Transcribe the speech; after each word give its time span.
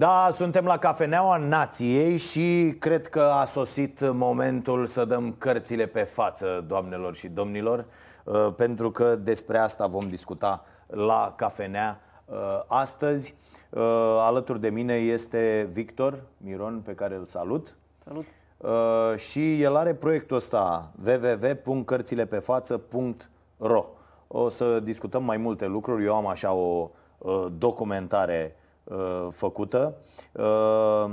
Da, 0.00 0.28
suntem 0.32 0.64
la 0.64 0.78
Cafeneaua 0.78 1.36
Nației 1.36 2.16
și 2.16 2.76
cred 2.78 3.08
că 3.08 3.20
a 3.20 3.44
sosit 3.44 4.10
momentul 4.12 4.86
să 4.86 5.04
dăm 5.04 5.34
cărțile 5.38 5.86
pe 5.86 6.02
față, 6.02 6.64
doamnelor 6.66 7.14
și 7.14 7.28
domnilor, 7.28 7.84
uh, 8.24 8.52
pentru 8.56 8.90
că 8.90 9.16
despre 9.16 9.58
asta 9.58 9.86
vom 9.86 10.08
discuta 10.08 10.64
la 10.86 11.32
Cafenea 11.36 12.00
uh, 12.24 12.36
astăzi. 12.66 13.34
Uh, 13.70 13.80
alături 14.18 14.60
de 14.60 14.70
mine 14.70 14.94
este 14.94 15.68
Victor 15.72 16.22
Miron, 16.36 16.80
pe 16.84 16.94
care 16.94 17.14
îl 17.14 17.24
salut. 17.24 17.76
Salut! 18.04 18.24
Și 19.18 19.62
el 19.62 19.76
are 19.76 19.94
proiectul 19.94 20.36
ăsta 20.36 20.92
www.cărțilepefață.ro 21.04 23.84
O 24.26 24.48
să 24.48 24.80
discutăm 24.80 25.24
mai 25.24 25.36
multe 25.36 25.66
lucruri, 25.66 26.04
eu 26.04 26.14
am 26.14 26.26
așa 26.26 26.52
o 26.52 26.90
documentare 27.58 28.54
Uh, 28.90 29.28
făcută. 29.30 29.94
Uh, 30.32 31.10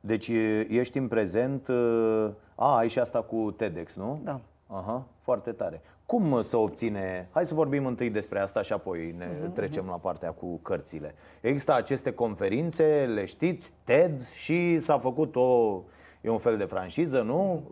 deci 0.00 0.30
ești 0.68 0.98
în 0.98 1.08
prezent, 1.08 1.68
uh, 1.68 2.28
a, 2.54 2.76
ai 2.76 2.88
și 2.88 2.98
asta 2.98 3.22
cu 3.22 3.54
TEDx, 3.56 3.94
nu? 3.94 4.20
Da. 4.24 4.40
Aha, 4.66 5.06
foarte 5.20 5.50
tare. 5.50 5.80
Cum 6.06 6.42
să 6.42 6.56
obține, 6.56 7.28
hai 7.30 7.46
să 7.46 7.54
vorbim 7.54 7.86
întâi 7.86 8.10
despre 8.10 8.40
asta 8.40 8.62
și 8.62 8.72
apoi 8.72 9.14
ne 9.18 9.26
uh-huh, 9.26 9.52
trecem 9.52 9.84
uh-huh. 9.84 9.90
la 9.90 9.96
partea 9.96 10.30
cu 10.30 10.58
cărțile. 10.62 11.14
Există 11.40 11.74
aceste 11.74 12.12
conferințe, 12.12 13.10
le 13.14 13.24
știți, 13.24 13.72
TED 13.84 14.26
și 14.28 14.78
s-a 14.78 14.98
făcut 14.98 15.36
o, 15.36 15.80
e 16.20 16.28
un 16.28 16.38
fel 16.38 16.56
de 16.56 16.64
franșiză, 16.64 17.20
nu? 17.20 17.62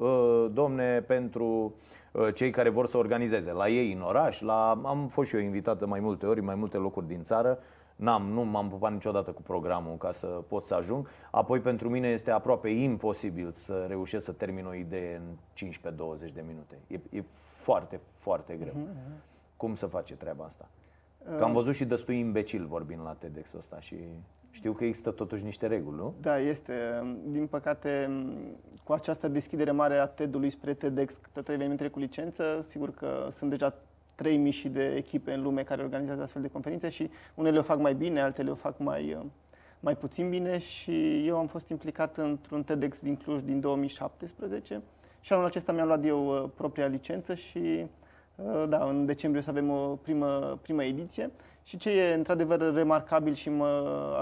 Domne, 0.52 1.00
pentru 1.00 1.74
cei 2.34 2.50
care 2.50 2.68
vor 2.68 2.86
să 2.86 2.96
organizeze 2.96 3.52
la 3.52 3.68
ei 3.68 3.92
în 3.92 4.00
oraș, 4.00 4.40
la, 4.40 4.80
am 4.84 5.08
fost 5.08 5.28
și 5.28 5.36
eu 5.36 5.42
invitată 5.42 5.86
mai 5.86 6.00
multe 6.00 6.26
ori, 6.26 6.40
mai 6.40 6.54
multe 6.54 6.76
locuri 6.76 7.06
din 7.06 7.22
țară 7.22 7.58
N-am, 7.96 8.22
nu 8.22 8.44
m-am 8.44 8.68
pupat 8.68 8.92
niciodată 8.92 9.32
cu 9.32 9.42
programul 9.42 9.96
ca 9.96 10.12
să 10.12 10.26
pot 10.26 10.62
să 10.62 10.74
ajung. 10.74 11.08
Apoi 11.30 11.60
pentru 11.60 11.90
mine 11.90 12.08
este 12.08 12.30
aproape 12.30 12.68
imposibil 12.68 13.52
să 13.52 13.84
reușesc 13.88 14.24
să 14.24 14.32
termin 14.32 14.66
o 14.66 14.74
idee 14.74 15.16
în 15.16 15.36
15-20 16.28 16.32
de 16.34 16.44
minute. 16.46 16.78
E, 16.86 17.00
e 17.10 17.24
foarte, 17.30 18.00
foarte 18.14 18.54
greu. 18.54 18.74
Uh-huh. 18.74 19.56
Cum 19.56 19.74
să 19.74 19.86
face 19.86 20.14
treaba 20.14 20.44
asta? 20.44 20.68
Că 21.36 21.42
am 21.42 21.50
uh. 21.50 21.56
văzut 21.56 21.74
și 21.74 21.84
destui 21.84 22.18
imbecil 22.18 22.66
vorbind 22.66 23.00
la 23.04 23.12
TEDx-ul 23.12 23.58
ăsta 23.58 23.80
și 23.80 23.96
știu 24.50 24.72
că 24.72 24.84
există 24.84 25.10
totuși 25.10 25.44
niște 25.44 25.66
reguli, 25.66 25.96
nu? 25.96 26.14
Da, 26.20 26.38
este. 26.38 26.72
Din 27.26 27.46
păcate, 27.46 28.10
cu 28.84 28.92
această 28.92 29.28
deschidere 29.28 29.70
mare 29.70 29.98
a 29.98 30.06
TED-ului 30.06 30.50
spre 30.50 30.74
TEDx, 30.74 31.20
toate 31.32 31.52
evenimentele 31.52 31.88
cu 31.88 31.98
licență, 31.98 32.60
sigur 32.62 32.90
că 32.90 33.28
sunt 33.30 33.50
deja 33.50 33.74
3000 34.14 34.50
și 34.50 34.68
de 34.68 34.94
echipe 34.96 35.32
în 35.32 35.42
lume 35.42 35.62
care 35.62 35.82
organizează 35.82 36.22
astfel 36.22 36.42
de 36.42 36.48
conferințe 36.48 36.88
și 36.88 37.10
unele 37.34 37.58
o 37.58 37.62
fac 37.62 37.78
mai 37.78 37.94
bine, 37.94 38.20
altele 38.20 38.50
o 38.50 38.54
fac 38.54 38.78
mai, 38.78 39.18
mai 39.80 39.96
puțin 39.96 40.30
bine 40.30 40.58
și 40.58 41.26
eu 41.26 41.36
am 41.36 41.46
fost 41.46 41.68
implicat 41.68 42.16
într-un 42.16 42.62
TEDx 42.62 43.00
din 43.00 43.16
Cluj 43.16 43.42
din 43.42 43.60
2017 43.60 44.82
și 45.20 45.32
anul 45.32 45.44
acesta 45.44 45.72
mi-am 45.72 45.86
luat 45.86 46.04
eu 46.04 46.34
uh, 46.34 46.44
propria 46.54 46.86
licență 46.86 47.34
și 47.34 47.86
uh, 48.34 48.64
da, 48.68 48.84
în 48.84 49.06
decembrie 49.06 49.40
o 49.40 49.44
să 49.44 49.50
avem 49.50 49.70
o 49.70 49.98
primă, 50.02 50.58
primă 50.62 50.84
ediție 50.84 51.30
și 51.62 51.76
ce 51.76 51.90
e 51.90 52.14
într-adevăr 52.14 52.74
remarcabil 52.74 53.34
și 53.34 53.50
mă 53.50 53.66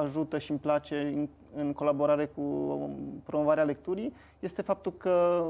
ajută 0.03 0.39
și 0.39 0.51
îmi 0.51 0.61
place 0.61 1.01
în, 1.01 1.29
în 1.55 1.73
colaborare 1.73 2.27
cu 2.27 2.41
um, 2.41 3.23
promovarea 3.25 3.65
lecturii 3.65 4.15
este 4.39 4.62
faptul 4.62 4.93
că 4.93 5.47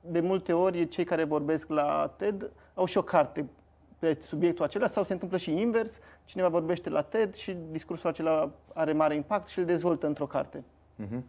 de 0.00 0.20
multe 0.20 0.52
ori 0.52 0.88
cei 0.88 1.04
care 1.04 1.24
vorbesc 1.24 1.68
la 1.68 2.14
TED 2.16 2.50
au 2.74 2.84
și 2.84 2.98
o 2.98 3.02
carte 3.02 3.48
pe 4.04 4.18
subiectul 4.20 4.64
acela 4.64 4.86
sau 4.86 5.04
se 5.04 5.12
întâmplă 5.12 5.36
și 5.36 5.60
invers, 5.60 5.98
cineva 6.24 6.48
vorbește 6.48 6.90
la 6.90 7.02
TED 7.02 7.34
și 7.34 7.56
discursul 7.70 8.08
acela 8.08 8.50
are 8.74 8.92
mare 8.92 9.14
impact 9.14 9.46
și 9.46 9.58
îl 9.58 9.64
dezvoltă 9.64 10.06
într-o 10.06 10.26
carte. 10.26 10.64
Uh-huh. 11.02 11.20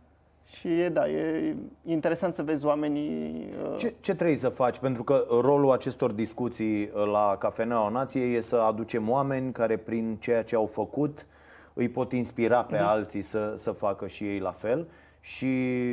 Și 0.45 0.79
e, 0.79 0.89
da, 0.89 1.09
e 1.09 1.55
interesant 1.85 2.33
să 2.33 2.43
vezi 2.43 2.65
oamenii... 2.65 3.49
Uh... 3.63 3.77
Ce, 3.77 3.93
ce 3.99 4.15
trebuie 4.15 4.37
să 4.37 4.49
faci? 4.49 4.77
Pentru 4.77 5.03
că 5.03 5.25
rolul 5.29 5.71
acestor 5.71 6.11
discuții 6.11 6.83
uh, 6.83 7.05
la 7.11 7.35
Cafeneaua 7.39 7.89
Nației 7.89 8.35
e 8.35 8.39
să 8.39 8.55
aducem 8.55 9.09
oameni 9.09 9.51
care 9.51 9.77
prin 9.77 10.17
ceea 10.19 10.43
ce 10.43 10.55
au 10.55 10.65
făcut 10.65 11.27
îi 11.73 11.89
pot 11.89 12.11
inspira 12.11 12.63
pe 12.63 12.77
uh-huh. 12.77 12.85
alții 12.85 13.21
să, 13.21 13.53
să 13.55 13.71
facă 13.71 14.07
și 14.07 14.23
ei 14.23 14.39
la 14.39 14.51
fel 14.51 14.87
și 15.19 15.47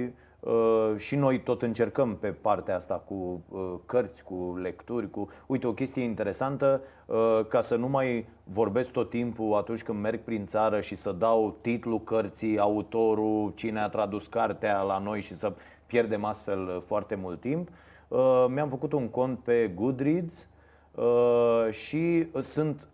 Uh, 0.05 0.32
și 0.97 1.17
noi 1.17 1.41
tot 1.41 1.63
încercăm 1.63 2.17
pe 2.17 2.29
partea 2.29 2.75
asta 2.75 2.95
cu 2.95 3.43
uh, 3.49 3.75
cărți, 3.87 4.25
cu 4.25 4.59
lecturi, 4.63 5.11
cu... 5.11 5.29
Uite, 5.47 5.67
o 5.67 5.73
chestie 5.73 6.03
interesantă, 6.03 6.81
uh, 7.07 7.41
ca 7.49 7.61
să 7.61 7.77
nu 7.77 7.89
mai 7.89 8.29
vorbesc 8.45 8.91
tot 8.91 9.11
timpul 9.11 9.55
atunci 9.55 9.83
când 9.83 10.01
merg 10.01 10.21
prin 10.21 10.47
țară 10.47 10.81
și 10.81 10.95
să 10.95 11.13
dau 11.13 11.57
titlul 11.61 12.01
cărții, 12.01 12.59
autorul, 12.59 13.53
cine 13.55 13.81
a 13.81 13.89
tradus 13.89 14.27
cartea 14.27 14.81
la 14.81 14.99
noi 14.99 15.21
și 15.21 15.35
să 15.35 15.53
pierdem 15.87 16.25
astfel 16.25 16.83
foarte 16.87 17.15
mult 17.15 17.41
timp. 17.41 17.69
Mi-am 18.49 18.69
făcut 18.69 18.93
un 18.93 19.09
cont 19.09 19.39
pe 19.39 19.73
Goodreads 19.75 20.49
și 21.71 22.29
sunt 22.41 22.89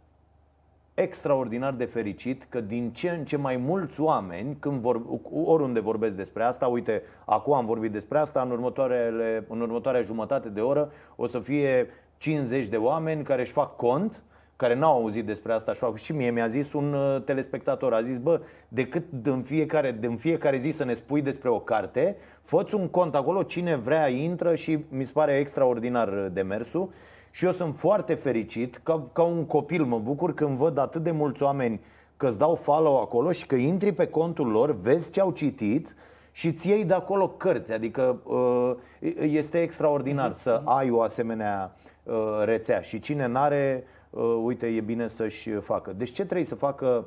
extraordinar 1.00 1.72
de 1.72 1.84
fericit 1.84 2.47
că 2.48 2.60
din 2.60 2.92
ce 2.92 3.10
în 3.10 3.25
ce 3.25 3.36
mai 3.36 3.56
mulți 3.56 4.00
oameni, 4.00 4.56
când 4.60 4.81
vor, 4.81 5.03
oriunde 5.44 5.81
vorbesc 5.81 6.14
despre 6.14 6.42
asta, 6.42 6.66
uite, 6.66 7.03
acum 7.25 7.53
am 7.53 7.64
vorbit 7.64 7.92
despre 7.92 8.19
asta, 8.19 8.41
în, 8.41 8.50
următoarele, 8.50 9.44
în 9.48 9.60
următoarea 9.60 10.03
jumătate 10.03 10.48
de 10.48 10.60
oră 10.60 10.91
o 11.16 11.26
să 11.26 11.38
fie 11.38 11.87
50 12.16 12.66
de 12.66 12.76
oameni 12.76 13.25
care 13.25 13.41
își 13.41 13.53
fac 13.53 13.76
cont 13.76 14.22
care 14.56 14.75
n-au 14.75 14.97
auzit 14.97 15.26
despre 15.26 15.53
asta 15.53 15.72
și 15.72 15.78
fac 15.78 15.97
și 15.97 16.12
mie 16.12 16.31
mi-a 16.31 16.47
zis 16.47 16.72
un 16.72 16.92
uh, 16.92 17.22
telespectator, 17.22 17.92
a 17.92 18.03
zis, 18.03 18.19
bă, 18.19 18.41
decât 18.69 19.04
în 19.22 19.42
fiecare, 19.42 19.98
în 20.00 20.16
fiecare 20.16 20.56
zi 20.56 20.70
să 20.70 20.84
ne 20.84 20.92
spui 20.92 21.22
despre 21.22 21.48
o 21.48 21.60
carte, 21.60 22.16
fă 22.42 22.66
un 22.72 22.88
cont 22.88 23.14
acolo, 23.14 23.42
cine 23.42 23.76
vrea 23.76 24.08
intră 24.08 24.54
și 24.54 24.78
mi 24.88 25.04
se 25.04 25.12
pare 25.14 25.38
extraordinar 25.38 26.08
uh, 26.08 26.26
demersul 26.32 26.91
și 27.31 27.44
eu 27.44 27.53
sunt 27.53 27.78
foarte 27.78 28.15
fericit, 28.15 28.77
ca, 28.77 29.09
ca 29.12 29.22
un 29.22 29.47
copil 29.47 29.84
mă 29.84 29.99
bucur 29.99 30.34
când 30.34 30.56
văd 30.56 30.78
atât 30.78 31.03
de 31.03 31.11
mulți 31.11 31.43
oameni 31.43 31.81
că 32.16 32.27
îți 32.27 32.39
dau 32.39 32.55
follow 32.55 33.00
acolo 33.00 33.33
și 33.33 33.47
că 33.47 33.55
intri 33.55 33.93
pe 33.93 34.06
contul 34.06 34.47
lor, 34.47 34.71
vezi 34.71 35.11
ce 35.11 35.21
au 35.21 35.31
citit 35.31 35.97
și 36.33 36.53
ți 36.53 36.69
iei 36.69 36.84
de 36.84 36.94
acolo 36.94 37.28
cărți. 37.28 37.72
Adică 37.72 38.21
uh, 38.25 38.75
este 39.21 39.62
extraordinar 39.62 40.33
să 40.33 40.62
ai 40.65 40.91
o 40.91 41.00
asemenea 41.00 41.75
uh, 42.03 42.15
rețea 42.44 42.81
și 42.81 42.99
cine 42.99 43.27
n-are, 43.27 43.84
uh, 44.11 44.41
uite, 44.43 44.67
e 44.67 44.81
bine 44.81 45.06
să-și 45.06 45.50
facă. 45.50 45.93
Deci 45.93 46.11
ce 46.11 46.25
trebuie 46.25 46.47
să 46.47 46.55
facă 46.55 47.06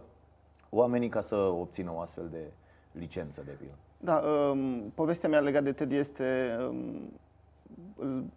oamenii 0.70 1.10
ca 1.10 1.22
să 1.22 1.36
obțină 1.36 1.92
o 1.96 2.00
astfel 2.00 2.28
de 2.32 2.52
licență 2.92 3.42
de 3.46 3.52
pildă? 3.58 3.76
Da, 3.98 4.24
um, 4.52 4.92
povestea 4.96 5.30
mea 5.30 5.40
legată 5.40 5.64
de 5.64 5.72
TED 5.72 5.92
este 5.92 6.58
um, 7.98 8.32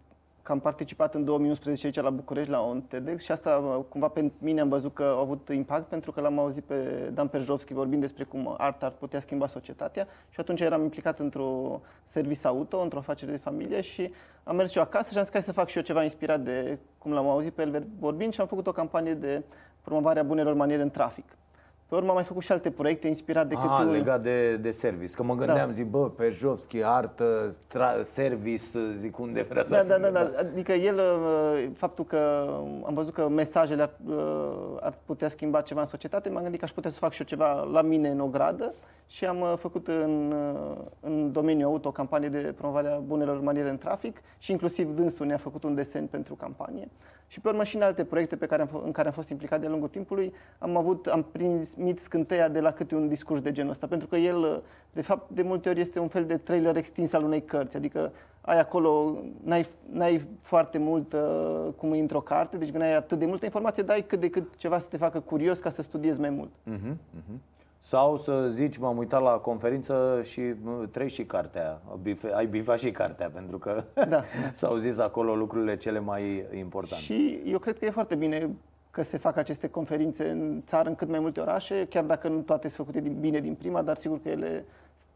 că 0.45 0.51
am 0.51 0.59
participat 0.59 1.15
în 1.15 1.23
2011 1.23 1.85
aici 1.85 2.01
la 2.01 2.09
București 2.09 2.51
la 2.51 2.59
un 2.59 2.81
TEDx 2.81 3.23
și 3.23 3.31
asta 3.31 3.85
cumva 3.89 4.07
pe 4.07 4.31
mine 4.37 4.61
am 4.61 4.69
văzut 4.69 4.93
că 4.93 5.03
a 5.03 5.19
avut 5.19 5.49
impact 5.53 5.87
pentru 5.87 6.11
că 6.11 6.21
l-am 6.21 6.39
auzit 6.39 6.63
pe 6.63 7.09
Dan 7.13 7.27
Perjovski 7.27 7.73
vorbind 7.73 8.01
despre 8.01 8.23
cum 8.23 8.55
arta 8.57 8.85
ar 8.85 8.91
putea 8.91 9.19
schimba 9.19 9.47
societatea 9.47 10.07
și 10.29 10.39
atunci 10.39 10.61
eram 10.61 10.81
implicat 10.81 11.19
într-o 11.19 11.81
service 12.03 12.47
auto, 12.47 12.79
într-o 12.79 12.97
afacere 12.97 13.31
de 13.31 13.37
familie 13.37 13.81
și 13.81 14.13
am 14.43 14.55
mers 14.55 14.71
și 14.71 14.77
eu 14.77 14.83
acasă 14.83 15.11
și 15.11 15.17
am 15.17 15.23
zis 15.23 15.33
că 15.33 15.39
să 15.39 15.51
fac 15.51 15.67
și 15.67 15.77
eu 15.77 15.83
ceva 15.83 16.03
inspirat 16.03 16.41
de 16.41 16.77
cum 16.97 17.11
l-am 17.11 17.27
auzit 17.27 17.53
pe 17.53 17.61
el 17.61 17.87
vorbind 17.99 18.33
și 18.33 18.41
am 18.41 18.47
făcut 18.47 18.67
o 18.67 18.71
campanie 18.71 19.13
de 19.13 19.43
promovare 19.81 20.19
a 20.19 20.23
bunelor 20.23 20.53
maniere 20.53 20.81
în 20.81 20.89
trafic. 20.89 21.37
Pe 21.87 21.95
urmă 21.95 22.07
am 22.07 22.15
mai 22.15 22.23
făcut 22.23 22.43
și 22.43 22.51
alte 22.51 22.71
proiecte 22.71 23.07
inspirat 23.07 23.47
de 23.47 23.55
ah, 23.57 23.75
câte 23.77 23.89
legat 23.89 24.21
de, 24.21 24.55
de 24.55 24.71
service. 24.71 25.13
Că 25.13 25.23
mă 25.23 25.35
gândeam, 25.35 25.67
da. 25.67 25.73
zic, 25.73 25.85
bă, 25.85 26.09
Perjovski, 26.09 26.83
artă, 26.83 27.49
tra- 27.49 28.01
service, 28.01 28.91
zic 28.93 29.19
unde 29.19 29.41
vrea 29.49 29.63
să 29.63 29.83
da, 29.87 29.97
da, 29.97 29.97
da, 29.97 30.09
da, 30.09 30.31
Adică 30.37 30.71
el, 30.71 30.95
uh, 30.95 31.69
faptul 31.75 32.05
că 32.05 32.49
am 32.85 32.93
văzut 32.93 33.13
că 33.13 33.27
mesajele 33.27 33.81
ar, 33.81 33.91
uh, 34.07 34.77
ar 34.79 34.93
putea 35.05 35.29
schimba 35.29 35.61
ceva 35.61 35.79
în 35.79 35.85
societate, 35.85 36.29
m-am 36.29 36.41
gândit 36.41 36.59
că 36.59 36.65
aș 36.65 36.71
putea 36.71 36.89
să 36.89 36.97
fac 36.97 37.11
și 37.11 37.19
eu 37.19 37.25
ceva 37.25 37.63
la 37.63 37.81
mine 37.81 38.09
în 38.09 38.19
ogradă 38.19 38.73
și 39.07 39.25
am 39.25 39.41
uh, 39.41 39.53
făcut 39.57 39.87
în, 39.87 40.33
în 40.99 41.31
domeniul 41.31 41.69
auto 41.69 41.87
o 41.87 41.91
campanie 41.91 42.29
de 42.29 42.53
promovare 42.57 42.87
a 42.87 42.97
bunelor 42.97 43.41
maniere 43.41 43.69
în 43.69 43.77
trafic 43.77 44.21
și 44.37 44.51
inclusiv 44.51 44.95
dânsul 44.95 45.25
ne-a 45.25 45.37
făcut 45.37 45.63
un 45.63 45.75
desen 45.75 46.07
pentru 46.07 46.35
campanie. 46.35 46.87
Și 47.27 47.39
pe 47.39 47.47
urmă 47.49 47.63
și 47.63 47.75
în 47.75 47.81
alte 47.81 48.03
proiecte 48.03 48.35
pe 48.35 48.45
care 48.45 48.61
am, 48.61 48.81
în 48.85 48.91
care 48.91 49.07
am 49.07 49.13
fost 49.13 49.29
implicat 49.29 49.59
de-a 49.59 49.69
lungul 49.69 49.87
timpului, 49.87 50.33
am 50.57 50.77
avut, 50.77 51.05
am 51.05 51.25
primit 51.31 51.99
scânteia 51.99 52.47
de 52.47 52.59
la 52.59 52.71
câte 52.71 52.95
un 52.95 53.07
discurs 53.07 53.41
de 53.41 53.51
genul 53.51 53.71
ăsta, 53.71 53.87
pentru 53.87 54.07
că 54.07 54.15
el, 54.15 54.63
de 54.93 55.01
fapt, 55.01 55.29
de 55.29 55.41
multe 55.41 55.69
ori 55.69 55.79
este 55.79 55.99
un 55.99 56.07
fel 56.07 56.25
de 56.25 56.37
trailer 56.37 56.75
extins 56.75 57.13
al 57.13 57.23
unei 57.23 57.43
cărți, 57.43 57.75
adică 57.75 58.11
ai 58.41 58.59
acolo, 58.59 59.21
n-ai, 59.43 59.67
n-ai 59.91 60.27
foarte 60.41 60.77
mult 60.77 61.13
uh, 61.13 61.67
cum 61.77 61.93
e 61.93 61.99
într-o 61.99 62.21
carte, 62.21 62.57
deci 62.57 62.69
n-ai 62.69 62.95
atât 62.95 63.19
de 63.19 63.25
multă 63.25 63.45
informație, 63.45 63.83
dar 63.83 63.95
ai 63.95 64.03
cât 64.03 64.19
de 64.19 64.29
cât 64.29 64.55
ceva 64.55 64.79
să 64.79 64.87
te 64.87 64.97
facă 64.97 65.19
curios 65.19 65.59
ca 65.59 65.69
să 65.69 65.81
studiezi 65.81 66.19
mai 66.19 66.29
mult. 66.29 66.49
Uh-huh, 66.49 66.91
uh-huh. 66.91 67.54
Sau 67.85 68.17
să 68.17 68.47
zici, 68.49 68.77
m-am 68.77 68.97
uitat 68.97 69.21
la 69.21 69.31
conferință 69.31 70.21
și 70.23 70.41
treci 70.91 71.11
și 71.11 71.25
cartea, 71.25 71.81
ai 72.35 72.45
bifat 72.45 72.79
și 72.79 72.91
cartea, 72.91 73.29
pentru 73.29 73.57
că 73.57 73.83
da. 74.09 74.23
s-au 74.51 74.75
zis 74.75 74.99
acolo 74.99 75.35
lucrurile 75.35 75.77
cele 75.77 75.99
mai 75.99 76.45
importante. 76.57 77.03
Și 77.03 77.41
eu 77.45 77.59
cred 77.59 77.79
că 77.79 77.85
e 77.85 77.89
foarte 77.89 78.15
bine 78.15 78.49
că 78.91 79.03
se 79.03 79.17
fac 79.17 79.37
aceste 79.37 79.67
conferințe 79.69 80.29
în 80.29 80.61
țară, 80.65 80.89
în 80.89 80.95
cât 80.95 81.09
mai 81.09 81.19
multe 81.19 81.39
orașe, 81.39 81.85
chiar 81.89 82.03
dacă 82.03 82.27
nu 82.27 82.39
toate 82.39 82.69
sunt 82.69 82.87
făcute 82.87 83.09
din, 83.09 83.19
bine 83.19 83.39
din 83.39 83.53
prima, 83.53 83.81
dar 83.81 83.95
sigur 83.97 84.21
că 84.21 84.29
ele 84.29 84.65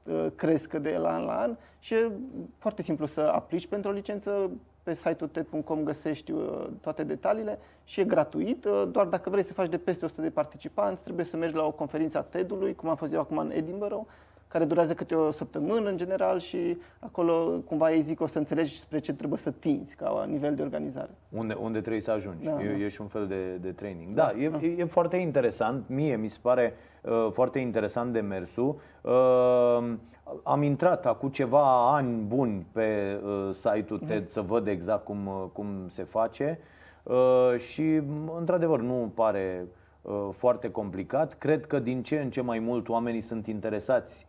uh, 0.04 0.28
cresc 0.36 0.74
de 0.74 0.98
la 0.98 1.14
an 1.14 1.24
la 1.24 1.40
an 1.40 1.56
și 1.80 1.94
e 1.94 2.12
foarte 2.58 2.82
simplu 2.82 3.06
să 3.06 3.22
aplici 3.22 3.68
pentru 3.68 3.90
o 3.90 3.94
licență. 3.94 4.50
Pe 4.90 4.96
site-ul 4.96 5.30
TED.com 5.30 5.84
găsești 5.84 6.32
uh, 6.32 6.68
toate 6.82 7.04
detaliile 7.04 7.60
și 7.84 8.00
e 8.00 8.04
gratuit. 8.04 8.66
Uh, 8.66 8.84
doar 8.92 9.06
dacă 9.06 9.30
vrei 9.30 9.44
să 9.44 9.54
faci 9.54 9.70
de 9.70 9.78
peste 9.78 10.06
100 10.06 10.22
de 10.22 10.30
participanți, 10.30 11.04
trebuie 11.04 11.26
să 11.26 11.38
mergi 11.38 11.56
la 11.56 11.66
o 11.66 11.72
conferință 11.72 12.18
a 12.18 12.22
TED-ului, 12.22 12.76
cum 12.76 12.90
am 12.90 12.96
fost 12.96 13.14
eu 13.14 13.20
acum 13.20 13.38
în 13.38 13.52
Edinburgh, 13.52 14.02
care 14.50 14.66
durează 14.66 14.94
câte 14.94 15.16
o 15.16 15.32
săptămână 15.32 15.90
în 15.90 15.98
general 15.98 16.40
și 16.40 16.78
acolo 17.00 17.62
cumva 17.66 17.92
ei 17.92 18.02
zic 18.02 18.22
o 18.22 18.28
să 18.28 18.38
înțelegi 18.38 18.78
spre 18.78 19.00
ce 19.00 19.14
trebuie 19.14 19.40
să 19.40 19.52
tinzi 19.52 19.96
ca 19.96 20.26
nivel 20.28 20.56
de 20.56 20.62
organizare. 20.62 21.10
Unde, 21.30 21.54
unde 21.54 21.80
trebuie 21.80 22.02
să 22.02 22.12
ajungi. 22.12 22.46
Da, 22.46 22.62
e, 22.62 22.68
da. 22.68 22.78
e 22.78 22.88
și 22.88 23.02
un 23.02 23.08
fel 23.08 23.28
de, 23.28 23.56
de 23.56 23.72
training. 23.72 24.14
Da, 24.14 24.32
da, 24.36 24.42
e, 24.42 24.50
da. 24.50 24.66
e 24.66 24.86
foarte 24.86 25.18
interesant. 25.18 25.84
Mie 25.88 26.16
mi 26.16 26.28
se 26.28 26.38
pare 26.42 26.74
uh, 27.02 27.28
foarte 27.32 27.60
interesant 27.60 28.14
de 28.14 28.20
mersul. 28.20 28.80
Uh, 29.02 29.94
am 30.44 30.64
intrat 30.64 31.06
acum 31.06 31.30
ceva 31.30 31.94
ani 31.96 32.16
buni 32.16 32.66
pe 32.72 33.20
uh, 33.24 33.50
site-ul 33.52 34.00
TED 34.00 34.22
mm. 34.22 34.28
să 34.28 34.42
văd 34.42 34.68
exact 34.68 35.04
cum, 35.04 35.28
uh, 35.28 35.44
cum 35.54 35.68
se 35.88 36.04
face 36.04 36.60
uh, 37.04 37.58
și 37.58 38.02
într-adevăr 38.38 38.82
nu 38.82 39.12
pare 39.16 39.68
uh, 40.02 40.30
foarte 40.32 40.72
complicat. 40.72 41.34
Cred 41.34 41.66
că 41.66 41.80
din 41.80 42.04
ce 42.04 42.20
în 42.20 42.30
ce 42.30 42.42
mai 42.42 42.60
mult 42.60 42.90
oamenii 42.90 43.22
sunt 43.22 43.48
interesați 43.48 44.28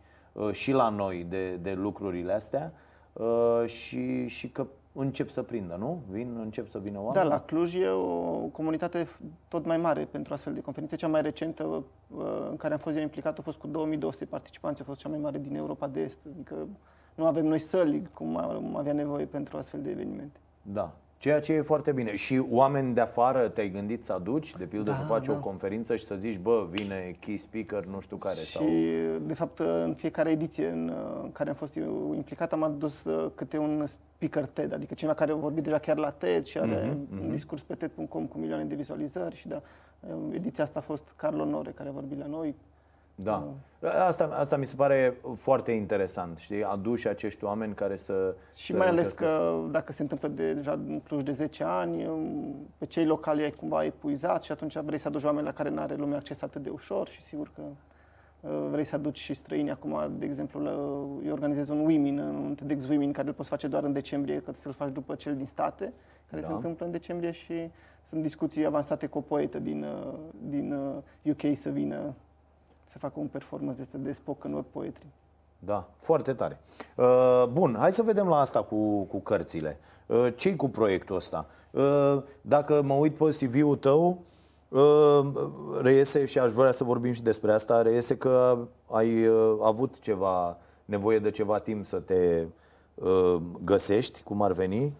și 0.51 0.71
la 0.71 0.89
noi 0.89 1.25
de, 1.29 1.55
de 1.55 1.73
lucrurile 1.73 2.33
astea 2.33 2.73
uh, 3.13 3.63
și, 3.65 4.27
și 4.27 4.49
că 4.49 4.67
încep 4.93 5.29
să 5.29 5.41
prindă, 5.41 5.75
nu? 5.79 6.01
Vin, 6.09 6.37
încep 6.41 6.67
să 6.67 6.79
vină 6.79 6.97
oameni? 6.97 7.13
Da, 7.13 7.23
la 7.23 7.41
Cluj 7.41 7.75
e 7.75 7.87
o 7.87 8.37
comunitate 8.51 9.07
tot 9.47 9.65
mai 9.65 9.77
mare 9.77 10.07
pentru 10.11 10.33
astfel 10.33 10.53
de 10.53 10.61
conferințe. 10.61 10.95
Cea 10.95 11.07
mai 11.07 11.21
recentă 11.21 11.63
uh, 11.63 11.83
în 12.49 12.55
care 12.57 12.73
am 12.73 12.79
fost 12.79 12.95
eu 12.95 13.01
implicat 13.01 13.39
a 13.39 13.41
fost 13.41 13.57
cu 13.57 13.67
2200 13.67 14.25
participanți, 14.25 14.81
a 14.81 14.83
fost 14.83 14.99
cea 14.99 15.09
mai 15.09 15.19
mare 15.19 15.37
din 15.37 15.55
Europa 15.55 15.87
de 15.87 15.99
Est. 16.01 16.19
Adică 16.33 16.67
nu 17.15 17.25
avem 17.25 17.45
noi 17.45 17.59
săli 17.59 18.07
cum 18.13 18.37
avea 18.77 18.93
nevoie 18.93 19.25
pentru 19.25 19.57
astfel 19.57 19.81
de 19.81 19.89
evenimente. 19.89 20.39
Da. 20.61 20.93
Ceea 21.21 21.39
ce 21.39 21.53
e 21.53 21.61
foarte 21.61 21.91
bine. 21.91 22.15
Și 22.15 22.45
oameni 22.49 22.93
de 22.93 23.01
afară 23.01 23.49
te-ai 23.49 23.69
gândit 23.69 24.03
să 24.03 24.13
aduci? 24.13 24.55
De 24.55 24.65
pildă 24.65 24.89
da, 24.89 24.95
să 24.95 25.03
faci 25.03 25.25
da. 25.25 25.31
o 25.33 25.35
conferință 25.35 25.95
și 25.95 26.05
să 26.05 26.15
zici, 26.15 26.37
bă, 26.37 26.67
vine 26.69 27.15
key 27.19 27.37
speaker, 27.37 27.85
nu 27.85 27.99
știu 27.99 28.17
care. 28.17 28.39
Și, 28.39 28.45
sau... 28.45 28.65
de 29.21 29.33
fapt, 29.33 29.59
în 29.59 29.93
fiecare 29.97 30.29
ediție 30.31 30.67
în 30.67 30.93
care 31.31 31.49
am 31.49 31.55
fost 31.55 31.75
eu 31.75 32.13
implicat, 32.15 32.53
am 32.53 32.63
adus 32.63 33.03
uh, 33.03 33.31
câte 33.35 33.57
un 33.57 33.85
speaker 33.85 34.45
TED, 34.45 34.73
adică 34.73 34.93
cineva 34.93 35.15
care 35.15 35.31
a 35.31 35.35
vorbit 35.35 35.63
deja 35.63 35.77
chiar 35.77 35.97
la 35.97 36.11
TED 36.11 36.45
și 36.45 36.57
are 36.57 36.89
uh-huh, 36.89 37.17
uh-huh. 37.17 37.21
un 37.21 37.31
discurs 37.31 37.61
pe 37.61 37.75
TED.com 37.75 38.25
cu 38.25 38.37
milioane 38.37 38.63
de 38.63 38.75
vizualizări 38.75 39.35
și 39.35 39.47
da, 39.47 39.61
ediția 40.31 40.63
asta 40.63 40.79
a 40.79 40.81
fost 40.81 41.03
Carlo 41.15 41.45
Nore, 41.45 41.71
care 41.71 41.89
a 41.89 41.91
vorbit 41.91 42.19
la 42.19 42.25
noi, 42.25 42.55
da. 43.15 43.53
Asta, 44.07 44.29
asta 44.33 44.57
mi 44.57 44.65
se 44.65 44.75
pare 44.75 45.17
foarte 45.35 45.71
interesant, 45.71 46.37
știi? 46.37 46.63
Aduși 46.63 47.07
acești 47.07 47.43
oameni 47.43 47.73
care 47.73 47.95
să... 47.95 48.35
Și 48.55 48.71
să 48.71 48.77
mai 48.77 48.87
ales 48.87 49.13
că 49.13 49.27
să... 49.27 49.53
dacă 49.71 49.91
se 49.91 50.01
întâmplă 50.01 50.27
de, 50.27 50.53
deja 50.53 50.71
în 50.71 50.99
Cluj 50.99 51.23
de 51.23 51.31
10 51.31 51.63
ani, 51.63 52.09
pe 52.77 52.85
cei 52.85 53.05
locali 53.05 53.43
ai 53.43 53.51
cumva 53.51 53.83
epuizat 53.83 54.43
și 54.43 54.51
atunci 54.51 54.77
vrei 54.77 54.97
să 54.97 55.07
aduci 55.07 55.23
oameni 55.23 55.45
la 55.45 55.53
care 55.53 55.69
nu 55.69 55.81
are 55.81 55.95
lumea 55.95 56.17
acces 56.17 56.41
atât 56.41 56.63
de 56.63 56.69
ușor 56.69 57.07
și 57.07 57.21
sigur 57.21 57.51
că 57.55 57.61
uh, 58.41 58.67
vrei 58.71 58.83
să 58.83 58.95
aduci 58.95 59.19
și 59.19 59.33
străini. 59.33 59.71
Acum, 59.71 60.11
de 60.17 60.25
exemplu, 60.25 60.61
eu 61.25 61.31
organizez 61.31 61.69
un 61.69 61.79
Women, 61.79 62.17
un 62.17 62.55
TEDx 62.55 62.87
Women, 62.87 63.11
care 63.11 63.27
îl 63.27 63.33
poți 63.33 63.49
face 63.49 63.67
doar 63.67 63.83
în 63.83 63.93
decembrie, 63.93 64.39
că 64.39 64.51
să-l 64.53 64.73
faci 64.73 64.91
după 64.91 65.15
cel 65.15 65.35
din 65.35 65.45
state, 65.45 65.93
care 66.29 66.41
da. 66.41 66.47
se 66.47 66.53
întâmplă 66.53 66.85
în 66.85 66.91
decembrie 66.91 67.31
și 67.31 67.69
sunt 68.07 68.21
discuții 68.21 68.65
avansate 68.65 69.07
cu 69.07 69.17
o 69.17 69.21
poetă 69.21 69.59
din, 69.59 69.83
uh, 69.83 70.13
din 70.49 70.73
UK 71.23 71.43
uh, 71.43 71.51
să 71.55 71.69
vină 71.69 72.13
să 72.91 72.97
facă 72.97 73.19
un 73.19 73.27
performance 73.27 73.87
de, 73.91 73.97
de 73.97 74.11
spoken 74.11 74.53
word 74.53 74.65
poetry. 74.71 75.05
Da, 75.59 75.89
foarte 75.97 76.33
tare. 76.33 76.59
Uh, 76.95 77.45
bun, 77.51 77.75
hai 77.79 77.91
să 77.91 78.03
vedem 78.03 78.27
la 78.27 78.39
asta 78.39 78.63
cu, 78.63 79.01
cu 79.01 79.19
cărțile. 79.19 79.79
Uh, 80.05 80.27
ce 80.35 80.55
cu 80.55 80.69
proiectul 80.69 81.15
ăsta? 81.15 81.47
Uh, 81.71 82.17
dacă 82.41 82.81
mă 82.81 82.93
uit 82.93 83.15
pe 83.15 83.37
CV-ul 83.39 83.75
tău, 83.75 84.21
reiese, 85.81 86.25
și 86.25 86.39
aș 86.39 86.51
vrea 86.51 86.71
să 86.71 86.83
vorbim 86.83 87.11
și 87.11 87.21
despre 87.21 87.51
asta, 87.51 87.81
reiese 87.81 88.17
că 88.17 88.57
ai 88.89 89.29
avut 89.61 89.99
ceva 89.99 90.57
nevoie 90.85 91.19
de 91.19 91.31
ceva 91.31 91.59
timp 91.59 91.85
să 91.85 91.99
te 91.99 92.45
găsești, 93.63 94.23
cum 94.23 94.41
ar 94.41 94.51
veni. 94.51 94.93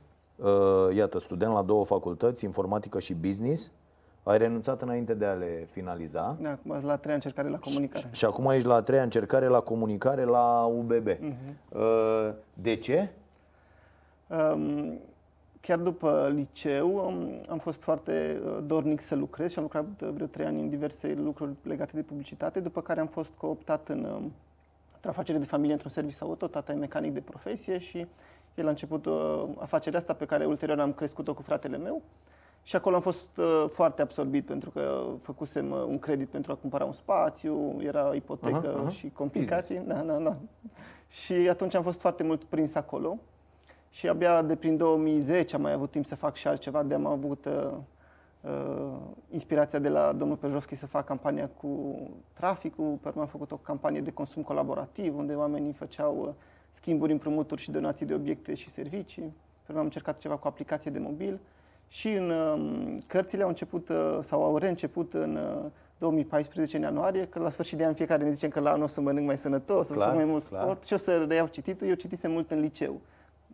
Iată, 0.95 1.19
student 1.19 1.53
la 1.53 1.61
două 1.61 1.85
facultăți, 1.85 2.45
informatică 2.45 2.99
și 2.99 3.13
business. 3.13 3.71
Ai 4.23 4.37
renunțat 4.37 4.81
înainte 4.81 5.13
de 5.13 5.25
a 5.25 5.33
le 5.33 5.67
finaliza. 5.71 6.37
Da, 6.41 6.51
acum 6.51 6.79
la 6.83 6.91
a 6.91 6.97
treia 6.97 7.15
încercare 7.15 7.49
la 7.49 7.57
comunicare. 7.57 8.07
Și, 8.11 8.19
și 8.19 8.25
acum 8.25 8.49
ești 8.49 8.67
la 8.67 8.75
a 8.75 8.81
treia 8.81 9.03
încercare 9.03 9.47
la 9.47 9.59
comunicare 9.59 10.23
la 10.23 10.65
UBB. 10.65 11.09
Uh-huh. 11.09 11.19
Mhm. 11.19 11.57
Uh, 11.69 12.33
de 12.53 12.75
ce? 12.75 13.09
Um, 14.27 14.99
chiar 15.61 15.77
după 15.77 16.31
liceu 16.33 16.99
am 17.49 17.57
fost 17.57 17.81
foarte 17.81 18.41
uh, 18.45 18.57
dornic 18.65 19.01
să 19.01 19.15
lucrez 19.15 19.51
și 19.51 19.57
am 19.57 19.63
lucrat 19.63 19.85
vreo 20.13 20.27
trei 20.27 20.45
ani 20.45 20.59
în 20.61 20.69
diverse 20.69 21.13
lucruri 21.13 21.51
legate 21.63 21.91
de 21.95 22.01
publicitate, 22.01 22.59
după 22.59 22.81
care 22.81 22.99
am 22.99 23.07
fost 23.07 23.31
cooptat 23.37 23.89
în 23.89 24.03
um, 24.03 24.31
o 25.05 25.09
afacere 25.09 25.37
de 25.37 25.45
familie 25.45 25.73
într-un 25.73 25.91
serviciu 25.91 26.25
auto, 26.25 26.47
tata 26.47 26.71
e 26.71 26.75
mecanic 26.75 27.13
de 27.13 27.19
profesie 27.19 27.77
și 27.77 28.07
el 28.55 28.65
a 28.65 28.69
început 28.69 29.05
uh, 29.05 29.43
afacerea 29.57 29.99
asta 29.99 30.13
pe 30.13 30.25
care 30.25 30.45
ulterior 30.45 30.79
am 30.79 30.93
crescut-o 30.93 31.33
cu 31.33 31.41
fratele 31.41 31.77
meu. 31.77 32.01
Și 32.63 32.75
acolo 32.75 32.95
am 32.95 33.01
fost 33.01 33.37
uh, 33.37 33.65
foarte 33.67 34.01
absorbit 34.01 34.45
pentru 34.45 34.69
că 34.69 35.03
făcusem 35.21 35.71
uh, 35.71 35.83
un 35.87 35.99
credit 35.99 36.27
pentru 36.27 36.51
a 36.51 36.55
cumpăra 36.55 36.85
un 36.85 36.93
spațiu, 36.93 37.77
era 37.79 38.11
ipotecă 38.15 38.83
uh-huh, 38.83 38.89
uh-huh. 38.89 38.97
și 38.97 39.09
complicații. 39.09 39.81
Da, 39.87 39.93
da, 39.93 40.13
da. 40.13 40.37
Și 41.07 41.33
atunci 41.33 41.75
am 41.75 41.83
fost 41.83 41.99
foarte 41.99 42.23
mult 42.23 42.43
prins 42.43 42.75
acolo. 42.75 43.17
Și 43.89 44.07
abia 44.07 44.41
de 44.41 44.55
prin 44.55 44.77
2010 44.77 45.55
am 45.55 45.61
mai 45.61 45.71
avut 45.71 45.91
timp 45.91 46.05
să 46.05 46.15
fac 46.15 46.35
și 46.35 46.47
altceva, 46.47 46.83
de 46.83 46.93
am 46.93 47.05
avut 47.05 47.45
uh, 47.45 47.71
uh, 48.41 48.97
inspirația 49.29 49.79
de 49.79 49.89
la 49.89 50.13
domnul 50.13 50.37
Pejovski 50.37 50.75
să 50.75 50.87
fac 50.87 51.05
campania 51.05 51.49
cu 51.49 51.99
traficul, 52.33 52.97
pe 53.01 53.07
urmă 53.07 53.21
am 53.21 53.27
făcut 53.27 53.51
o 53.51 53.55
campanie 53.55 54.01
de 54.01 54.11
consum 54.11 54.41
colaborativ, 54.41 55.17
unde 55.17 55.33
oamenii 55.33 55.73
făceau 55.73 56.21
uh, 56.21 56.33
schimburi, 56.71 57.11
împrumuturi 57.11 57.61
și 57.61 57.71
donații 57.71 58.05
de 58.05 58.13
obiecte 58.13 58.53
și 58.53 58.69
servicii. 58.69 59.23
Pe 59.23 59.67
urmă 59.67 59.79
am 59.79 59.85
încercat 59.85 60.17
ceva 60.17 60.35
cu 60.37 60.47
aplicație 60.47 60.91
de 60.91 60.99
mobil. 60.99 61.39
Și 61.91 62.09
în 62.09 62.29
um, 62.29 62.97
cărțile 63.07 63.43
au 63.43 63.47
început 63.47 63.89
uh, 63.89 64.17
sau 64.21 64.43
au 64.43 64.57
reînceput 64.57 65.13
în 65.13 65.39
2014, 65.97 66.77
uh, 66.77 66.83
în 66.83 66.89
ianuarie, 66.89 67.27
că 67.27 67.39
la 67.39 67.49
sfârșit 67.49 67.77
de 67.77 67.85
an 67.85 67.93
fiecare 67.93 68.23
ne 68.23 68.29
zicem 68.29 68.49
că 68.49 68.59
la 68.59 68.71
anul 68.71 68.83
o 68.83 68.87
să 68.87 69.01
mănânc 69.01 69.25
mai 69.25 69.37
sănătos, 69.37 69.87
să 69.87 69.93
fac 69.93 70.15
mai 70.15 70.25
mult 70.25 70.43
clar. 70.43 70.61
sport 70.61 70.85
și 70.85 70.93
o 70.93 70.97
să 70.97 71.25
reiau 71.27 71.47
cititul. 71.47 71.87
Eu 71.87 71.93
citisem 71.93 72.31
mult 72.31 72.51
în 72.51 72.59
liceu. 72.59 73.01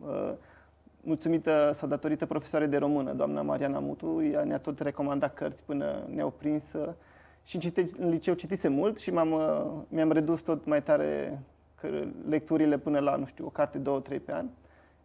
Uh, 0.06 0.32
mulțumită 1.00 1.70
sau 1.74 1.88
datorită 1.88 2.26
profesoarei 2.26 2.68
de 2.68 2.76
română, 2.76 3.12
doamna 3.12 3.42
Mariana 3.42 3.78
Mutu, 3.78 4.22
ea 4.32 4.44
ne-a 4.44 4.58
tot 4.58 4.80
recomandat 4.80 5.34
cărți 5.34 5.62
până 5.62 6.06
ne-au 6.14 6.30
prins. 6.30 6.74
Și 7.44 7.54
în, 7.54 7.60
cite, 7.60 7.84
în 7.98 8.08
liceu 8.08 8.34
citisem 8.34 8.72
mult 8.72 8.98
și 8.98 9.10
m-am, 9.10 9.34
mi-am 9.88 10.12
redus 10.12 10.40
tot 10.40 10.66
mai 10.66 10.82
tare 10.82 11.42
lecturile 12.28 12.78
până 12.78 12.98
la, 12.98 13.16
nu 13.16 13.26
știu, 13.26 13.46
o 13.46 13.50
carte, 13.50 13.78
două, 13.78 14.00
trei 14.00 14.20
pe 14.20 14.32
an. 14.32 14.46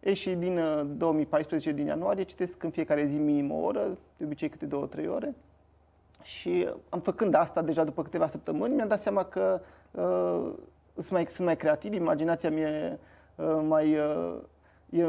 Ei, 0.04 0.14
și 0.14 0.30
din 0.30 0.60
2014, 0.96 1.68
uh, 1.68 1.74
din 1.74 1.86
ianuarie, 1.86 2.24
citesc 2.24 2.62
în 2.62 2.70
fiecare 2.70 3.04
zi 3.04 3.18
minim 3.18 3.50
o 3.52 3.56
oră, 3.56 3.98
de 4.16 4.24
obicei 4.24 4.48
câte 4.48 4.66
două, 4.66 4.86
trei 4.86 5.08
ore. 5.08 5.34
Și 6.22 6.68
am 6.88 7.00
făcând 7.00 7.34
asta 7.34 7.62
deja 7.62 7.84
după 7.84 8.02
câteva 8.02 8.26
săptămâni, 8.26 8.74
mi-am 8.74 8.88
dat 8.88 9.00
seama 9.00 9.24
că 9.24 9.60
uh, 9.90 10.52
sunt, 10.94 11.10
mai, 11.10 11.26
sunt 11.28 11.46
mai 11.46 11.56
creativ, 11.56 11.92
imaginația 11.92 12.50
mea 12.50 12.98
uh, 13.36 13.60
mai, 13.66 13.96
uh, 13.96 14.36
e 14.90 15.04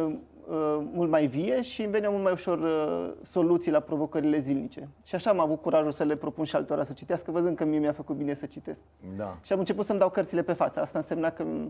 Uh, 0.49 0.77
mult 0.93 1.09
mai 1.09 1.27
vie 1.27 1.61
și 1.61 1.81
îmi 1.81 1.91
veneau 1.91 2.11
mult 2.11 2.23
mai 2.23 2.31
ușor 2.31 2.59
uh, 2.59 3.13
soluții 3.21 3.71
la 3.71 3.79
provocările 3.79 4.39
zilnice. 4.39 4.89
Și 5.03 5.15
așa 5.15 5.29
am 5.29 5.39
avut 5.39 5.61
curajul 5.61 5.91
să 5.91 6.03
le 6.03 6.15
propun 6.15 6.43
și 6.43 6.55
altora 6.55 6.83
să 6.83 6.93
citească, 6.93 7.31
văzând 7.31 7.57
că 7.57 7.65
mie 7.65 7.79
mi-a 7.79 7.91
făcut 7.91 8.15
bine 8.15 8.33
să 8.33 8.45
citesc. 8.45 8.79
Da. 9.17 9.37
Și 9.41 9.53
am 9.53 9.59
început 9.59 9.85
să-mi 9.85 9.99
dau 9.99 10.09
cărțile 10.09 10.41
pe 10.41 10.53
față. 10.53 10.81
Asta 10.81 10.97
însemna 10.97 11.29
că 11.29 11.43
uh, 11.43 11.65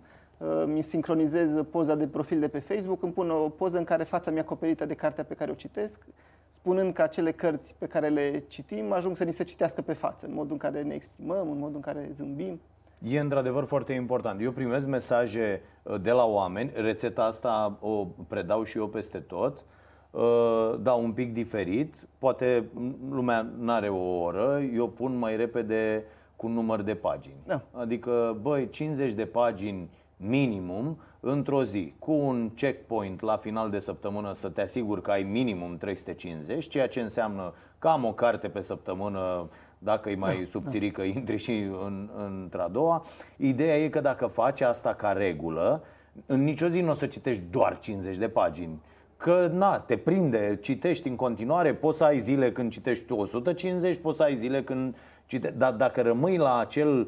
mi 0.66 0.82
sincronizez 0.82 1.54
poza 1.72 1.96
de 1.96 2.08
profil 2.08 2.40
de 2.40 2.48
pe 2.48 2.60
Facebook, 2.60 3.04
îmi 3.04 3.12
pun 3.12 3.30
o 3.30 3.50
poză 3.50 3.78
în 3.78 3.84
care 3.84 4.04
fața 4.04 4.32
mi-e 4.32 4.40
acoperită 4.40 4.86
de 4.86 4.94
cartea 4.94 5.24
pe 5.24 5.34
care 5.34 5.52
o 5.52 5.54
citesc, 5.54 6.06
spunând 6.52 6.94
că 6.94 7.02
acele 7.02 7.32
cărți 7.32 7.76
pe 7.78 7.86
care 7.86 8.08
le 8.08 8.44
citim 8.48 8.92
ajung 8.92 9.18
să 9.18 9.24
ni 9.24 9.34
se 9.34 9.44
citească 9.44 9.82
pe 9.82 9.94
față, 9.94 10.26
în 10.26 10.34
modul 10.34 10.52
în 10.52 10.58
care 10.58 10.82
ne 10.82 10.94
exprimăm, 10.94 11.52
în 11.52 11.58
modul 11.58 11.76
în 11.76 11.82
care 11.82 12.10
zâmbim. 12.12 12.60
E 13.00 13.20
într-adevăr 13.20 13.66
foarte 13.66 13.94
important. 13.94 14.42
Eu 14.42 14.52
primesc 14.52 14.88
mesaje 14.88 15.62
uh, 15.84 16.02
de 16.02 16.12
la 16.12 16.26
oameni, 16.26 16.72
rețeta 16.76 17.24
asta 17.24 17.78
o 17.82 18.08
predau 18.28 18.64
și 18.64 18.78
eu 18.78 18.88
peste 18.88 19.18
tot, 19.18 19.64
uh, 20.12 20.76
da, 20.82 20.94
un 20.94 21.12
pic 21.12 21.34
diferit, 21.34 22.08
poate 22.18 22.70
lumea 23.10 23.42
nu 23.60 23.72
are 23.72 23.90
o 23.90 24.22
oră, 24.22 24.62
eu 24.74 24.90
pun 24.90 25.18
mai 25.18 25.36
repede 25.36 26.04
cu 26.36 26.48
număr 26.48 26.82
de 26.82 26.96
pagini. 26.96 27.36
Da. 27.46 27.62
Adică, 27.72 28.38
băi, 28.42 28.70
50 28.70 29.12
de 29.12 29.26
pagini 29.26 29.90
minimum, 30.18 30.98
într-o 31.20 31.64
zi 31.64 31.94
cu 32.00 32.12
un 32.12 32.50
checkpoint 32.56 33.22
la 33.22 33.38
final 33.38 33.70
de 33.70 33.80
săptămână 33.80 34.34
să 34.34 34.50
te 34.50 34.62
asiguri 34.62 35.02
că 35.02 35.12
ai 35.12 35.24
minimum 35.24 35.78
350, 35.78 36.68
ceea 36.68 36.88
ce 36.88 37.02
înseamnă 37.02 37.54
cam 37.80 38.06
o 38.06 38.14
carte 38.14 38.48
pe 38.48 38.62
săptămână 38.62 39.50
dacă 39.78 40.10
e 40.10 40.16
mai 40.16 40.38
da, 40.38 40.46
subțirică, 40.46 41.02
da. 41.02 41.08
intri 41.20 41.38
și 41.38 41.52
în, 41.86 42.10
într-a 42.26 42.68
doua. 42.68 43.06
Ideea 43.38 43.78
e 43.78 43.90
că 43.90 44.00
dacă 44.00 44.26
faci 44.26 44.62
asta 44.62 44.94
ca 44.94 45.12
regulă, 45.12 45.84
în 46.26 46.44
nicio 46.44 46.68
zi 46.68 46.82
nu 46.82 46.90
o 46.90 46.94
să 46.94 47.06
citești 47.06 47.44
doar 47.50 47.80
50 47.80 48.18
de 48.18 48.28
pagini. 48.28 48.82
Că, 49.18 49.50
na, 49.54 49.80
te 49.80 49.98
prinde, 49.98 50.60
citești 50.62 51.08
în 51.08 51.16
continuare, 51.16 51.74
poți 51.74 51.98
să 51.98 52.04
ai 52.04 52.20
zile 52.20 52.52
când 52.52 52.72
citești 52.72 53.12
150, 53.12 53.98
poți 53.98 54.18
să 54.18 54.24
ai 54.24 54.36
zile 54.36 54.64
când 54.64 54.96
citești... 55.26 55.58
Dar 55.58 55.74
dacă 55.74 56.02
rămâi 56.02 56.38
la 56.38 56.58
acel 56.58 57.00
uh, 57.00 57.08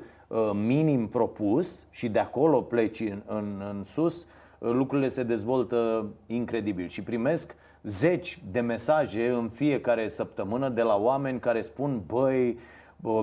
minim 0.54 1.08
propus 1.08 1.86
și 1.90 2.10
de 2.10 2.20
acolo 2.20 2.62
pleci 2.62 3.00
în, 3.00 3.22
în, 3.26 3.64
în 3.70 3.84
sus, 3.84 4.28
uh, 4.58 4.72
lucrurile 4.72 5.08
se 5.08 5.24
dezvoltă 5.24 6.06
incredibil 6.26 6.88
și 6.88 7.02
primesc 7.02 7.56
zeci 7.84 8.40
de 8.52 8.60
mesaje 8.60 9.30
în 9.30 9.50
fiecare 9.50 10.08
săptămână 10.08 10.70
de 10.70 10.82
la 10.82 10.96
oameni 10.96 11.40
care 11.40 11.62
spun, 11.62 12.02
băi, 12.06 12.58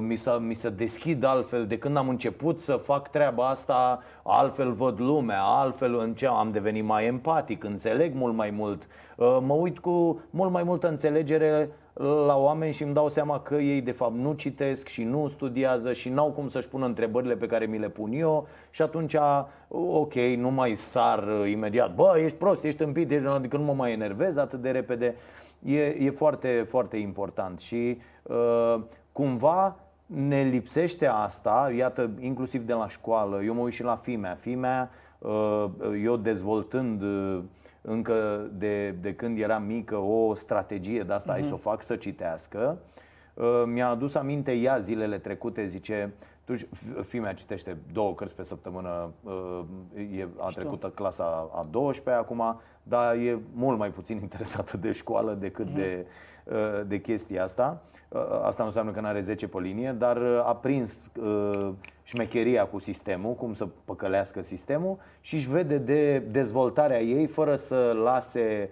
mi 0.00 0.14
se, 0.14 0.30
mi 0.40 0.54
se 0.54 0.70
deschid 0.70 1.24
altfel 1.24 1.66
de 1.66 1.78
când 1.78 1.96
am 1.96 2.08
început 2.08 2.60
să 2.60 2.72
fac 2.72 3.10
treaba 3.10 3.48
asta, 3.48 4.02
altfel 4.22 4.72
văd 4.72 5.00
lumea, 5.00 5.42
altfel 5.42 5.98
în 5.98 6.14
ce 6.14 6.26
am 6.26 6.50
devenit 6.52 6.84
mai 6.84 7.06
empatic, 7.06 7.64
înțeleg 7.64 8.14
mult 8.14 8.34
mai 8.34 8.50
mult, 8.50 8.86
uh, 9.16 9.38
mă 9.40 9.54
uit 9.54 9.78
cu 9.78 10.20
mult 10.30 10.50
mai 10.50 10.62
multă 10.62 10.88
înțelegere 10.88 11.70
la 12.26 12.36
oameni 12.36 12.72
și 12.72 12.82
îmi 12.82 12.94
dau 12.94 13.08
seama 13.08 13.40
că 13.40 13.54
ei 13.54 13.80
de 13.80 13.90
fapt 13.90 14.14
nu 14.14 14.32
citesc 14.32 14.86
și 14.86 15.02
nu 15.02 15.26
studiază 15.26 15.92
și 15.92 16.08
n-au 16.08 16.30
cum 16.30 16.48
să-și 16.48 16.68
pună 16.68 16.86
întrebările 16.86 17.36
pe 17.36 17.46
care 17.46 17.66
mi 17.66 17.78
le 17.78 17.88
pun 17.88 18.12
eu 18.12 18.46
și 18.70 18.82
atunci, 18.82 19.16
ok, 19.68 20.14
nu 20.14 20.50
mai 20.50 20.74
sar 20.74 21.46
imediat, 21.46 21.94
bă, 21.94 22.14
ești 22.18 22.36
prost, 22.36 22.64
ești 22.64 22.82
împit, 22.82 23.10
ești... 23.10 23.26
adică 23.26 23.56
nu 23.56 23.62
mă 23.62 23.72
mai 23.72 23.92
enervez 23.92 24.36
atât 24.36 24.60
de 24.60 24.70
repede. 24.70 25.14
E, 25.62 25.82
e 25.82 26.10
foarte, 26.10 26.64
foarte 26.68 26.96
important 26.96 27.60
și 27.60 27.98
uh, 28.22 28.80
cumva 29.12 29.76
ne 30.06 30.42
lipsește 30.42 31.06
asta, 31.06 31.72
iată, 31.76 32.10
inclusiv 32.20 32.62
de 32.62 32.72
la 32.72 32.88
școală. 32.88 33.42
Eu 33.44 33.54
mă 33.54 33.60
uit 33.60 33.72
și 33.72 33.82
la 33.82 33.96
fimea. 33.96 34.36
Fimea, 34.40 34.90
uh, 35.18 35.64
eu 36.04 36.16
dezvoltând 36.16 37.02
uh, 37.02 37.42
încă 37.86 38.48
de, 38.52 38.90
de 38.90 39.14
când 39.14 39.38
eram 39.38 39.62
mică 39.62 39.96
o 39.96 40.34
strategie 40.34 41.02
de 41.02 41.12
asta, 41.12 41.32
uh-huh. 41.32 41.34
hai 41.34 41.44
să 41.44 41.54
o 41.54 41.56
fac 41.56 41.82
să 41.82 41.96
citească, 41.96 42.78
uh, 43.34 43.62
mi-a 43.66 43.88
adus 43.88 44.14
aminte 44.14 44.52
ea 44.52 44.78
zilele 44.78 45.18
trecute, 45.18 45.66
zice, 45.66 46.14
tu, 46.44 46.54
fimea 47.02 47.32
citește 47.32 47.76
două 47.92 48.14
cărți 48.14 48.34
pe 48.34 48.42
săptămână, 48.42 49.10
e, 50.16 50.26
a 50.36 50.48
trecut 50.48 50.92
clasa 50.94 51.50
a 51.54 51.66
12 51.70 52.22
acum, 52.22 52.60
dar 52.82 53.14
e 53.14 53.38
mult 53.52 53.78
mai 53.78 53.90
puțin 53.90 54.20
interesată 54.26 54.76
de 54.76 54.92
școală 54.92 55.34
decât 55.34 55.66
mm. 55.68 55.74
de, 55.74 56.06
uh, 56.44 56.86
de 56.86 57.00
chestia 57.00 57.42
asta. 57.42 57.82
Uh, 58.08 58.20
asta 58.42 58.62
nu 58.62 58.68
înseamnă 58.68 58.92
că 58.92 59.00
nu 59.00 59.06
are 59.06 59.20
10 59.20 59.48
pe 59.48 59.58
linie, 59.60 59.92
dar 59.92 60.16
uh, 60.16 60.46
a 60.46 60.56
prins 60.56 61.10
șmecheria 62.04 62.66
cu 62.66 62.78
sistemul, 62.78 63.34
cum 63.34 63.52
să 63.52 63.68
păcălească 63.84 64.42
sistemul 64.42 64.98
și 65.20 65.34
își 65.34 65.48
vede 65.48 65.78
de 65.78 66.18
dezvoltarea 66.18 67.00
ei 67.02 67.26
fără 67.26 67.56
să 67.56 67.96
lase 68.02 68.70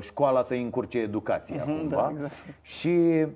școala 0.00 0.42
să 0.42 0.54
încurce 0.54 0.98
educația 0.98 1.62
mm-hmm, 1.62 1.78
cumva. 1.78 1.96
Da, 1.96 2.10
exact. 2.10 2.32
Și 2.62 3.26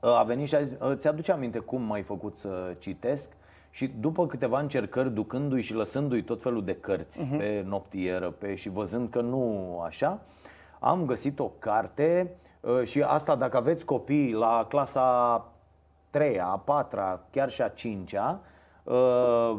a 0.00 0.22
venit 0.22 0.48
și 0.48 0.54
a 0.54 0.62
zis, 0.62 0.76
ți-aduce 0.94 1.32
aminte 1.32 1.58
cum 1.58 1.82
m-ai 1.82 2.02
făcut 2.02 2.36
să 2.36 2.74
citesc? 2.78 3.36
Și 3.70 3.86
după 4.00 4.26
câteva 4.26 4.60
încercări, 4.60 5.10
ducându-i 5.10 5.62
și 5.62 5.74
lăsându-i 5.74 6.22
tot 6.22 6.42
felul 6.42 6.64
de 6.64 6.74
cărți 6.74 7.26
uh-huh. 7.26 7.38
pe 7.38 7.64
noptieră 7.66 8.30
pe, 8.30 8.54
și 8.54 8.68
văzând 8.68 9.10
că 9.10 9.20
nu 9.20 9.80
așa, 9.86 10.20
am 10.80 11.06
găsit 11.06 11.38
o 11.38 11.50
carte 11.58 12.30
uh, 12.60 12.82
și 12.82 13.02
asta 13.02 13.36
dacă 13.36 13.56
aveți 13.56 13.84
copii 13.84 14.32
la 14.32 14.66
clasa 14.68 15.52
3 16.10 16.40
a 16.40 16.62
4 16.64 17.00
chiar 17.30 17.50
și 17.50 17.62
a 17.62 17.68
5 17.68 18.14
-a, 18.14 18.40
Uh, 18.88 19.58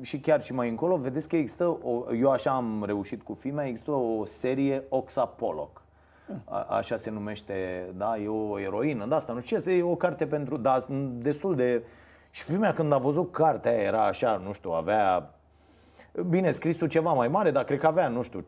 și 0.00 0.20
chiar 0.20 0.42
și 0.42 0.52
mai 0.52 0.68
încolo, 0.68 0.96
vedeți 0.96 1.28
că 1.28 1.36
există, 1.36 1.64
o, 1.82 2.14
eu 2.14 2.30
așa 2.30 2.50
am 2.50 2.82
reușit 2.86 3.22
cu 3.22 3.34
filme, 3.34 3.66
există 3.66 3.90
o 3.90 4.24
serie 4.24 4.84
Oxapoloc. 4.88 5.82
A, 6.44 6.60
așa 6.60 6.96
se 6.96 7.10
numește, 7.10 7.86
da, 7.96 8.18
e 8.18 8.28
o 8.28 8.60
eroină, 8.60 9.06
da, 9.06 9.16
asta 9.16 9.32
nu 9.32 9.40
știu 9.40 9.58
ce, 9.58 9.70
e 9.70 9.82
o 9.82 9.96
carte 9.96 10.26
pentru, 10.26 10.56
da, 10.56 10.78
destul 11.12 11.54
de 11.54 11.82
și 12.30 12.42
femeia 12.42 12.72
când 12.72 12.92
a 12.92 12.98
văzut 12.98 13.32
cartea 13.32 13.70
aia 13.70 13.80
era 13.80 14.06
așa, 14.06 14.42
nu 14.44 14.52
știu, 14.52 14.70
avea 14.70 15.34
Bine, 16.28 16.50
scrisul 16.50 16.88
ceva 16.88 17.12
mai 17.12 17.28
mare, 17.28 17.50
dar 17.50 17.64
cred 17.64 17.78
că 17.78 17.86
avea, 17.86 18.08
nu 18.08 18.22
știu, 18.22 18.44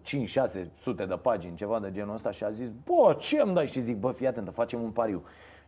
5-6 0.62 0.66
sute 0.78 1.04
de 1.04 1.14
pagini, 1.14 1.56
ceva 1.56 1.80
de 1.80 1.90
genul 1.90 2.14
ăsta 2.14 2.30
și 2.30 2.44
a 2.44 2.50
zis, 2.50 2.68
bă, 2.84 3.16
ce 3.18 3.40
îmi 3.40 3.54
dai? 3.54 3.66
Și 3.66 3.80
zic, 3.80 3.96
bă, 3.96 4.10
fii 4.10 4.26
atent, 4.26 4.50
facem 4.54 4.82
un 4.82 4.90
pariu. 4.90 5.22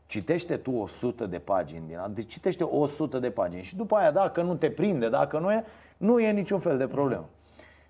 Citește 0.07 0.57
tu 0.57 0.75
100 0.77 1.27
de 1.27 1.39
pagini 1.39 1.87
din 1.87 2.01
Deci 2.11 2.33
citește 2.33 2.65
100 2.65 3.19
de 3.19 3.31
pagini 3.31 3.63
și 3.63 3.77
după 3.77 3.97
aia, 3.97 4.11
dacă 4.11 4.43
nu 4.43 4.55
te 4.55 4.71
prinde, 4.71 5.09
dacă 5.09 5.39
nu 5.39 5.53
e, 5.53 5.65
nu 5.97 6.21
e 6.21 6.31
niciun 6.31 6.59
fel 6.59 6.79
de 6.79 6.87
problemă. 6.87 7.29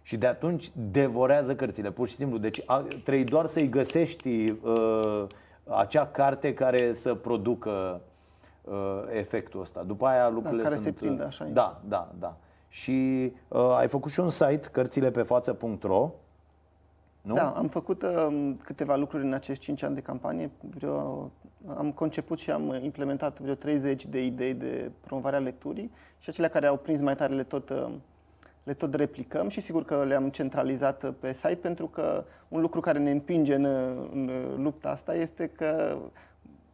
Și 0.03 0.17
de 0.17 0.27
atunci 0.27 0.71
devorează 0.91 1.55
cărțile, 1.55 1.91
pur 1.91 2.09
și 2.09 2.15
simplu. 2.15 2.39
Deci 2.39 2.63
a, 2.67 2.87
trebuie 3.05 3.25
doar 3.25 3.47
să-i 3.47 3.69
găsești 3.69 4.51
uh, 4.63 5.27
acea 5.69 6.07
carte 6.07 6.55
care 6.55 6.93
să 6.93 7.15
producă 7.15 8.01
uh, 8.65 9.03
efectul 9.13 9.61
ăsta. 9.61 9.83
După 9.83 10.07
aia 10.07 10.29
lucrurile 10.29 10.63
da, 10.63 10.69
care 10.69 10.81
sunt... 10.81 10.97
se 10.97 11.05
prinde, 11.05 11.23
așa 11.23 11.45
Da, 11.45 11.81
da, 11.89 12.13
da. 12.19 12.37
Și 12.69 13.33
uh, 13.49 13.77
ai 13.77 13.89
făcut 13.89 14.11
și 14.11 14.21
un 14.21 14.31
site, 14.31 14.69
cărțilepefață.ro 14.73 16.11
nu? 17.25 17.35
Da, 17.35 17.51
am 17.51 17.69
făcut 17.69 18.03
uh, 18.03 18.53
câteva 18.65 18.97
lucruri 18.97 19.25
în 19.25 19.33
acești 19.33 19.65
5 19.65 19.83
ani 19.83 19.95
de 19.95 20.01
campanie. 20.01 20.51
Vreo, 20.61 21.31
am 21.77 21.93
conceput 21.93 22.39
și 22.39 22.51
am 22.51 22.79
implementat 22.83 23.41
vreo 23.41 23.55
30 23.55 24.07
de 24.07 24.25
idei 24.25 24.55
de 24.55 24.91
promovare 25.01 25.37
a 25.37 25.39
lecturii 25.39 25.91
și 26.19 26.29
acelea 26.29 26.51
care 26.51 26.67
au 26.67 26.77
prins 26.77 27.01
mai 27.01 27.15
tare 27.15 27.35
le 27.35 27.43
tot, 27.43 27.71
uh, 27.71 27.93
le 28.65 28.75
tot 28.75 28.95
replicăm 28.95 29.49
și 29.49 29.61
sigur 29.61 29.85
că 29.85 30.05
le-am 30.05 30.29
centralizat 30.29 31.11
pe 31.11 31.33
site 31.33 31.55
pentru 31.55 31.87
că 31.87 32.25
un 32.49 32.61
lucru 32.61 32.81
care 32.81 32.99
ne 32.99 33.11
împinge 33.11 33.55
în, 33.55 33.65
în 34.13 34.31
lupta 34.57 34.89
asta 34.89 35.15
este 35.15 35.47
că 35.47 35.99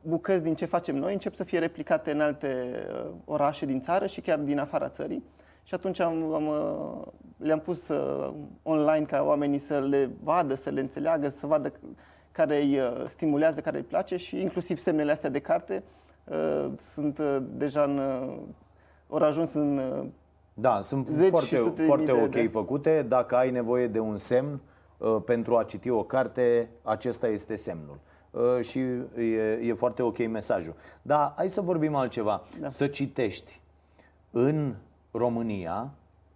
bucăți 0.02 0.42
din 0.42 0.54
ce 0.54 0.64
facem 0.64 0.96
noi 0.96 1.12
încep 1.12 1.34
să 1.34 1.44
fie 1.44 1.58
replicate 1.58 2.10
în 2.10 2.20
alte 2.20 2.70
uh, 2.92 3.10
orașe 3.24 3.66
din 3.66 3.80
țară 3.80 4.06
și 4.06 4.20
chiar 4.20 4.38
din 4.38 4.58
afara 4.58 4.88
țării. 4.88 5.24
Și 5.62 5.74
atunci 5.74 6.00
am, 6.00 6.34
am, 6.34 6.46
uh, 6.46 7.06
le-am 7.36 7.60
pus 7.60 7.88
uh, 7.88 8.32
online 8.62 9.04
ca 9.04 9.22
oamenii 9.22 9.58
să 9.58 9.80
le 9.80 10.10
vadă, 10.22 10.54
să 10.54 10.70
le 10.70 10.80
înțeleagă, 10.80 11.28
să 11.28 11.46
vadă 11.46 11.72
care 12.32 12.62
îi 12.62 12.78
stimulează, 13.06 13.60
care 13.60 13.76
îi 13.76 13.82
place 13.82 14.16
și 14.16 14.40
inclusiv 14.40 14.78
semnele 14.78 15.12
astea 15.12 15.30
de 15.30 15.38
carte 15.38 15.82
sunt 16.78 17.20
deja 17.40 17.82
în, 17.82 18.00
ori 19.08 19.24
ajuns 19.24 19.54
în 19.54 19.80
Da, 20.54 20.80
sunt 20.82 21.08
foarte, 21.28 21.56
foarte 21.86 22.12
ok 22.12 22.30
de, 22.30 22.48
făcute. 22.48 23.02
Dacă 23.08 23.36
ai 23.36 23.50
nevoie 23.50 23.86
de 23.86 23.98
un 23.98 24.16
semn 24.16 24.60
pentru 25.24 25.56
a 25.56 25.62
citi 25.62 25.88
o 25.88 26.02
carte, 26.02 26.68
acesta 26.82 27.28
este 27.28 27.56
semnul. 27.56 27.98
Uh, 28.30 28.60
și 28.64 28.78
e, 29.18 29.58
e 29.62 29.72
foarte 29.72 30.02
ok 30.02 30.28
mesajul. 30.28 30.74
Dar 31.02 31.32
hai 31.36 31.48
să 31.48 31.60
vorbim 31.60 31.94
altceva. 31.94 32.42
Da. 32.60 32.68
Să 32.68 32.86
citești 32.86 33.60
în 34.30 34.74
România, 35.10 35.90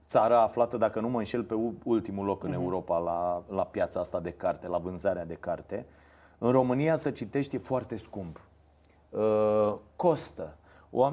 țara 0.06 0.42
aflată, 0.42 0.76
dacă 0.76 1.00
nu 1.00 1.08
mă 1.08 1.18
înșel, 1.18 1.42
pe 1.42 1.54
ultimul 1.84 2.24
loc 2.24 2.44
în 2.44 2.50
uh-huh. 2.50 2.62
Europa 2.62 2.98
la, 2.98 3.42
la 3.48 3.64
piața 3.64 4.00
asta 4.00 4.20
de 4.20 4.30
carte, 4.30 4.68
la 4.68 4.78
vânzarea 4.78 5.24
de 5.24 5.34
carte. 5.34 5.86
În 6.38 6.50
România 6.50 6.94
să 6.94 7.10
citești 7.10 7.56
e 7.56 7.58
foarte 7.58 7.96
scump. 7.96 8.40
Uh, 9.10 9.74
costă. 9.96 10.56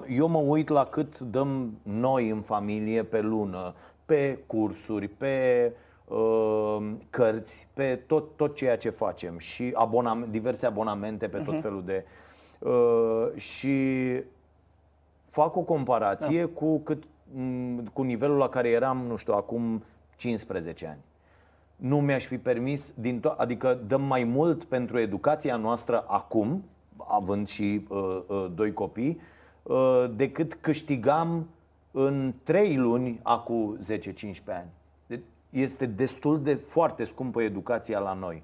Eu 0.08 0.28
mă 0.28 0.38
uit 0.38 0.68
la 0.68 0.86
cât 0.86 1.20
dăm 1.20 1.78
noi 1.84 2.30
în 2.30 2.42
familie 2.42 3.04
pe 3.04 3.22
lună, 3.22 3.74
pe 4.06 4.40
cursuri, 4.48 5.08
pe 5.08 5.66
uh, 5.72 5.92
Uh, 6.12 6.92
cărți, 7.10 7.68
pe 7.74 7.96
tot, 7.96 8.36
tot 8.36 8.56
ceea 8.56 8.78
ce 8.78 8.90
facem 8.90 9.38
și 9.38 9.72
abonam, 9.74 10.28
diverse 10.30 10.66
abonamente 10.66 11.28
pe 11.28 11.38
tot 11.38 11.58
uh-huh. 11.58 11.62
felul 11.62 11.84
de. 11.86 12.06
Uh, 12.60 13.28
și 13.36 13.78
fac 15.30 15.56
o 15.56 15.62
comparație 15.62 16.40
da. 16.40 16.48
cu, 16.54 16.80
cât, 16.80 17.04
cu 17.94 18.02
nivelul 18.02 18.38
la 18.38 18.50
care 18.50 18.70
eram, 18.70 18.98
nu 18.98 19.16
știu, 19.16 19.34
acum 19.34 19.84
15 20.16 20.88
ani. 20.88 21.00
Nu 21.76 22.00
mi-aș 22.02 22.26
fi 22.26 22.38
permis, 22.38 22.94
din 22.96 23.20
to- 23.20 23.36
adică 23.38 23.80
dăm 23.88 24.02
mai 24.02 24.24
mult 24.24 24.64
pentru 24.64 25.00
educația 25.00 25.56
noastră 25.56 26.04
acum, 26.08 26.64
având 26.98 27.48
și 27.48 27.86
uh, 27.90 28.22
uh, 28.28 28.48
doi 28.56 28.74
copii, 28.74 29.20
uh, 29.64 30.06
decât 30.16 30.54
câștigam 30.54 31.48
în 31.92 32.34
3 32.44 32.78
luni 32.78 33.20
acum 33.24 33.78
10-15 33.78 33.84
ani 34.46 34.70
este 35.52 35.86
destul 35.86 36.42
de 36.42 36.54
foarte 36.54 37.04
scumpă 37.04 37.42
educația 37.42 38.00
la 38.00 38.14
noi. 38.14 38.44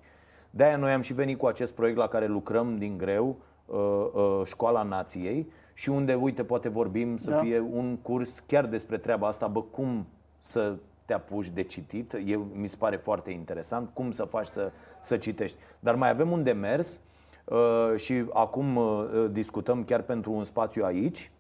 De-aia 0.50 0.78
noi 0.78 0.92
am 0.92 1.02
și 1.02 1.14
venit 1.14 1.38
cu 1.38 1.46
acest 1.46 1.74
proiect 1.74 1.98
la 1.98 2.08
care 2.08 2.28
lucrăm 2.28 2.78
din 2.78 2.98
greu, 2.98 3.36
uh, 3.66 3.78
uh, 4.14 4.42
Școala 4.46 4.84
Nației, 4.84 5.48
și 5.78 5.90
unde, 5.90 6.14
uite, 6.14 6.44
poate 6.44 6.70
vorbim 6.70 7.18
să 7.18 7.30
da. 7.30 7.38
fie 7.38 7.60
un 7.60 7.98
curs 7.98 8.40
chiar 8.40 8.66
despre 8.66 8.98
treaba 8.98 9.28
asta, 9.28 9.48
bă, 9.48 9.62
cum 9.62 10.08
să 10.40 10.76
te 11.06 11.14
apuci 11.14 11.50
de 11.50 11.62
citit. 11.62 12.16
Eu, 12.26 12.48
mi 12.54 12.68
se 12.68 12.76
pare 12.80 12.96
foarte 12.96 13.32
interesant 13.32 13.90
cum 13.94 14.12
să 14.12 14.24
faci 14.24 14.48
să, 14.48 14.72
să 15.00 15.18
citești. 15.18 15.58
Dar 15.80 15.96
mai 15.96 16.10
avem 16.10 16.32
un 16.32 16.44
demers 16.44 17.00
uh, 17.46 17.94
și 17.96 18.26
acum 18.34 18.76
uh, 18.76 19.26
discutăm 19.32 19.84
chiar 19.84 20.02
pentru 20.02 20.32
un 20.32 20.44
spațiu 20.44 20.84
aici, 20.84 21.32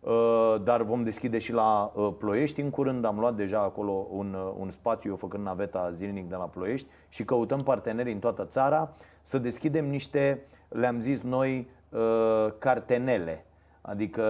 uh, 0.00 0.56
dar 0.62 0.82
vom 0.82 1.02
deschide 1.04 1.38
și 1.38 1.52
la 1.52 1.92
uh, 1.94 2.12
Ploiești. 2.18 2.60
În 2.60 2.70
curând 2.70 3.04
am 3.04 3.18
luat 3.18 3.34
deja 3.34 3.58
acolo 3.58 4.06
un, 4.10 4.34
uh, 4.34 4.54
un 4.58 4.70
spațiu, 4.70 5.10
eu 5.10 5.16
făcând 5.16 5.44
naveta 5.44 5.90
zilnic 5.90 6.28
de 6.28 6.34
la 6.34 6.44
Ploiești 6.44 6.86
și 7.08 7.24
căutăm 7.24 7.62
parteneri 7.62 8.12
în 8.12 8.18
toată 8.18 8.44
țara 8.44 8.92
să 9.22 9.38
deschidem 9.38 9.88
niște, 9.88 10.42
le-am 10.68 11.00
zis 11.00 11.22
noi, 11.22 11.68
uh, 11.88 12.52
cartenele 12.58 13.44
Adică 13.90 14.24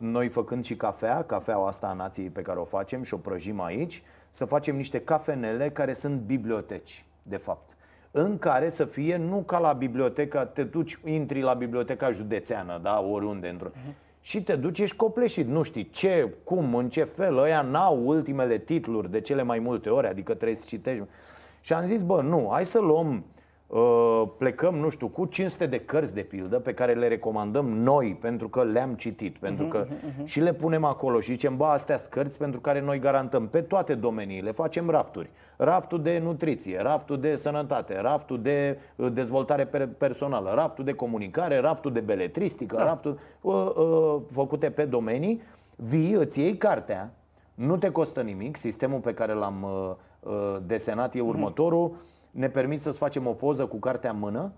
noi 0.00 0.28
făcând 0.28 0.64
și 0.64 0.76
cafea, 0.76 1.22
cafeaua 1.22 1.68
asta 1.68 1.86
a 1.86 1.92
nației 1.92 2.30
pe 2.30 2.42
care 2.42 2.58
o 2.58 2.64
facem 2.64 3.02
și 3.02 3.14
o 3.14 3.16
prăjim 3.16 3.60
aici, 3.60 4.02
să 4.30 4.44
facem 4.44 4.76
niște 4.76 5.00
cafenele 5.00 5.70
care 5.70 5.92
sunt 5.92 6.20
biblioteci, 6.20 7.04
de 7.22 7.36
fapt. 7.36 7.76
În 8.10 8.38
care 8.38 8.68
să 8.68 8.84
fie, 8.84 9.16
nu 9.16 9.42
ca 9.42 9.58
la 9.58 9.72
biblioteca, 9.72 10.46
te 10.46 10.64
duci, 10.64 10.98
intri 11.04 11.40
la 11.40 11.54
biblioteca 11.54 12.10
județeană, 12.10 12.80
da, 12.82 13.00
oriunde, 13.00 13.48
într-o... 13.48 13.68
Uh-huh. 13.68 13.94
Și 14.20 14.42
te 14.42 14.56
duci, 14.56 14.78
ești 14.78 14.96
copleșit, 14.96 15.46
nu 15.46 15.62
știi 15.62 15.90
ce, 15.90 16.34
cum, 16.44 16.74
în 16.74 16.88
ce 16.88 17.04
fel, 17.04 17.38
ăia 17.38 17.62
n-au 17.62 18.06
ultimele 18.06 18.58
titluri 18.58 19.10
de 19.10 19.20
cele 19.20 19.42
mai 19.42 19.58
multe 19.58 19.88
ori, 19.88 20.06
adică 20.06 20.34
trebuie 20.34 20.56
să 20.56 20.64
citești. 20.66 21.04
Și 21.60 21.72
am 21.72 21.84
zis, 21.84 22.02
bă, 22.02 22.22
nu, 22.22 22.48
hai 22.52 22.64
să 22.64 22.80
luăm 22.80 23.06
Uh, 23.06 23.41
plecăm, 24.38 24.74
nu 24.74 24.88
știu, 24.88 25.08
cu 25.08 25.24
500 25.24 25.66
de 25.66 25.78
cărți 25.78 26.14
de 26.14 26.20
pildă 26.20 26.58
pe 26.58 26.74
care 26.74 26.92
le 26.92 27.08
recomandăm 27.08 27.66
noi 27.66 28.18
pentru 28.20 28.48
că 28.48 28.62
le-am 28.62 28.94
citit, 28.94 29.38
pentru 29.38 29.66
că 29.66 29.84
uh-huh, 29.84 29.88
uh-huh. 29.88 30.24
și 30.24 30.40
le 30.40 30.52
punem 30.52 30.84
acolo 30.84 31.20
și 31.20 31.32
zicem, 31.32 31.56
ba, 31.56 31.70
astea 31.70 31.96
sunt 31.96 32.10
cărți 32.10 32.38
pentru 32.38 32.60
care 32.60 32.80
noi 32.80 32.98
garantăm 32.98 33.48
pe 33.48 33.60
toate 33.60 33.94
domeniile, 33.94 34.50
facem 34.50 34.90
rafturi. 34.90 35.30
Raftul 35.56 36.02
de 36.02 36.18
nutriție, 36.18 36.80
raftul 36.80 37.20
de 37.20 37.36
sănătate, 37.36 38.00
raftul 38.00 38.42
de 38.42 38.78
uh, 38.96 39.12
dezvoltare 39.12 39.66
personală, 39.98 40.52
raftul 40.54 40.84
de 40.84 40.92
comunicare, 40.92 41.58
raftul 41.58 41.92
de 41.92 42.00
beletristică, 42.00 42.76
da. 42.76 42.84
raftul 42.84 43.18
uh, 43.40 43.54
uh, 43.54 44.16
făcute 44.30 44.70
pe 44.70 44.84
domenii, 44.84 45.42
vii, 45.76 46.12
îți 46.12 46.40
iei 46.40 46.56
cartea, 46.56 47.12
nu 47.54 47.76
te 47.76 47.90
costă 47.90 48.20
nimic, 48.20 48.56
sistemul 48.56 49.00
pe 49.00 49.14
care 49.14 49.32
l-am 49.32 49.62
uh, 49.62 50.30
uh, 50.32 50.56
desenat 50.66 51.14
e 51.14 51.18
mhm. 51.18 51.28
următorul, 51.28 51.90
uh-huh 51.90 52.10
ne 52.32 52.48
permit 52.48 52.80
să-ți 52.80 52.98
facem 52.98 53.26
o 53.26 53.32
poză 53.32 53.66
cu 53.66 53.76
cartea 53.76 54.10
în 54.10 54.18
mână, 54.18 54.52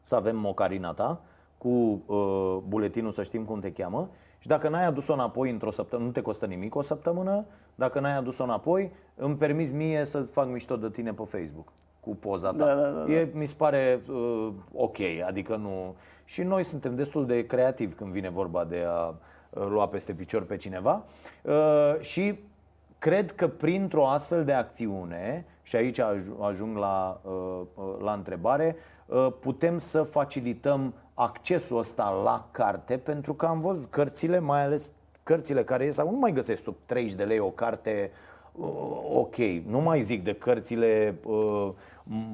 să 0.00 0.14
avem 0.14 0.36
mocarina 0.36 0.92
ta, 0.92 1.20
cu 1.58 1.68
uh, 2.06 2.56
buletinul 2.68 3.10
să 3.10 3.22
știm 3.22 3.44
cum 3.44 3.60
te 3.60 3.72
cheamă 3.72 4.08
și 4.38 4.48
dacă 4.48 4.68
n-ai 4.68 4.84
adus-o 4.86 5.12
înapoi 5.12 5.50
într-o 5.50 5.70
săptămână, 5.70 6.06
nu 6.06 6.14
te 6.14 6.20
costă 6.20 6.46
nimic 6.46 6.74
o 6.74 6.80
săptămână, 6.80 7.44
dacă 7.74 8.00
n-ai 8.00 8.16
adus-o 8.16 8.42
înapoi, 8.42 8.92
îmi 9.14 9.36
permis 9.36 9.72
mie 9.72 10.04
să 10.04 10.20
fac 10.20 10.48
mișto 10.48 10.76
de 10.76 10.90
tine 10.90 11.12
pe 11.12 11.22
Facebook 11.22 11.72
cu 12.00 12.16
poza 12.16 12.50
ta. 12.50 12.56
Da, 12.56 12.74
da, 12.74 12.88
da, 12.88 13.04
da. 13.04 13.12
E, 13.12 13.30
mi 13.32 13.46
se 13.46 13.54
pare 13.56 14.02
uh, 14.10 14.52
ok, 14.72 14.98
adică 15.26 15.56
nu... 15.56 15.94
Și 16.24 16.42
noi 16.42 16.62
suntem 16.62 16.94
destul 16.94 17.26
de 17.26 17.46
creativi 17.46 17.94
când 17.94 18.12
vine 18.12 18.28
vorba 18.28 18.64
de 18.64 18.84
a 18.86 19.06
uh, 19.06 19.66
lua 19.68 19.88
peste 19.88 20.12
picior 20.12 20.42
pe 20.42 20.56
cineva 20.56 21.04
uh, 21.42 22.00
și 22.00 22.38
Cred 23.04 23.32
că 23.32 23.48
printr-o 23.48 24.08
astfel 24.08 24.44
de 24.44 24.52
acțiune, 24.52 25.46
și 25.62 25.76
aici 25.76 25.98
ajung 26.40 26.76
la, 26.76 27.20
uh, 27.22 27.60
uh, 27.74 27.84
la 28.00 28.12
întrebare, 28.12 28.76
uh, 29.06 29.28
putem 29.40 29.78
să 29.78 30.02
facilităm 30.02 30.94
accesul 31.14 31.78
ăsta 31.78 32.20
la 32.24 32.48
carte, 32.50 32.96
pentru 32.98 33.34
că 33.34 33.46
am 33.46 33.60
văzut 33.60 33.90
cărțile, 33.90 34.38
mai 34.38 34.62
ales 34.62 34.90
cărțile 35.22 35.64
care 35.64 35.84
ies, 35.84 35.96
nu 35.96 36.16
mai 36.20 36.32
găsesc 36.32 36.62
sub 36.62 36.76
30 36.84 37.14
de 37.14 37.24
lei 37.24 37.38
o 37.38 37.50
carte 37.50 38.10
ok. 39.12 39.36
Nu 39.66 39.80
mai 39.80 40.00
zic 40.00 40.24
de 40.24 40.34
cărțile 40.34 41.18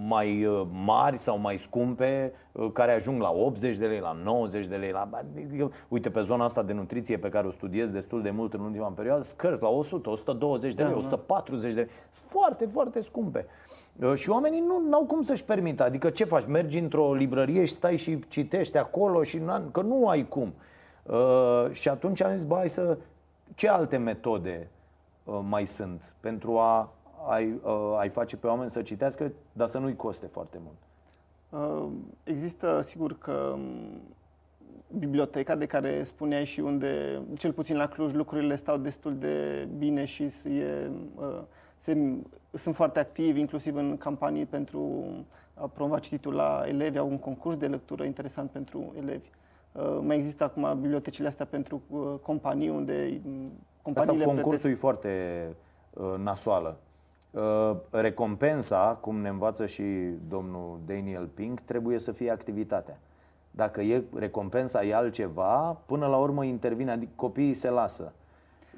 mai 0.09 0.45
uh, 0.45 0.67
mari 0.85 1.17
sau 1.17 1.39
mai 1.39 1.59
scumpe 1.59 2.33
uh, 2.53 2.71
care 2.73 2.93
ajung 2.93 3.21
la 3.21 3.31
80 3.31 3.77
de 3.77 3.87
lei, 3.87 3.99
la 3.99 4.17
90 4.25 4.67
de 4.67 4.77
lei. 4.77 4.91
La... 4.91 5.09
Adică, 5.13 5.73
uite, 5.89 6.11
pe 6.11 6.21
zona 6.21 6.45
asta 6.45 6.63
de 6.63 6.73
nutriție 6.73 7.19
pe 7.19 7.29
care 7.29 7.47
o 7.47 7.51
studiez 7.51 7.89
destul 7.89 8.23
de 8.23 8.31
mult 8.31 8.55
în 8.55 8.61
ultima 8.61 8.89
perioadă, 8.89 9.23
scărți 9.23 9.63
la 9.63 9.69
100, 9.69 10.11
120 10.11 10.75
de 10.75 10.83
lei, 10.83 10.93
da, 10.93 10.99
140 10.99 11.73
de 11.75 11.81
lei. 11.81 11.89
Sunt 12.11 12.31
foarte, 12.31 12.67
foarte 12.67 13.01
scumpe. 13.01 13.47
Uh, 13.97 14.15
și 14.15 14.31
oamenii 14.31 14.61
nu 14.61 14.95
au 14.97 15.05
cum 15.05 15.23
să-și 15.23 15.45
permită. 15.45 15.83
Adică 15.83 16.11
ce 16.11 16.25
faci? 16.25 16.47
Mergi 16.47 16.79
într-o 16.79 17.15
librărie 17.15 17.65
și 17.65 17.73
stai 17.73 17.97
și 17.97 18.19
citești 18.29 18.77
acolo 18.77 19.23
și 19.23 19.43
că 19.71 19.81
nu 19.81 20.09
ai 20.09 20.29
cum. 20.29 20.55
și 21.71 21.89
atunci 21.89 22.23
am 22.23 22.37
zis, 22.37 22.45
bă, 22.45 22.55
hai 22.55 22.69
să... 22.69 22.99
Ce 23.55 23.69
alte 23.69 23.97
metode 23.97 24.71
mai 25.49 25.67
sunt 25.67 26.15
pentru 26.21 26.59
a 26.59 26.93
ai, 27.27 27.61
uh, 27.63 27.97
ai 27.99 28.09
face 28.09 28.37
pe 28.37 28.47
oameni 28.47 28.71
să 28.71 28.83
citească, 28.83 29.33
dar 29.53 29.67
să 29.67 29.79
nu-i 29.79 29.97
coste 29.97 30.27
foarte 30.27 30.61
mult? 30.63 30.77
Uh, 31.51 31.91
există, 32.25 32.81
sigur 32.81 33.19
că 33.19 33.53
um, 33.55 34.01
biblioteca 34.99 35.57
de 35.57 35.67
care 35.67 36.05
spuneai 36.05 36.45
și 36.45 36.61
unde, 36.61 37.23
cel 37.39 37.53
puțin 37.53 37.77
la 37.77 37.89
Cluj, 37.89 38.13
lucrurile 38.13 38.57
stau 38.57 38.77
destul 38.77 39.17
de 39.17 39.69
bine 39.79 40.05
și 40.05 40.23
e, 40.23 40.91
uh, 41.15 41.41
se, 41.77 42.17
sunt 42.53 42.75
foarte 42.75 42.99
activi, 42.99 43.41
inclusiv 43.41 43.77
în 43.77 43.97
campanii 43.97 44.47
pentru 44.47 45.05
a 45.55 45.67
promova 45.67 45.99
cititul 45.99 46.35
la 46.35 46.65
elevi, 46.67 46.99
au 46.99 47.09
un 47.09 47.19
concurs 47.19 47.57
de 47.57 47.67
lectură 47.67 48.05
interesant 48.05 48.51
pentru 48.51 48.95
elevi. 48.97 49.31
Uh, 49.73 49.99
mai 50.03 50.17
există 50.17 50.45
acum 50.45 50.81
bibliotecile 50.81 51.29
astea 51.29 51.47
pentru 51.47 51.83
uh, 51.89 52.15
companii 52.23 52.69
unde 52.69 53.21
um, 53.27 53.53
companiile 53.83 54.25
Asta 54.25 54.35
concursul 54.35 54.51
plătesc... 54.51 54.75
e 54.75 54.75
foarte 54.75 55.47
uh, 55.91 56.15
nasoală. 56.19 56.79
Uh, 57.31 57.77
recompensa, 57.91 58.99
cum 59.01 59.21
ne 59.21 59.29
învață 59.29 59.67
și 59.67 59.83
domnul 60.29 60.79
Daniel 60.87 61.29
Pink, 61.35 61.61
trebuie 61.61 61.99
să 61.99 62.13
fie 62.13 62.31
activitatea. 62.31 62.99
Dacă 63.51 63.81
e 63.81 64.03
recompensa 64.15 64.85
e 64.85 64.95
altceva, 64.95 65.81
până 65.87 66.07
la 66.07 66.17
urmă 66.17 66.45
intervine, 66.45 66.91
adică 66.91 67.13
copiii 67.17 67.55
se 67.55 67.71
lasă. 67.71 68.13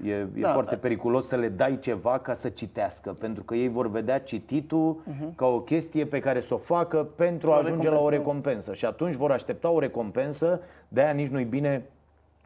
E, 0.04 0.10
e 0.10 0.26
da, 0.40 0.52
foarte 0.52 0.74
da. 0.74 0.80
periculos 0.80 1.26
să 1.26 1.36
le 1.36 1.48
dai 1.48 1.78
ceva 1.78 2.18
ca 2.18 2.32
să 2.32 2.48
citească, 2.48 3.12
pentru 3.12 3.44
că 3.44 3.54
ei 3.54 3.68
vor 3.68 3.90
vedea 3.90 4.20
cititul 4.20 4.96
uh-huh. 5.00 5.34
ca 5.34 5.46
o 5.46 5.60
chestie 5.60 6.06
pe 6.06 6.20
care 6.20 6.40
să 6.40 6.54
o 6.54 6.56
facă 6.56 7.08
pentru 7.16 7.52
a 7.52 7.56
ajunge 7.56 7.90
la 7.90 7.98
o 7.98 8.08
recompensă. 8.08 8.74
Și 8.74 8.84
atunci 8.84 9.14
vor 9.14 9.30
aștepta 9.30 9.70
o 9.70 9.78
recompensă, 9.78 10.60
de-aia 10.88 11.12
nici 11.12 11.28
nu-i 11.28 11.44
bine 11.44 11.84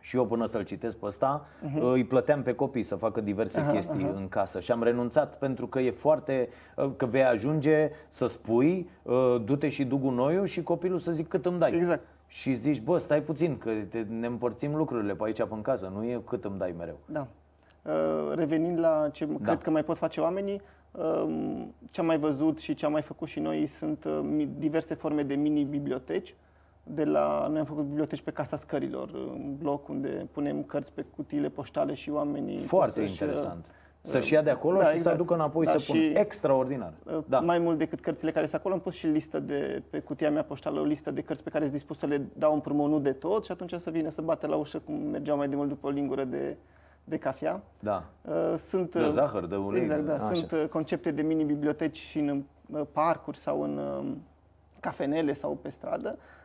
și 0.07 0.16
eu 0.16 0.27
până 0.27 0.47
să-l 0.47 0.64
citesc 0.64 0.97
pe 0.97 1.07
ăsta, 1.07 1.47
uh-huh. 1.47 1.81
îi 1.81 2.05
plăteam 2.05 2.42
pe 2.42 2.55
copii 2.55 2.83
să 2.83 2.97
facă 2.97 3.21
diverse 3.21 3.62
uh-huh, 3.62 3.73
chestii 3.73 4.05
uh-huh. 4.05 4.16
în 4.16 4.29
casă 4.29 4.61
și 4.61 4.73
am 4.73 4.83
renunțat 4.83 5.38
pentru 5.38 5.66
că 5.66 5.81
e 5.81 5.90
foarte, 5.90 6.49
uh, 6.77 6.90
că 6.97 7.07
vei 7.07 7.25
ajunge 7.25 7.90
să 8.09 8.27
spui, 8.27 8.88
uh, 9.03 9.37
du-te 9.45 9.69
și 9.69 9.85
du 9.85 9.99
gunoiul 9.99 10.47
și 10.47 10.62
copilul 10.62 10.99
să 10.99 11.12
zic 11.12 11.29
cât 11.29 11.47
îmi 11.47 11.59
dai. 11.59 11.75
Exact. 11.75 12.07
Și 12.27 12.55
zici, 12.55 12.81
bă, 12.81 12.99
stai 12.99 13.23
puțin, 13.23 13.59
că 13.59 13.71
te, 13.88 14.07
ne 14.09 14.27
împărțim 14.27 14.77
lucrurile 14.77 15.14
pe 15.14 15.25
aici, 15.25 15.37
pe 15.37 15.49
în 15.51 15.62
casă, 15.62 15.92
nu 15.95 16.05
e 16.05 16.23
cât 16.27 16.45
îmi 16.45 16.59
dai 16.59 16.75
mereu. 16.79 16.99
Da. 17.07 17.27
Uh, 17.83 18.35
revenind 18.35 18.79
la 18.79 19.09
ce 19.12 19.25
da. 19.25 19.45
cred 19.45 19.62
că 19.62 19.71
mai 19.71 19.85
pot 19.85 19.97
face 19.97 20.21
oamenii, 20.21 20.61
ce 21.90 22.01
am 22.01 22.07
mai 22.07 22.19
văzut 22.19 22.59
și 22.59 22.75
ce 22.75 22.87
am 22.87 22.92
mai 22.92 23.03
făcut 23.03 23.29
și 23.29 23.40
noi 23.40 23.66
sunt 23.66 24.07
diverse 24.59 24.95
forme 24.95 25.23
de 25.23 25.35
mini-biblioteci 25.35 26.35
de 26.88 27.05
la, 27.05 27.46
noi 27.49 27.59
am 27.59 27.64
făcut 27.64 27.85
biblioteci 27.85 28.20
pe 28.20 28.31
Casa 28.31 28.57
Scărilor, 28.57 29.11
în 29.14 29.57
bloc 29.59 29.88
unde 29.88 30.29
punem 30.33 30.62
cărți 30.62 30.92
pe 30.92 31.05
cutiile 31.16 31.49
poștale 31.49 31.94
și 31.94 32.11
oamenii... 32.11 32.57
Foarte 32.57 33.01
interesant. 33.01 33.64
Să-și 34.01 34.33
ia 34.33 34.42
de 34.42 34.51
acolo 34.51 34.79
da, 34.79 34.85
și 34.85 34.88
exact. 34.88 35.07
să 35.07 35.14
aducă 35.14 35.35
înapoi 35.35 35.64
da, 35.64 35.70
să 35.70 35.92
pună. 35.92 36.03
Extraordinar. 36.03 36.92
Uh, 37.05 37.18
da. 37.27 37.40
Mai 37.40 37.59
mult 37.59 37.79
decât 37.79 38.01
cărțile 38.01 38.33
care 38.33 38.46
sunt 38.46 38.61
acolo, 38.61 38.75
am 38.75 38.81
pus 38.81 38.94
și 38.94 39.07
listă 39.07 39.40
de, 39.40 39.83
pe 39.90 39.99
cutia 39.99 40.31
mea 40.31 40.42
poștală, 40.42 40.81
o 40.81 40.85
listă 40.85 41.11
de 41.11 41.20
cărți 41.20 41.42
pe 41.42 41.51
care 41.51 41.64
sunt 41.64 41.77
dispus 41.77 41.99
să 41.99 42.07
le 42.07 42.27
dau 42.33 42.55
împrumut, 42.55 42.90
nu 42.90 42.99
de 42.99 43.12
tot, 43.12 43.44
și 43.44 43.53
atunci 43.53 43.75
să 43.75 43.90
vină 43.90 44.09
să 44.09 44.22
bate 44.22 44.46
la 44.46 44.57
ușă, 44.57 44.79
cum 44.79 44.94
mergeau 44.94 45.37
mai 45.37 45.49
de 45.49 45.57
mult 45.57 45.68
după 45.68 45.87
o 45.87 45.90
lingură 45.90 46.25
de, 46.25 46.57
de 47.05 47.18
cafea. 47.18 47.62
Da. 47.79 48.05
Uh, 48.22 48.55
sunt, 48.68 48.92
de 48.92 49.09
zahăr, 49.09 49.46
de 49.46 49.57
ulei. 49.57 49.83
Exact, 49.83 50.05
da. 50.05 50.14
Așa. 50.14 50.35
Sunt 50.35 50.70
concepte 50.70 51.11
de 51.11 51.22
mini-biblioteci 51.22 51.99
și 51.99 52.18
în 52.18 52.42
parcuri 52.92 53.37
sau 53.37 53.62
în 53.62 53.79
um, 53.79 54.22
cafenele 54.81 55.33
sau 55.33 55.59
pe 55.62 55.68
stradă 55.68 56.18
Uh, 56.18 56.36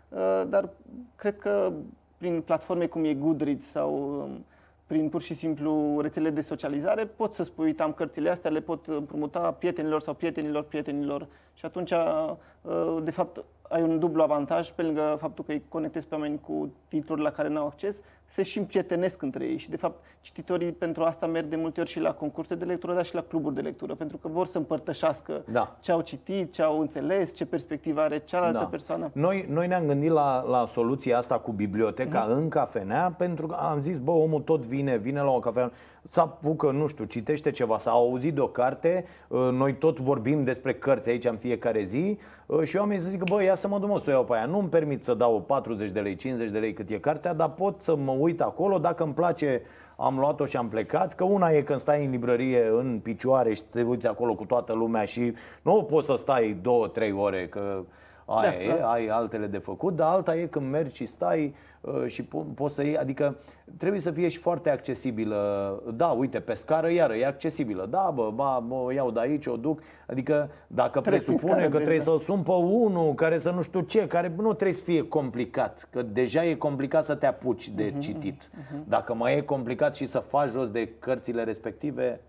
dar 0.48 0.70
cred 1.16 1.38
că 1.38 1.74
prin 2.18 2.42
platforme 2.42 2.86
cum 2.88 3.04
e 3.04 3.14
Goodreads 3.14 3.66
sau 3.66 4.20
um, 4.22 4.46
prin 4.88 5.10
pur 5.10 5.22
și 5.22 5.34
simplu 5.34 6.00
rețele 6.02 6.30
de 6.30 6.42
socializare, 6.42 7.06
pot 7.06 7.34
să 7.34 7.44
spui, 7.44 7.66
uite, 7.66 7.82
am 7.82 7.94
cărțile 7.94 8.30
astea, 8.30 8.52
le 8.52 8.62
pot 8.62 8.86
împrumuta 8.86 9.52
prietenilor 9.52 10.02
sau 10.02 10.14
prietenilor 10.14 10.64
prietenilor. 10.64 11.28
Și 11.54 11.66
atunci, 11.66 11.92
uh, 11.92 12.98
de 13.04 13.12
fapt, 13.12 13.44
ai 13.62 13.82
un 13.82 14.00
dublu 14.00 14.22
avantaj 14.22 14.70
pe 14.70 14.82
lângă 14.82 15.18
faptul 15.20 15.44
că 15.44 15.52
îi 15.52 15.64
conectezi 15.68 16.08
pe 16.08 16.16
oameni 16.16 16.40
cu 16.40 16.74
titluri 16.88 17.22
la 17.22 17.32
care 17.32 17.48
n-au 17.48 17.66
acces, 17.66 18.02
se 18.32 18.44
și 18.44 18.58
împrietenesc 18.58 19.22
între 19.22 19.46
ei 19.46 19.58
și 19.58 19.70
de 19.70 19.76
fapt 19.76 20.04
cititorii 20.22 20.72
pentru 20.72 21.04
asta 21.04 21.26
merg 21.28 21.46
de 21.46 21.56
multe 21.56 21.80
ori 21.80 21.90
și 21.90 22.00
la 22.00 22.14
concursuri 22.14 22.60
de 22.60 22.66
lectură, 22.66 22.94
dar 22.94 23.06
și 23.06 23.16
la 23.16 23.22
cluburi 23.22 23.56
de 23.56 23.62
lectură, 23.62 23.96
pentru 23.96 24.18
că 24.18 24.28
vor 24.28 24.48
să 24.48 24.58
împărtășească 24.58 25.42
Da. 25.52 25.76
ce 25.80 25.92
au 25.92 26.02
citit, 26.02 26.54
ce 26.54 26.62
au 26.62 26.80
înțeles, 26.80 27.36
ce 27.36 27.46
perspectivă 27.46 28.02
are 28.02 28.20
cealaltă 28.26 28.58
Da. 28.58 28.66
persoană. 28.66 29.10
Noi, 29.14 29.46
noi 29.50 29.68
ne-am 29.68 29.86
gândit 29.86 30.12
la, 30.12 30.44
la 30.48 30.66
soluția 30.66 31.18
asta 31.18 31.40
cu 31.40 31.52
biblioteca 31.52 32.26
Mhm. 32.30 32.38
în 32.38 32.50
cafenea 32.50 33.14
pentru 33.18 33.48
că 33.48 33.56
am 33.56 33.82
zis, 33.82 34.00
bă, 34.00 34.12
omul 34.12 34.42
tot 34.42 34.66
vine, 34.66 34.98
vine 34.98 35.22
la 35.22 35.32
o 35.32 35.40
cafea, 35.40 35.72
să 36.08 36.20
apucă, 36.20 36.72
nu 36.72 36.88
știu, 36.88 37.04
citește 37.04 37.52
ceva, 37.52 37.78
s-a 37.78 37.92
auzit 37.92 38.34
de 38.34 38.40
o 38.42 38.48
carte, 38.48 39.06
uh, 39.28 39.50
noi 39.52 39.74
tot 39.78 40.00
vorbim 40.00 40.44
despre 40.44 40.74
cărți 40.74 41.10
aici 41.10 41.26
în 41.26 41.38
fiecare 41.38 41.82
zi 41.82 42.18
uh, 42.46 42.62
și 42.62 42.76
eu 42.76 42.82
am 42.82 42.92
zis 42.92 43.04
să 43.04 43.10
zic, 43.10 43.24
bă, 43.24 43.44
ia 43.44 43.56
să 43.56 43.68
mă 43.68 43.80
duc 43.80 43.90
mă, 43.90 44.00
să 44.00 44.10
o 44.10 44.14
iau 44.14 44.24
pe 44.24 44.36
aia, 44.36 44.46
nu-mi 44.46 44.70
permit 44.70 45.04
să 45.04 45.14
dau 45.14 45.42
40 45.42 45.90
de 45.90 46.00
lei, 46.00 46.16
50 46.16 46.50
de 46.50 46.60
lei 46.60 46.74
cât 46.74 46.90
e 46.90 46.98
cartea, 46.98 47.34
dar 47.34 47.50
pot 47.50 47.82
să 47.82 47.96
mă 47.96 48.12
uit 48.22 48.42
acolo, 48.42 48.78
dacă 48.78 49.04
îmi 49.04 49.14
place 49.14 49.62
am 49.98 50.20
luat-o 50.20 50.46
și 50.46 50.58
am 50.58 50.68
plecat, 50.68 51.16
că 51.16 51.24
una 51.24 51.50
e 51.50 51.62
când 51.62 51.80
stai 51.80 52.06
în 52.06 52.12
librărie 52.12 52.68
în 52.68 53.00
picioare 53.04 53.54
și 53.54 53.64
te 53.64 53.82
uiți 53.82 54.08
acolo 54.08 54.36
cu 54.36 54.46
toată 54.46 54.74
lumea 54.74 55.06
și 55.06 55.34
nu 55.62 55.84
poți 55.84 56.06
să 56.06 56.16
stai 56.16 56.58
două, 56.62 56.88
trei 56.88 57.12
ore, 57.12 57.48
că 57.48 57.84
aia 58.26 58.50
Da, 58.50 58.58
e, 58.58 58.78
da. 58.80 58.92
ai 58.92 59.08
altele 59.08 59.46
de 59.46 59.58
făcut, 59.58 59.96
dar 59.96 60.10
alta 60.10 60.36
e 60.36 60.46
când 60.46 60.70
mergi 60.70 60.96
și 60.96 61.06
stai 61.06 61.46
uh, 61.46 61.71
și 62.06 62.24
po- 62.28 62.54
poți 62.56 62.76
să 62.76 62.84
iei, 62.84 62.98
adică 62.98 63.36
trebuie 63.78 64.00
să 64.02 64.12
fie 64.12 64.28
și 64.28 64.38
foarte 64.38 64.70
accesibilă. 64.70 65.82
Da, 65.96 66.08
uite, 66.08 66.40
pe 66.40 66.54
scară 66.54 66.92
iară 66.92 67.16
e 67.16 67.26
accesibilă. 67.26 67.88
Da, 67.90 68.12
bă, 68.16 68.32
ba, 68.36 68.64
bă, 68.68 68.74
o 68.74 68.92
iau 68.92 69.12
de 69.12 69.20
aici, 69.20 69.46
o 69.46 69.56
duc. 69.58 69.80
Adică 70.08 70.50
dacă 70.68 71.00
Treci 71.00 71.04
prin 71.24 71.26
presupune 71.26 71.52
scară 71.52 71.64
că 71.66 71.72
de- 71.72 71.78
trebuie 71.78 71.98
da. 71.98 72.04
să-l 72.04 72.20
sun 72.20 72.42
pe 72.44 72.52
unul 72.52 73.14
care 73.14 73.38
să 73.38 73.52
nu 73.52 73.62
știu 73.62 73.80
ce, 73.82 74.08
care 74.08 74.34
nu 74.38 74.54
trebuie 74.54 74.74
să 74.78 74.84
fie 74.84 75.08
complicat, 75.08 75.88
că 75.92 76.02
deja 76.02 76.46
e 76.46 76.54
complicat 76.56 77.04
să 77.04 77.16
te 77.16 77.26
apuci 77.26 77.68
Mhm, 77.68 77.76
de 77.76 77.94
citit. 78.00 78.50
Dacă 78.88 79.14
mai 79.14 79.38
e 79.38 79.42
complicat 79.42 79.96
și 79.96 80.06
să 80.06 80.20
faci 80.20 80.50
jos 80.50 80.70
de 80.72 80.90
cărțile 81.00 81.44
respective, 81.44 82.22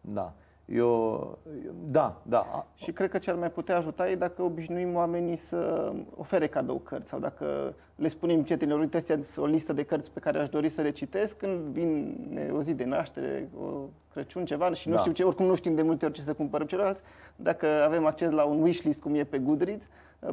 da. 0.00 0.32
Eu, 0.64 1.38
eu 1.64 1.72
da, 1.90 2.20
da. 2.22 2.66
Și 2.74 2.92
cred 2.92 3.10
că 3.10 3.18
ce 3.18 3.30
ar 3.30 3.36
mai 3.36 3.50
putea 3.50 3.76
ajuta 3.76 4.10
e 4.10 4.14
dacă 4.16 4.42
obișnuim 4.42 4.94
oamenii 4.94 5.36
să 5.36 5.92
ofere 6.16 6.46
cadou 6.46 6.76
cărți 6.78 7.08
sau 7.08 7.18
dacă 7.18 7.74
le 7.96 8.08
spunem 8.08 8.42
prietenilor, 8.42 8.80
uite, 8.80 8.96
astea 8.96 9.18
sunt 9.22 9.46
o 9.46 9.48
listă 9.48 9.72
de 9.72 9.82
cărți 9.84 10.10
pe 10.10 10.20
care 10.20 10.38
aș 10.38 10.48
dori 10.48 10.68
să 10.68 10.82
le 10.82 10.90
citesc 10.90 11.36
când 11.36 11.60
vine 11.60 12.50
o 12.56 12.62
zi 12.62 12.74
de 12.74 12.84
naștere, 12.84 13.48
o 13.60 13.66
Crăciun, 14.12 14.44
ceva 14.44 14.72
și 14.72 14.88
nu 14.88 14.94
Da. 14.94 15.00
știu 15.00 15.12
ce, 15.12 15.22
oricum 15.24 15.46
nu 15.46 15.54
știm 15.54 15.74
de 15.74 15.82
multe 15.82 16.04
ori 16.04 16.14
ce 16.14 16.20
să 16.22 16.32
cumpărăm 16.32 16.66
celorlalți. 16.66 17.02
Dacă 17.36 17.66
avem 17.84 18.06
acces 18.06 18.30
la 18.30 18.44
un 18.44 18.62
wishlist 18.62 19.00
cum 19.00 19.14
e 19.14 19.24
pe 19.24 19.38
Goodreads, 19.38 19.88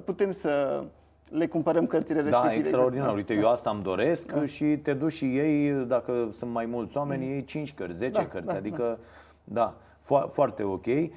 putem 0.06 0.32
să 0.32 0.84
le 1.30 1.48
cumpărăm 1.48 1.88
cărțile 1.88 2.22
respective. 2.22 2.54
Da, 2.54 2.60
extraordinar. 2.60 3.10
Exact. 3.10 3.30
Uite, 3.30 3.42
eu 3.42 3.50
asta 3.50 3.70
îmi 3.70 3.82
doresc 3.82 4.44
și 4.46 4.65
te 4.65 4.94
duci 4.94 5.12
și 5.12 5.38
ei, 5.38 5.72
dacă 5.88 6.30
sunt 6.32 6.52
mai 6.52 6.65
mulți 6.65 6.98
oameni, 6.98 7.26
ei 7.32 7.44
5 7.44 7.74
cărți, 7.74 7.98
10 7.98 8.12
Da, 8.12 8.28
cărți. 8.28 8.48
da, 8.48 8.54
adică, 8.54 9.00
da, 9.44 9.76
fo- 10.10 10.30
foarte 10.32 10.63
ok. 10.63 10.86
E, 10.86 11.12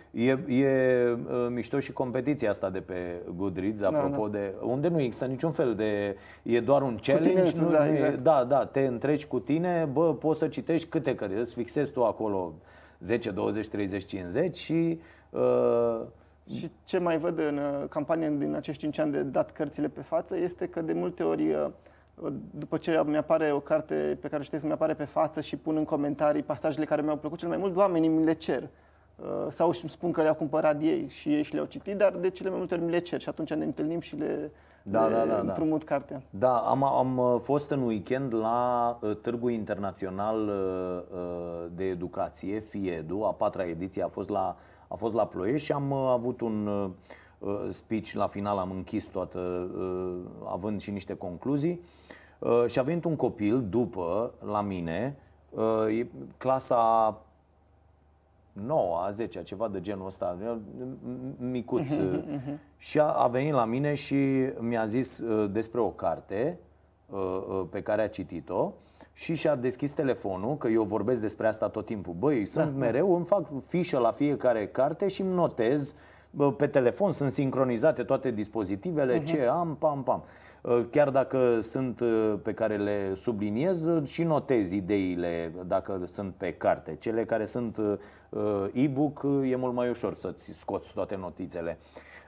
e 0.47 0.67
uh, 1.13 1.47
mișto 1.51 1.79
și 1.79 1.93
competiția 1.93 2.51
asta 2.51 2.71
de 2.71 2.81
pe 2.81 3.23
Goodreads, 3.37 3.83
apropo 3.83 4.29
de... 4.29 4.55
Unde 4.63 4.89
nu 4.89 5.01
există 5.01 5.25
niciun 5.25 5.51
fel 5.53 5.75
de... 5.75 6.17
E 6.43 6.61
doar 6.61 6.83
un 6.83 6.99
challenge. 7.03 7.29
tine 7.29 7.41
însuți, 7.41 7.61
nu, 7.63 7.71
da, 7.71 7.85
nu 7.85 7.91
e- 7.91 7.95
exact. 7.95 8.19
da, 8.19 8.45
da, 8.45 8.67
te 8.67 8.81
întreci 8.81 9.27
cu 9.27 9.39
tine, 9.39 9.89
bă, 9.93 10.15
poți 10.15 10.39
să 10.39 10.49
citești 10.49 10.89
câte 10.89 11.15
cărți. 11.15 11.37
Îți 11.37 11.55
fixezi 11.55 11.91
tu 11.91 12.05
acolo 12.05 12.53
10, 13.01 13.31
20, 13.31 13.69
30, 13.69 14.05
50 14.05 14.57
și... 14.57 15.01
Uh, 15.31 16.01
Și 16.55 16.71
ce 16.85 16.99
mai 16.99 17.19
văd 17.19 17.39
în 17.39 17.57
uh, 17.57 17.89
campania 17.89 18.29
din 18.31 18.55
acești 18.55 18.81
5 18.83 18.99
ani 18.99 19.13
de 19.13 19.23
dat 19.23 19.51
cărțile 19.51 19.89
pe 19.89 20.01
față 20.01 20.37
este 20.39 20.67
că 20.67 20.81
de 20.83 20.93
multe 20.93 21.23
ori 21.23 21.51
uh, 21.51 21.67
după 22.51 22.77
ce 22.77 23.03
mi 23.07 23.17
apare 23.17 23.53
o 23.53 23.61
carte 23.61 24.19
pe 24.21 24.29
care 24.29 24.41
o 24.41 24.45
citesc, 24.45 24.65
mi 24.65 24.73
apare 24.73 24.95
pe 24.95 25.05
față 25.05 25.41
și 25.41 25.57
pun 25.57 25.77
în 25.77 25.85
comentarii 25.85 26.43
pasajele 26.43 26.85
care 26.85 27.03
mi-au 27.03 27.17
plăcut 27.17 27.39
cel 27.39 27.49
mai 27.49 27.57
mult, 27.57 27.77
oamenii 27.77 28.09
mi 28.09 28.25
le 28.25 28.33
cer. 28.33 28.63
Uh, 29.17 29.47
Sau 29.49 29.67
îmi 29.67 29.91
spun 29.91 30.13
că 30.13 30.23
le-au 30.23 30.35
cumpărat 30.35 30.83
ei 30.83 31.09
și 31.09 31.35
ei 31.35 31.43
și 31.43 31.55
le-au 31.55 31.67
citit, 31.67 31.97
dar 31.97 32.13
de 32.13 32.31
cele 32.31 32.49
mai 32.49 32.59
multe 32.59 32.75
ori 32.75 32.83
mi 32.83 32.91
le 32.91 32.99
cer 32.99 33.21
și 33.21 33.29
atunci 33.29 33.53
ne 33.55 33.65
întâlnim 33.65 34.01
și 34.01 34.17
le, 34.17 34.51
Da, 34.83 35.07
le 35.07 35.15
da, 35.15 35.25
da, 35.25 35.35
da. 35.35 35.41
împrumut 35.41 35.85
cartea. 35.85 36.23
Da, 36.31 36.57
am, 36.57 36.85
am 36.85 37.19
uh, 37.19 37.37
fost 37.43 37.71
în 37.71 37.83
weekend 37.83 38.35
la 38.35 38.99
uh, 39.01 39.17
Târgul 39.17 39.51
Internațional 39.51 40.49
uh, 40.49 41.19
uh, 41.19 41.67
de 41.75 41.85
Educație, 41.85 42.59
FIEDU, 42.59 43.23
a 43.23 43.33
patra 43.33 43.65
ediție, 43.65 44.03
a 44.03 44.09
fost 44.09 44.29
la, 44.29 44.57
a 44.89 44.95
fost 44.95 45.15
la 45.15 45.27
Ploiești 45.27 45.67
și 45.67 45.73
am 45.73 45.91
uh, 45.91 46.09
avut 46.13 46.41
un 46.41 46.67
uh, 46.67 46.85
uh, 46.85 46.91
speech, 47.69 48.13
la 48.13 48.27
final 48.27 48.59
am 48.59 48.71
închis 48.71 49.05
toată, 49.05 49.39
uh, 49.79 50.17
având 50.45 50.81
și 50.81 50.91
niște 50.91 51.15
concluzii. 51.15 51.81
Uh, 52.39 52.65
și 52.67 52.79
a 52.79 52.83
venit 52.83 53.05
un 53.05 53.17
copil 53.17 53.63
după, 53.69 54.35
la 54.45 54.61
mine, 54.61 55.17
uh, 55.51 55.99
e 55.99 56.07
clasa 56.37 57.17
9, 58.53 58.97
a 58.97 59.11
10, 59.11 59.43
ceva 59.43 59.69
de 59.69 59.81
genul 59.81 60.07
ăsta, 60.07 60.37
micuț. 61.37 61.89
Și 62.77 62.99
a, 62.99 63.05
a 63.05 63.29
venit 63.29 63.53
la 63.53 63.65
mine 63.65 63.95
și 63.95 64.17
mi-a 64.59 64.85
zis 64.85 65.19
uh, 65.19 65.51
despre 65.51 65.81
o 65.81 65.89
carte 65.91 66.59
uh, 67.07 67.19
uh, 67.19 67.65
pe 67.71 67.83
care 67.83 68.03
a 68.03 68.09
citit-o 68.09 68.73
și 69.13 69.35
și-a 69.35 69.55
deschis 69.55 69.93
telefonul, 69.93 70.57
că 70.57 70.69
eu 70.69 70.83
vorbesc 70.83 71.21
despre 71.21 71.47
asta 71.47 71.69
tot 71.69 71.87
timpul. 71.87 72.15
Băi, 72.19 72.45
sunt 72.45 72.77
mereu, 72.77 73.17
îmi 73.17 73.25
fac 73.25 73.47
fișă 73.67 73.99
la 73.99 74.13
fiecare 74.13 74.67
carte 74.69 75.09
și 75.09 75.21
îmi 75.21 75.35
notez 75.35 75.91
bă, 75.91 75.95
pe 76.57 76.67
telefon, 76.67 77.13
sunt 77.13 77.31
sincronizate 77.31 78.03
toate 78.03 78.31
dispozitivele, 78.31 79.23
ce 79.23 79.47
am, 79.47 79.77
pam, 79.79 80.03
pam. 80.03 80.25
Uh, 80.61 80.85
Chiar 80.91 81.11
dacă 81.11 81.61
sunt 81.61 82.01
uh, 82.01 82.35
pe 82.43 82.53
care 82.55 82.77
le 82.77 83.15
subliniez 83.15 83.85
uh, 83.87 84.07
și 84.09 84.23
notez 84.23 84.73
ideile 84.73 85.53
dacă 85.67 86.01
sunt 86.07 86.35
pe 86.35 86.53
carte. 86.53 86.97
Cele 87.01 87.25
care 87.25 87.45
sunt 87.45 87.77
uh, 87.77 87.95
uh, 88.29 88.65
e-book 88.73 89.23
uh, 89.23 89.51
e 89.51 89.57
mult 89.57 89.75
mai 89.75 89.89
ușor 89.91 90.15
să-ți 90.15 90.53
scoți 90.53 90.93
toate 90.95 91.17
notițele. 91.17 91.79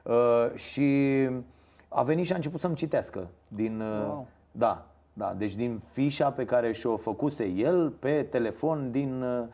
Uh, 0.02 0.50
Și 0.54 1.28
a 1.88 2.02
venit 2.02 2.24
și 2.24 2.32
a 2.32 2.36
început 2.36 2.60
să-mi 2.60 2.74
citească 2.74 3.26
din... 3.48 3.80
uh, 3.80 4.06
Wow. 4.06 4.26
Da, 4.52 4.86
da, 5.12 5.34
deci 5.38 5.54
din 5.54 5.80
fișa 5.92 6.30
pe 6.30 6.44
care 6.44 6.72
și-o 6.72 6.96
făcuse 6.96 7.44
el 7.44 7.90
pe 7.90 8.22
telefon 8.30 8.90
din, 8.90 9.22
uh, 9.22 9.44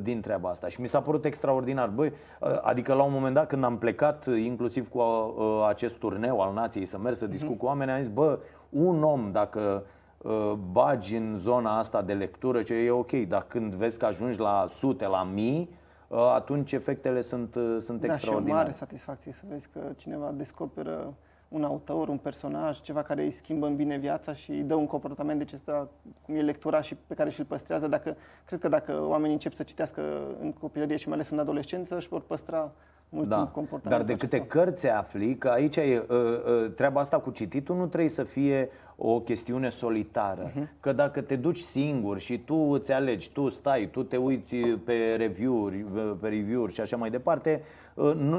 din 0.00 0.20
treaba 0.20 0.48
asta. 0.48 0.68
Și 0.68 0.80
mi 0.80 0.86
s-a 0.86 1.00
părut 1.00 1.24
extraordinar. 1.24 1.88
Băi, 1.88 2.12
uh, 2.40 2.58
adică 2.62 2.94
la 2.94 3.02
un 3.02 3.12
moment 3.12 3.34
dat 3.34 3.46
când 3.46 3.64
am 3.64 3.78
plecat, 3.78 4.26
uh, 4.26 4.40
inclusiv 4.44 4.88
cu 4.88 4.98
uh, 4.98 5.66
acest 5.68 5.96
turneu 5.96 6.40
al 6.40 6.52
nației, 6.52 6.86
să 6.86 6.98
merg 6.98 7.16
să 7.16 7.26
discut 7.26 7.58
cu 7.58 7.66
oameni, 7.66 7.90
am 7.90 7.98
zis, 7.98 8.08
bă, 8.08 8.38
un 8.68 9.02
om 9.02 9.32
dacă 9.32 9.84
uh, 10.18 10.52
bagi 10.72 11.16
în 11.16 11.36
zona 11.38 11.78
asta 11.78 12.02
de 12.02 12.12
lectură, 12.12 12.62
ce 12.62 12.74
e 12.74 12.90
ok, 12.90 13.12
dar 13.12 13.44
când 13.48 13.74
vezi 13.74 13.98
că 13.98 14.06
ajungi 14.06 14.38
la 14.38 14.64
sute, 14.68 15.06
la 15.06 15.22
mii, 15.22 15.70
uh, 16.08 16.18
atunci 16.34 16.72
efectele 16.72 17.20
sunt, 17.20 17.54
uh, 17.54 17.76
sunt 17.78 18.00
Da, 18.00 18.06
și 18.06 18.10
o 18.10 18.14
extraordinare. 18.14 18.60
mare 18.62 18.72
satisfacție 18.72 19.32
să 19.32 19.42
vezi 19.48 19.68
că 19.72 19.80
cineva 19.96 20.32
descoperă 20.36 21.14
un 21.48 21.64
autor, 21.64 22.08
un 22.08 22.16
personaj, 22.18 22.80
ceva 22.80 23.02
care 23.02 23.22
îi 23.22 23.30
schimbă 23.30 23.66
în 23.66 23.76
bine 23.76 23.96
viața 23.96 24.34
și 24.34 24.50
îi 24.50 24.62
dă 24.62 24.74
un 24.74 24.86
comportament 24.86 25.38
de 25.38 25.44
acesta, 25.44 25.88
cum 26.24 26.34
e 26.34 26.40
lectura 26.40 26.80
și 26.80 26.96
pe 27.06 27.14
care 27.14 27.30
și-l 27.30 27.44
păstrează. 27.44 27.88
Dacă, 27.88 28.16
cred 28.44 28.60
că 28.60 28.68
dacă 28.68 29.00
oamenii 29.06 29.32
încep 29.32 29.54
să 29.54 29.62
citească 29.62 30.02
în 30.40 30.52
copilărie 30.52 30.96
și 30.96 31.08
mai 31.08 31.16
ales 31.16 31.30
în 31.30 31.38
adolescență, 31.38 31.96
își 31.96 32.08
vor 32.08 32.20
păstra 32.20 32.72
mult 33.08 33.28
timp 33.28 33.40
Da, 33.44 33.50
comportamentul 33.50 34.06
dar 34.06 34.16
de 34.16 34.24
câte 34.24 34.36
acesta. 34.36 34.58
cărți 34.58 34.88
afli, 34.88 35.36
că 35.36 35.48
aici 35.48 35.76
e 35.76 36.04
uh, 36.08 36.16
uh, 36.16 36.72
treaba 36.74 37.00
asta 37.00 37.18
cu 37.18 37.30
cititul 37.30 37.76
nu 37.76 37.86
trebuie 37.86 38.10
să 38.10 38.22
fie 38.22 38.70
o 38.96 39.20
chestiune 39.20 39.68
solitară. 39.68 40.52
Mhm. 40.54 40.70
Că 40.80 40.92
dacă 40.92 41.20
te 41.20 41.36
duci 41.36 41.58
singur 41.58 42.18
și 42.18 42.38
tu 42.38 42.54
îți 42.54 42.92
alegi, 42.92 43.30
tu 43.32 43.48
stai, 43.48 43.88
tu 43.92 44.02
te 44.02 44.16
uiți 44.16 44.56
pe 44.56 45.14
review-uri, 45.16 45.84
uh, 45.94 46.12
pe 46.20 46.28
review-uri 46.28 46.72
și 46.72 46.80
așa 46.80 46.96
mai 46.96 47.10
departe, 47.10 47.60
uh, 47.62 47.68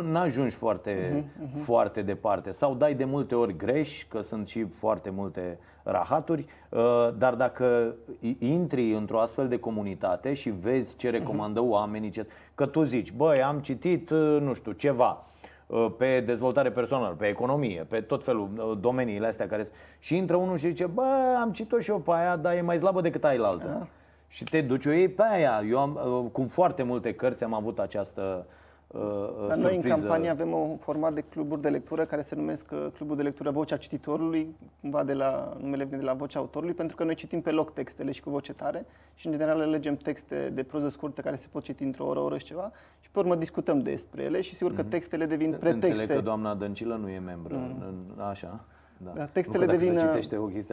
nu 0.02 0.18
ajungi 0.20 0.56
foarte, 0.56 1.24
Mhm, 1.40 1.58
foarte 1.60 2.02
departe. 2.02 2.52
Sau 2.52 2.76
dai 2.76 2.94
de 2.94 3.06
multe 3.06 3.36
ori 3.36 3.56
greș, 3.56 4.06
că 4.08 4.20
sunt 4.22 4.48
și 4.48 4.64
foarte 4.68 5.10
multe 5.10 5.60
rahaturi, 5.84 6.46
uh, 6.70 6.80
dar 7.18 7.36
dacă 7.36 7.96
i- 8.20 8.38
intri 8.40 8.92
într-o 8.94 9.20
astfel 9.20 9.48
de 9.48 9.60
comunitate 9.60 10.34
și 10.34 10.50
vezi 10.50 10.96
ce 10.96 11.10
recomandă 11.10 11.62
oamenii, 11.64 12.10
ce... 12.10 12.26
că 12.56 12.66
tu 12.66 12.82
zici, 12.84 13.12
băi, 13.12 13.44
am 13.44 13.60
citit, 13.60 14.10
uh, 14.10 14.38
nu 14.42 14.54
știu, 14.54 14.72
ceva 14.72 15.26
uh, 15.68 15.88
pe 15.98 16.20
dezvoltare 16.26 16.72
personală, 16.72 17.16
pe 17.18 17.26
economie, 17.28 17.86
pe 17.90 18.02
tot 18.02 18.24
felul 18.24 18.50
uh, 18.58 18.78
domeniile 18.80 19.28
astea 19.28 19.48
care 19.48 19.64
sunt. 19.64 19.76
Și 20.00 20.18
intră 20.18 20.36
unul 20.36 20.58
și 20.58 20.68
zice, 20.70 20.86
bă, 20.86 21.38
am 21.42 21.52
citit 21.52 21.82
și 21.82 21.90
eu 21.90 21.98
pe 22.00 22.12
aia, 22.14 22.36
dar 22.36 22.56
e 22.56 22.62
mai 22.62 22.78
slabă 22.78 23.02
decât 23.02 23.24
aia 23.24 23.44
altă. 23.44 23.88
Și 24.28 24.44
te 24.44 24.62
duci 24.62 24.86
o 24.86 24.92
iei 24.92 25.10
pe 25.10 25.24
aia. 25.32 25.62
Eu 25.70 25.80
am, 25.80 26.00
uh, 26.24 26.32
cu 26.32 26.46
foarte 26.50 26.84
multe 26.84 27.14
cărți 27.14 27.44
am 27.44 27.54
avut 27.54 27.80
această 27.80 28.46
uh, 28.48 28.58
uh, 28.98 29.02
Dar 29.48 29.58
noi 29.58 29.76
în 29.76 29.82
surpriză. 29.82 29.96
campanie 29.96 30.30
avem 30.30 30.52
un 30.52 30.78
format 30.78 31.14
de 31.14 31.22
cluburi 31.22 31.62
de 31.62 31.70
lectură 31.70 32.06
care 32.06 32.22
se 32.22 32.36
numesc 32.36 32.72
uh, 32.72 32.88
Clubul 32.96 33.16
de 33.16 33.22
Lectură 33.22 33.52
Vocea 33.52 33.78
Cititorului, 33.78 34.56
cumva 34.82 35.04
de 35.04 35.14
la 35.14 35.58
numele 35.62 35.84
vine 35.84 35.98
de 35.98 36.04
la 36.04 36.14
vocea 36.14 36.40
autorului, 36.40 36.74
pentru 36.74 36.96
că 36.96 37.04
noi 37.04 37.16
citim 37.16 37.42
pe 37.42 37.52
loc 37.52 37.74
textele 37.74 38.12
și 38.12 38.22
cu 38.22 38.30
voce 38.30 38.54
tare 38.54 38.86
și 39.16 39.26
în 39.26 39.32
general 39.32 39.62
alegem 39.62 39.96
texte 39.96 40.50
de 40.54 40.64
proză 40.64 40.90
scurtă 40.90 41.22
care 41.22 41.36
se 41.36 41.48
pot 41.52 41.64
citi 41.64 41.84
într-o 41.84 42.06
oră, 42.06 42.20
oră 42.20 42.38
și 42.38 42.46
ceva 42.46 42.72
și 43.00 43.10
pe 43.12 43.20
urmă 43.20 43.36
discutăm 43.36 43.80
despre 43.80 44.24
ele 44.24 44.42
și 44.42 44.56
sigur 44.56 44.74
că 44.74 44.84
textele 44.84 45.26
devin 45.26 45.50
pretexte. 45.60 45.88
Înțeleg 45.88 46.16
că 46.18 46.22
doamna 46.24 46.56
Dăncilă 46.56 46.96
nu 46.96 47.10
e 47.10 47.20
membră. 47.20 47.56
în- 47.56 47.84
în- 47.88 48.22
Așa. 48.24 48.60
Da. 48.98 49.12
Da, 49.16 49.26
textele 49.26 49.66
nu 49.66 49.72
devin 49.72 49.98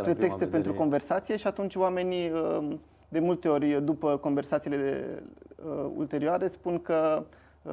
pretexte 0.03 0.47
pentru 0.47 0.73
conversație 0.75 1.37
și 1.37 1.47
atunci 1.47 1.75
oamenii 1.75 2.33
de 3.09 3.19
multe 3.19 3.49
ori 3.49 3.85
după 3.85 4.17
conversațiile 4.17 4.77
de, 4.77 5.23
uh, 5.67 5.91
ulterioare 5.97 6.47
spun 6.49 6.79
că 6.83 7.19
uh, 7.21 7.27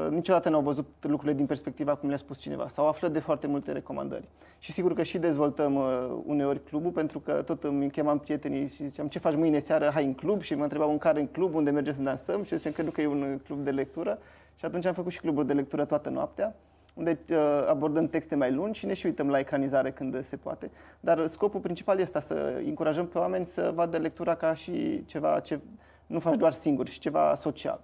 niciodată 0.09 0.49
nu 0.49 0.55
au 0.55 0.61
văzut 0.61 0.85
lucrurile 1.01 1.33
din 1.37 1.45
perspectiva 1.45 1.95
cum 1.95 2.09
le-a 2.09 2.17
spus 2.17 2.39
cineva 2.39 2.67
sau 2.67 2.87
află 2.87 3.07
de 3.07 3.19
foarte 3.19 3.47
multe 3.47 3.71
recomandări. 3.71 4.27
Și 4.59 4.71
sigur 4.71 4.93
că 4.93 5.03
și 5.03 5.17
dezvoltăm 5.17 5.75
uh, 5.75 5.83
uneori 6.25 6.63
clubul 6.63 6.91
pentru 6.91 7.19
că 7.19 7.31
tot 7.31 7.63
îmi 7.63 7.89
chemam 7.89 8.19
prietenii 8.19 8.67
și 8.67 8.87
ziceam 8.87 9.07
ce 9.07 9.19
faci 9.19 9.35
mâine 9.35 9.59
seară, 9.59 9.89
hai 9.93 10.05
în 10.05 10.13
club 10.13 10.41
și 10.41 10.55
mă 10.55 10.63
întrebau 10.63 10.91
în 10.91 10.97
care 10.97 11.19
în 11.19 11.27
club, 11.27 11.53
unde 11.55 11.71
mergem 11.71 11.93
să 11.93 12.01
dansăm 12.01 12.43
și 12.43 12.57
ziceam 12.57 12.73
că 12.73 12.81
nu 12.81 12.89
că 12.89 13.01
e 13.01 13.07
un 13.07 13.39
club 13.43 13.63
de 13.63 13.71
lectură 13.71 14.19
și 14.55 14.65
atunci 14.65 14.85
am 14.85 14.93
făcut 14.93 15.11
și 15.11 15.19
cluburi 15.19 15.47
de 15.47 15.53
lectură 15.53 15.85
toată 15.85 16.09
noaptea 16.09 16.55
unde 16.93 17.19
uh, 17.29 17.37
abordăm 17.67 18.07
texte 18.07 18.35
mai 18.35 18.51
lungi 18.51 18.79
și 18.79 18.85
ne 18.85 18.93
și 18.93 19.05
uităm 19.05 19.29
la 19.29 19.39
ecranizare 19.39 19.91
când 19.91 20.23
se 20.23 20.35
poate. 20.35 20.71
Dar 20.99 21.27
scopul 21.27 21.59
principal 21.59 21.99
este 21.99 22.19
să 22.19 22.61
încurajăm 22.65 23.07
pe 23.07 23.17
oameni 23.17 23.45
să 23.45 23.71
vadă 23.75 23.97
lectura 23.97 24.35
ca 24.35 24.53
și 24.53 25.03
ceva 25.05 25.39
ce 25.39 25.59
nu 26.07 26.19
faci 26.19 26.35
doar 26.35 26.51
singur, 26.51 26.87
și 26.87 26.99
ceva 26.99 27.35
social. 27.35 27.81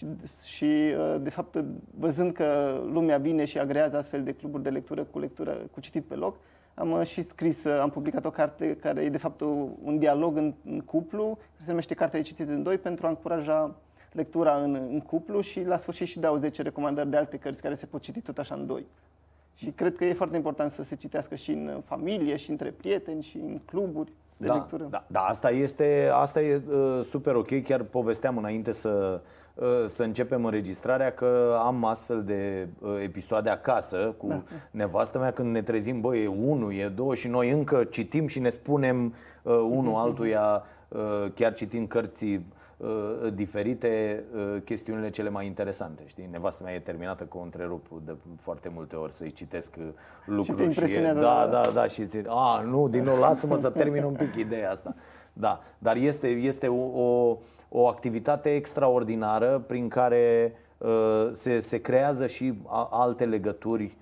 Și, 0.00 0.06
și 0.46 0.64
uh, 0.64 1.16
de 1.20 1.30
fapt, 1.30 1.64
văzând 1.98 2.32
că 2.32 2.80
lumea 2.92 3.18
vine 3.18 3.44
și 3.44 3.58
agrează 3.58 3.96
astfel 3.96 4.22
de 4.22 4.32
cluburi 4.32 4.62
de 4.62 4.68
lectură 4.68 5.04
cu 5.04 5.18
lectură 5.18 5.58
cu 5.70 5.80
citit 5.80 6.04
pe 6.04 6.14
loc, 6.14 6.36
am 6.74 6.90
uh, 6.90 7.06
și 7.06 7.22
scris, 7.22 7.64
am 7.64 7.90
publicat 7.90 8.24
o 8.24 8.30
carte 8.30 8.76
care 8.76 9.02
e 9.02 9.08
de 9.08 9.18
fapt 9.18 9.40
un 9.84 9.98
dialog 9.98 10.36
în, 10.36 10.54
în 10.64 10.80
cuplu, 10.80 11.24
care 11.24 11.62
se 11.64 11.68
numește 11.68 11.94
Cartea 11.94 12.20
de 12.20 12.26
citit 12.26 12.48
în 12.48 12.62
doi, 12.62 12.78
pentru 12.78 13.06
a 13.06 13.08
încuraja 13.08 13.74
lectura 14.12 14.54
în, 14.54 14.74
în 14.74 15.00
cuplu 15.00 15.40
și 15.40 15.64
la 15.64 15.76
sfârșit 15.76 16.06
și 16.06 16.18
dau 16.18 16.36
10 16.36 16.62
recomandări 16.62 17.10
de 17.10 17.16
alte 17.16 17.36
cărți 17.36 17.62
care 17.62 17.74
se 17.74 17.86
pot 17.86 18.02
citi 18.02 18.20
tot 18.20 18.38
așa 18.38 18.54
în 18.54 18.66
doi. 18.66 18.86
Și 19.54 19.70
cred 19.70 19.96
că 19.96 20.04
e 20.04 20.12
foarte 20.12 20.36
important 20.36 20.70
să 20.70 20.82
se 20.82 20.96
citească 20.96 21.34
și 21.34 21.50
în 21.50 21.82
familie, 21.84 22.36
și 22.36 22.50
între 22.50 22.70
prieteni, 22.70 23.22
și 23.22 23.36
în 23.36 23.60
cluburi 23.64 24.12
de 24.36 24.46
da, 24.46 24.54
lectură. 24.54 24.86
Da, 24.90 25.04
da, 25.06 25.20
asta 25.20 25.50
este, 25.50 26.10
asta 26.12 26.40
e 26.40 26.62
uh, 26.70 27.00
super 27.02 27.34
ok. 27.34 27.62
Chiar 27.62 27.82
povesteam 27.82 28.36
înainte 28.36 28.72
să, 28.72 29.20
uh, 29.24 29.28
să 29.84 30.02
începem 30.02 30.44
înregistrarea 30.44 31.12
că 31.12 31.58
am 31.64 31.84
astfel 31.84 32.22
de 32.24 32.68
uh, 32.78 32.90
episoade 33.02 33.50
acasă 33.50 34.14
cu 34.18 34.26
da. 34.26 34.42
nevastă 34.70 35.18
mea 35.18 35.30
când 35.30 35.52
ne 35.52 35.62
trezim, 35.62 36.00
băi, 36.00 36.22
e 36.22 36.26
unul, 36.26 36.74
e 36.74 36.88
două 36.88 37.14
și 37.14 37.28
noi 37.28 37.50
încă 37.50 37.84
citim 37.84 38.26
și 38.26 38.38
ne 38.38 38.48
spunem 38.48 39.14
uh, 39.42 39.52
unul 39.52 39.94
altuia, 39.94 40.62
uh, 40.88 41.26
chiar 41.34 41.52
citim 41.52 41.86
cărți 41.86 42.40
Uh, 42.80 43.32
diferite 43.34 44.24
uh, 44.34 44.62
chestiunile 44.64 45.10
cele 45.10 45.28
mai 45.28 45.46
interesante. 45.46 46.02
Știi? 46.06 46.28
Nevastă 46.30 46.62
mea 46.62 46.74
e 46.74 46.78
terminată 46.78 47.24
cu 47.24 47.38
o 47.38 47.42
întrerup 47.42 47.86
de 48.04 48.14
foarte 48.38 48.70
multe 48.74 48.96
ori 48.96 49.12
să-i 49.12 49.32
citesc 49.32 49.76
uh, 49.78 49.84
lucruri. 50.26 50.72
Și, 50.72 50.80
te 50.80 50.98
e, 50.98 51.12
da, 51.12 51.48
da, 51.50 51.70
da, 51.74 51.86
și 51.86 52.04
zic, 52.04 52.26
a, 52.28 52.60
nu, 52.66 52.88
din 52.88 53.02
nou, 53.02 53.18
lasă-mă 53.18 53.56
să 53.56 53.70
termin 53.70 54.02
un 54.02 54.12
pic 54.12 54.34
ideea 54.34 54.70
asta. 54.70 54.94
Da, 55.32 55.60
dar 55.78 55.96
este, 55.96 56.28
este 56.28 56.66
o, 56.66 57.02
o, 57.02 57.36
o 57.72 57.88
activitate 57.88 58.54
extraordinară 58.54 59.64
prin 59.66 59.88
care 59.88 60.54
uh, 60.78 61.28
se, 61.32 61.60
se 61.60 61.80
creează 61.80 62.26
și 62.26 62.54
a, 62.66 62.88
alte 62.92 63.24
legături 63.24 63.84
Uh, 63.84 63.86
uh, 63.86 63.99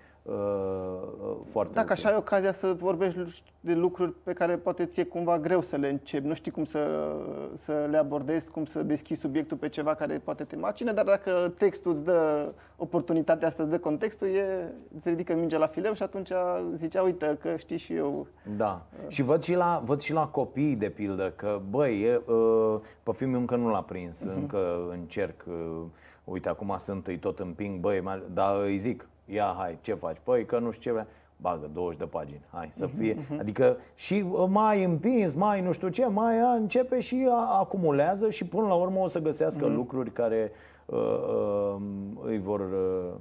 foarte 1.44 1.72
Dacă 1.74 1.92
așa 1.92 2.08
ai 2.08 2.16
ocazia 2.16 2.52
să 2.52 2.74
vorbești 2.78 3.42
de 3.60 3.74
lucruri 3.74 4.12
pe 4.22 4.32
care 4.32 4.56
poate 4.56 4.86
ți-e 4.86 5.04
cumva 5.04 5.38
greu 5.38 5.60
să 5.60 5.76
le 5.76 5.88
începi, 5.88 6.26
nu 6.26 6.34
știi 6.34 6.50
cum 6.50 6.64
să, 6.64 7.12
să 7.54 7.86
le 7.90 7.96
abordezi, 7.96 8.50
cum 8.50 8.64
să 8.64 8.82
deschizi 8.82 9.20
subiectul 9.20 9.56
pe 9.56 9.68
ceva 9.68 9.94
care 9.94 10.18
poate 10.18 10.44
te 10.44 10.56
macine, 10.56 10.92
dar 10.92 11.04
dacă 11.04 11.52
textul 11.58 11.92
îți 11.92 12.04
dă 12.04 12.52
oportunitatea 12.76 13.48
asta, 13.48 13.62
îți 13.62 13.72
dă 13.72 13.78
contextul, 13.78 14.26
e, 14.26 14.72
îți 14.96 15.08
ridică 15.08 15.34
mingea 15.34 15.58
la 15.58 15.66
fileu 15.66 15.92
și 15.92 16.02
atunci 16.02 16.30
zicea, 16.74 17.02
uite 17.02 17.38
că 17.40 17.56
știi 17.56 17.78
și 17.78 17.94
eu. 17.94 18.26
Da. 18.56 18.86
Uh. 18.92 19.08
Și 19.08 19.22
văd 19.22 19.42
și, 19.42 19.54
la, 19.54 19.82
văd 19.84 20.00
și 20.00 20.12
la 20.12 20.26
copii, 20.26 20.76
de 20.76 20.88
pildă, 20.88 21.32
că 21.36 21.60
băi, 21.70 22.00
e, 22.00 22.22
uh, 22.26 22.80
pe 23.02 23.12
film 23.12 23.34
încă 23.34 23.56
nu 23.56 23.68
l-a 23.70 23.82
prins, 23.82 24.24
uh-huh. 24.24 24.34
încă 24.34 24.88
încerc, 24.90 25.44
uh, 25.48 25.82
uite, 26.24 26.48
acum 26.48 26.74
sunt, 26.78 27.06
îi 27.06 27.18
tot 27.18 27.38
împing, 27.38 27.80
băi, 27.80 28.22
dar 28.32 28.60
îi 28.62 28.76
zic, 28.76 29.08
ia 29.28 29.54
hai, 29.58 29.78
ce 29.80 29.94
faci? 29.94 30.16
Păi 30.22 30.44
că 30.44 30.58
nu 30.58 30.70
știu 30.70 30.94
ce, 30.94 31.06
bagă 31.36 31.70
20 31.72 31.98
de 31.98 32.06
pagini, 32.06 32.40
hai 32.52 32.68
să 32.70 32.86
fie. 32.86 33.14
Uh-huh. 33.14 33.38
Adică 33.38 33.76
și 33.94 34.24
uh, 34.30 34.44
mai 34.48 34.84
împins, 34.84 35.34
mai 35.34 35.60
nu 35.60 35.72
știu 35.72 35.88
ce, 35.88 36.06
mai 36.06 36.38
a, 36.38 36.52
începe 36.52 37.00
și 37.00 37.26
a, 37.30 37.58
acumulează 37.58 38.30
și 38.30 38.44
până 38.44 38.66
la 38.66 38.74
urmă 38.74 38.98
o 38.98 39.06
să 39.06 39.18
găsească 39.18 39.66
uh-huh. 39.66 39.74
lucruri 39.74 40.12
care 40.12 40.52
uh, 40.86 40.98
uh, 40.98 41.76
îi 42.22 42.38
vor 42.38 42.60
uh, 42.60 43.14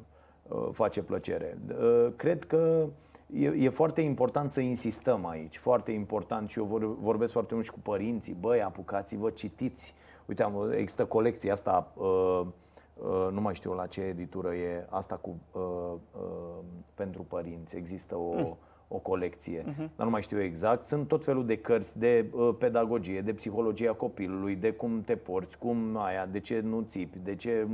uh, 0.48 0.70
face 0.72 1.02
plăcere. 1.02 1.58
Uh, 1.70 2.08
cred 2.16 2.44
că 2.44 2.86
e, 3.34 3.48
e 3.48 3.70
foarte 3.70 4.02
important 4.02 4.50
să 4.50 4.62
insistăm 4.62 5.26
aici, 5.26 5.58
foarte 5.58 5.92
important 5.92 6.50
și 6.50 6.60
eu 6.60 6.66
vor, 6.66 6.98
vorbesc 7.00 7.32
foarte 7.32 7.54
mult 7.54 7.66
și 7.66 7.72
cu 7.72 7.80
părinții, 7.80 8.38
băi, 8.40 8.62
apucați-vă, 8.62 9.30
citiți. 9.30 9.94
Uite, 10.26 10.44
am, 10.44 10.72
există 10.72 11.06
colecția 11.06 11.52
asta 11.52 11.92
uh, 11.96 12.06
Uh, 12.38 12.48
nu 13.32 13.42
mai 13.42 13.56
știu 13.56 13.74
la 13.74 13.86
ce 13.86 14.02
editură 14.02 14.54
e 14.54 14.86
asta 14.90 15.16
cu 15.16 15.36
uh, 15.52 15.62
uh, 16.12 16.64
pentru 16.94 17.24
părinți. 17.24 17.76
Există 17.76 18.16
o, 18.16 18.34
mm. 18.36 18.58
o 18.88 18.98
colecție, 18.98 19.62
uh-huh. 19.62 19.90
dar 19.96 20.06
nu 20.06 20.10
mai 20.10 20.22
știu 20.22 20.42
exact. 20.42 20.86
Sunt 20.86 21.08
tot 21.08 21.24
felul 21.24 21.46
de 21.46 21.58
cărți 21.58 22.00
de 22.00 22.26
uh, 22.32 22.56
pedagogie, 22.60 23.22
de 23.22 23.34
psihologia 23.34 23.94
copilului, 23.94 24.56
de 24.56 24.72
cum 24.72 25.02
te 25.02 25.16
porți, 25.16 25.58
cum 25.58 25.98
aia, 25.98 26.26
de 26.26 26.40
ce 26.40 26.60
nu 26.60 26.82
țipi, 26.82 27.20
de 27.24 27.36
ce 27.36 27.68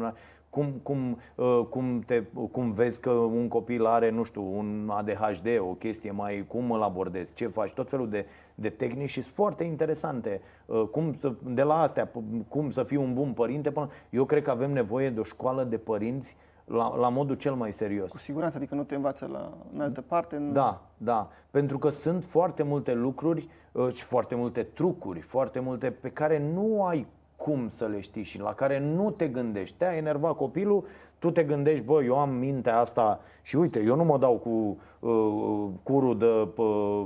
cum, 0.54 0.80
cum, 0.84 1.18
uh, 1.36 1.66
cum, 1.70 2.00
te, 2.06 2.24
cum 2.52 2.72
vezi 2.72 3.00
că 3.00 3.10
un 3.10 3.48
copil 3.48 3.86
are, 3.86 4.10
nu 4.10 4.24
știu, 4.24 4.58
un 4.58 4.90
ADHD, 4.92 5.48
o 5.60 5.74
chestie 5.74 6.12
mai, 6.12 6.46
cum 6.48 6.72
îl 6.72 6.82
abordezi, 6.82 7.34
ce 7.34 7.48
faci, 7.48 7.72
tot 7.72 7.90
felul 7.90 8.10
de, 8.10 8.26
de 8.56 8.70
tehnici 8.70 9.10
și 9.10 9.22
sunt 9.22 9.34
foarte 9.34 9.64
interesante. 9.64 10.42
Uh, 10.66 10.84
cum 10.92 11.14
să, 11.14 11.34
de 11.44 11.64
la 11.64 11.82
astea, 11.82 12.12
cum 12.48 12.70
să 12.70 12.84
fii 12.84 12.98
un 12.98 13.14
bun 13.14 13.32
părinte, 13.32 13.72
până, 13.72 13.90
eu 14.10 14.26
cred 14.26 14.44
că 14.44 14.52
avem 14.52 14.72
nevoie 14.72 15.10
de 15.10 15.20
o 15.20 15.24
școală 15.24 15.64
de 15.64 15.78
părinți 15.78 16.38
la, 16.66 16.96
la 16.96 17.10
modul 17.10 17.36
cel 17.36 17.54
mai 17.54 17.74
serios. 17.74 18.12
Cu 18.12 18.18
siguranță, 18.18 18.58
adică 18.58 18.76
nu 18.76 18.84
te 18.84 18.96
învață 18.96 19.30
la, 19.32 19.54
în 19.74 19.82
altă 19.82 20.02
parte. 20.02 20.36
În... 20.36 20.54
Da, 20.54 20.82
da, 20.98 21.30
pentru 21.52 21.78
că 21.78 21.90
sunt 21.90 22.26
foarte 22.26 22.64
multe 22.64 22.94
lucruri 22.94 23.48
uh, 23.72 23.94
și 23.94 24.04
foarte 24.04 24.36
multe 24.36 24.64
trucuri, 24.64 25.20
foarte 25.20 25.60
multe 25.60 25.92
pe 25.92 26.10
care 26.10 26.52
nu 26.54 26.86
ai 26.86 27.08
cum 27.44 27.68
să 27.68 27.86
le 27.86 28.00
știi 28.00 28.24
și 28.24 28.40
la 28.40 28.54
care 28.54 28.80
nu 28.80 29.12
te 29.12 29.28
gândești. 29.28 29.76
Te-a 29.78 29.96
enervat 29.96 30.36
copilul, 30.36 30.86
tu 31.20 31.32
te 31.32 31.44
gândești, 31.44 31.86
bă, 31.86 32.04
eu 32.04 32.20
am 32.20 32.30
mintea 32.30 32.80
asta 32.80 33.20
și 33.42 33.56
uite, 33.56 33.80
eu 33.80 33.96
nu 33.96 34.04
mă 34.04 34.18
dau 34.18 34.38
cu 34.38 34.78
uh, 35.00 35.70
curul 35.84 36.18
de 36.18 36.62
uh, 36.62 37.06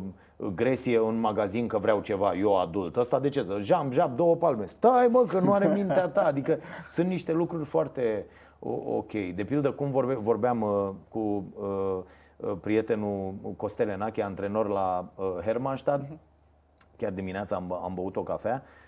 gresie 0.56 0.97
în 0.97 1.19
magazin 1.19 1.67
că 1.67 1.78
vreau 1.78 2.02
ceva, 2.02 2.34
eu 2.34 2.60
adult. 2.60 2.97
Asta 2.97 3.19
de 3.19 3.30
ce? 3.30 3.43
Să 3.43 3.58
jam, 3.60 3.91
jap, 3.91 4.15
două 4.15 4.36
palme. 4.36 4.65
Stai, 4.65 5.10
bă, 5.10 5.23
că 5.23 5.39
nu 5.39 5.54
are 5.54 5.67
mintea 5.73 6.08
ta. 6.08 6.21
Adică 6.21 6.60
sunt 6.88 7.08
niște 7.08 7.32
lucruri 7.32 7.65
foarte 7.65 8.26
ok. 8.86 9.12
De 9.12 9.43
pildă, 9.43 9.71
cum 9.71 9.89
vorbe, 9.89 10.13
vorbeam 10.13 10.62
uh, 10.62 10.89
cu 11.10 11.19
uh, 11.19 12.04
uh 12.38 12.54
prietenul 12.62 13.34
Costel 13.56 13.89
Enache, 13.89 14.23
antrenor 14.23 14.69
la 14.69 15.12
uh, 15.15 15.26
Hermannstadt, 15.43 16.06
uh-huh. 16.06 16.17
chiar 16.97 17.12
dimineața 17.12 17.56
am, 17.56 17.80
am 17.84 17.93
băut 17.93 18.15
o 18.15 18.23
cafea 18.23 18.63
Uh, 18.63 18.87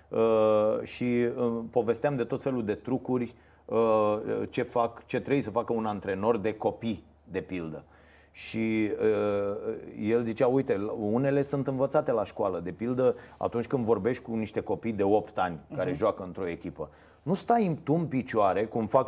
și 0.83 1.03
uh, 1.03 1.59
povesteam 1.71 2.15
de 2.15 2.23
tot 2.23 2.41
felul 2.41 2.65
de 2.65 2.73
trucuri 2.73 3.35
uh, 3.65 4.17
ce, 4.49 4.63
fac, 4.63 5.05
ce 5.05 5.19
trebuie 5.19 5.43
să 5.43 5.49
facă 5.49 5.73
un 5.73 5.85
antrenor 5.85 6.37
de 6.37 6.53
copii, 6.53 7.03
de 7.23 7.41
pildă. 7.41 7.83
Și 8.31 8.91
uh, 9.01 9.73
el 10.01 10.23
zicea, 10.23 10.47
uite, 10.47 10.81
unele 10.99 11.41
sunt 11.41 11.67
învățate 11.67 12.11
la 12.11 12.23
școală. 12.23 12.59
De 12.59 12.71
pildă, 12.71 13.15
atunci 13.37 13.67
când 13.67 13.85
vorbești 13.85 14.23
cu 14.23 14.35
niște 14.35 14.59
copii 14.59 14.93
de 14.93 15.03
8 15.03 15.37
ani 15.37 15.59
care 15.75 15.91
uh-huh. 15.91 15.97
joacă 15.97 16.23
într-o 16.23 16.47
echipă, 16.47 16.89
nu 17.23 17.33
stai 17.33 17.79
tu 17.83 17.93
în 17.93 18.05
picioare, 18.05 18.65
cum 18.65 18.85
fac 18.85 19.07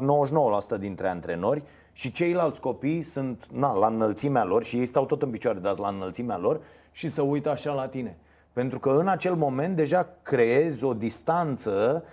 99% 0.76 0.80
dintre 0.80 1.08
antrenori, 1.08 1.64
și 1.94 2.12
ceilalți 2.12 2.60
copii 2.60 3.04
sunt 3.04 3.46
na, 3.52 3.74
la 3.74 3.88
înălțimea 3.88 4.44
lor 4.44 4.64
și 4.64 4.78
ei 4.78 4.86
stau 4.86 5.06
tot 5.06 5.22
în 5.22 5.30
picioare, 5.30 5.60
dar 5.60 5.78
la 5.78 5.88
înălțimea 5.88 6.38
lor 6.38 6.62
și 6.92 7.08
să 7.08 7.22
uită 7.22 7.50
așa 7.50 7.74
la 7.74 7.88
tine. 7.88 8.18
Pentru 8.54 8.80
că 8.80 8.90
în 8.90 9.08
acel 9.08 9.36
moment 9.36 9.76
deja 9.76 10.10
creezi 10.22 10.84
o 10.84 10.94
distanță 10.94 12.04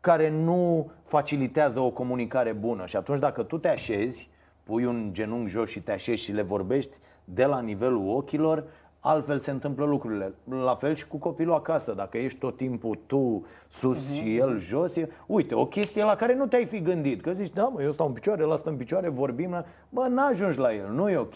care 0.00 0.30
nu 0.30 0.90
facilitează 1.04 1.80
o 1.80 1.90
comunicare 1.90 2.52
bună. 2.52 2.86
Și 2.86 2.96
atunci 2.96 3.18
dacă 3.18 3.42
tu 3.42 3.58
te 3.58 3.68
așezi, 3.68 4.30
pui 4.62 4.84
un 4.84 5.08
genunchi 5.12 5.50
jos 5.50 5.70
și 5.70 5.80
te 5.80 5.92
așezi 5.92 6.22
și 6.22 6.32
le 6.32 6.42
vorbești 6.42 6.96
de 7.24 7.44
la 7.44 7.60
nivelul 7.60 8.08
ochilor, 8.08 8.64
altfel 9.00 9.38
se 9.38 9.50
întâmplă 9.50 9.84
lucrurile. 9.84 10.34
La 10.48 10.74
fel 10.74 10.94
și 10.94 11.06
cu 11.06 11.16
copilul 11.16 11.54
acasă. 11.54 11.92
Dacă 11.92 12.18
ești 12.18 12.38
tot 12.38 12.56
timpul 12.56 12.98
tu 13.06 13.46
sus 13.68 14.10
uh-huh. 14.10 14.14
și 14.14 14.36
el 14.36 14.58
jos, 14.58 14.96
e, 14.96 15.08
uite, 15.26 15.54
o 15.54 15.66
chestie 15.66 16.04
la 16.04 16.16
care 16.16 16.34
nu 16.34 16.46
te-ai 16.46 16.66
fi 16.66 16.80
gândit. 16.80 17.20
Că 17.20 17.32
zici, 17.32 17.52
da, 17.52 17.62
mă, 17.62 17.82
eu 17.82 17.90
stau 17.90 18.06
în 18.06 18.12
picioare, 18.12 18.42
el 18.42 18.56
stă 18.56 18.68
în 18.68 18.76
picioare, 18.76 19.08
vorbim, 19.08 19.64
bă, 19.88 20.06
n-ajungi 20.06 20.58
la 20.58 20.74
el, 20.74 20.90
nu 20.92 21.10
e 21.10 21.16
ok. 21.16 21.34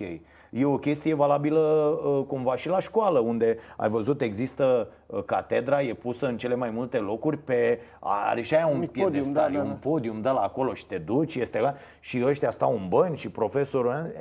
E 0.56 0.64
o 0.64 0.78
chestie 0.78 1.14
valabilă 1.14 1.58
uh, 1.58 2.24
cumva 2.26 2.56
și 2.56 2.68
la 2.68 2.78
școală, 2.78 3.18
unde 3.18 3.58
ai 3.76 3.88
văzut 3.88 4.20
există 4.20 4.88
uh, 5.06 5.22
catedra, 5.24 5.82
e 5.82 5.94
pusă 5.94 6.26
în 6.26 6.36
cele 6.36 6.54
mai 6.54 6.70
multe 6.70 6.98
locuri 6.98 7.38
pe 7.38 7.78
are 8.00 8.42
și 8.42 8.54
aia 8.54 8.66
un, 8.66 8.80
un 8.80 8.86
piedestal, 8.86 9.32
podium, 9.32 9.32
da, 9.32 9.62
da, 9.62 9.70
un 9.70 9.76
podium 9.80 10.20
de 10.20 10.28
la 10.28 10.40
acolo 10.40 10.74
și 10.74 10.86
te 10.86 10.98
duci, 10.98 11.34
este 11.34 11.60
la, 11.60 11.74
și 12.00 12.22
ăștia 12.24 12.50
stau 12.50 12.72
în 12.72 12.88
bani 12.88 13.16
și 13.16 13.30
profesorul 13.30 14.12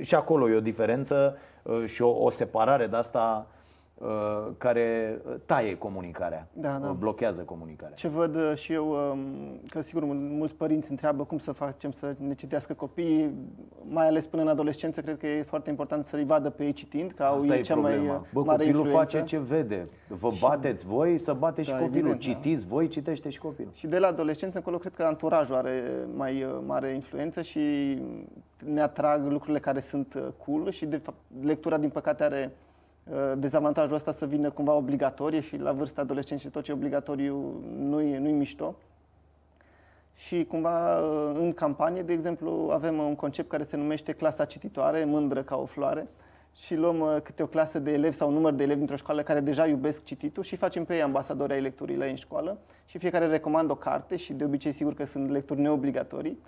și 0.00 0.14
acolo 0.14 0.50
e 0.50 0.56
o 0.56 0.60
diferență 0.60 1.38
și 1.84 2.02
o, 2.02 2.24
o 2.24 2.30
separare 2.30 2.86
de 2.86 2.96
asta 2.96 3.46
Uh, 3.46 3.59
care 4.56 5.20
taie 5.46 5.76
comunicarea, 5.76 6.48
da, 6.52 6.78
da. 6.82 6.88
blochează 6.88 7.42
comunicarea. 7.42 7.94
Ce 7.94 8.08
văd 8.08 8.34
uh, 8.34 8.52
și 8.54 8.72
eu, 8.72 8.90
um, 8.90 9.60
că 9.68 9.80
sigur 9.80 10.04
mulți 10.04 10.54
părinți 10.54 10.90
întreabă 10.90 11.24
cum 11.24 11.38
să 11.38 11.52
facem 11.52 11.92
să 11.92 12.14
ne 12.18 12.34
citească 12.34 12.74
copiii, 12.74 13.34
mai 13.88 14.06
ales 14.06 14.26
până 14.26 14.42
în 14.42 14.48
adolescență, 14.48 15.00
cred 15.00 15.18
că 15.18 15.26
e 15.26 15.42
foarte 15.42 15.70
important 15.70 16.04
să-i 16.04 16.24
vadă 16.24 16.50
pe 16.50 16.64
ei 16.64 16.72
citind, 16.72 17.12
că 17.12 17.22
Asta 17.22 17.46
au 17.46 17.58
e 17.58 17.60
cea 17.60 17.74
problema. 17.74 18.02
mai 18.02 18.20
Bă, 18.32 18.42
mare 18.42 18.58
copilul 18.58 18.84
influență. 18.84 19.16
face 19.16 19.24
ce 19.28 19.38
vede. 19.38 19.88
Vă 20.08 20.30
bateți 20.40 20.86
voi, 20.86 21.18
să 21.18 21.32
bateți 21.32 21.70
da, 21.70 21.76
și 21.76 21.82
copilul. 21.82 22.10
Evident, 22.10 22.34
da. 22.34 22.40
Citiți 22.40 22.62
da. 22.62 22.74
voi, 22.74 22.88
citește 22.88 23.28
și 23.28 23.38
copilul. 23.38 23.72
Și 23.74 23.86
de 23.86 23.98
la 23.98 24.06
adolescență 24.06 24.56
încolo, 24.56 24.78
cred 24.78 24.94
că 24.94 25.02
anturajul 25.02 25.54
are 25.54 25.82
mai 26.14 26.42
uh, 26.42 26.58
mare 26.66 26.94
influență 26.94 27.42
și 27.42 27.60
ne 28.64 28.80
atrag 28.80 29.26
lucrurile 29.30 29.58
care 29.58 29.80
sunt 29.80 30.32
cool 30.44 30.70
și, 30.70 30.86
de 30.86 30.96
fapt, 30.96 31.18
lectura, 31.42 31.78
din 31.78 31.90
păcate, 31.90 32.22
are 32.22 32.52
Uh, 32.52 32.69
dezavantajul 33.36 33.94
ăsta 33.94 34.12
să 34.12 34.26
vină 34.26 34.50
cumva 34.50 34.72
obligatorie 34.72 35.40
și 35.40 35.56
la 35.56 35.72
vârsta 35.72 36.00
adolescentă 36.00 36.42
și 36.42 36.48
tot 36.48 36.62
ce 36.62 36.70
e 36.70 36.74
obligatoriu 36.74 37.62
nu-i, 37.78 38.18
nu-i 38.18 38.32
mișto. 38.32 38.76
Și 40.14 40.44
cumva 40.44 40.98
uh, 40.98 41.30
în 41.34 41.52
campanie, 41.52 42.02
de 42.02 42.12
exemplu, 42.12 42.68
avem 42.72 42.98
un 42.98 43.14
concept 43.14 43.48
care 43.48 43.62
se 43.62 43.76
numește 43.76 44.12
clasa 44.12 44.44
cititoare, 44.44 45.04
mândră 45.04 45.42
ca 45.42 45.56
o 45.56 45.64
floare, 45.64 46.08
și 46.54 46.74
luăm 46.74 47.00
uh, 47.00 47.16
câte 47.22 47.42
o 47.42 47.46
clasă 47.46 47.78
de 47.78 47.92
elevi 47.92 48.16
sau 48.16 48.28
un 48.28 48.34
număr 48.34 48.52
de 48.52 48.62
elevi 48.62 48.78
dintr-o 48.78 48.96
școală 48.96 49.22
care 49.22 49.40
deja 49.40 49.66
iubesc 49.66 50.04
cititul 50.04 50.42
și 50.42 50.56
facem 50.56 50.84
pe 50.84 50.94
ei 50.94 51.02
ambasadori 51.02 51.52
ai 51.52 51.60
lecturii 51.60 51.96
la 51.96 52.04
ei 52.04 52.10
în 52.10 52.16
școală 52.16 52.58
și 52.86 52.98
fiecare 52.98 53.26
recomandă 53.26 53.72
o 53.72 53.76
carte 53.76 54.16
și 54.16 54.32
de 54.32 54.44
obicei 54.44 54.72
sigur 54.72 54.94
că 54.94 55.04
sunt 55.04 55.30
lecturi 55.30 55.60
neobligatorii 55.60 56.38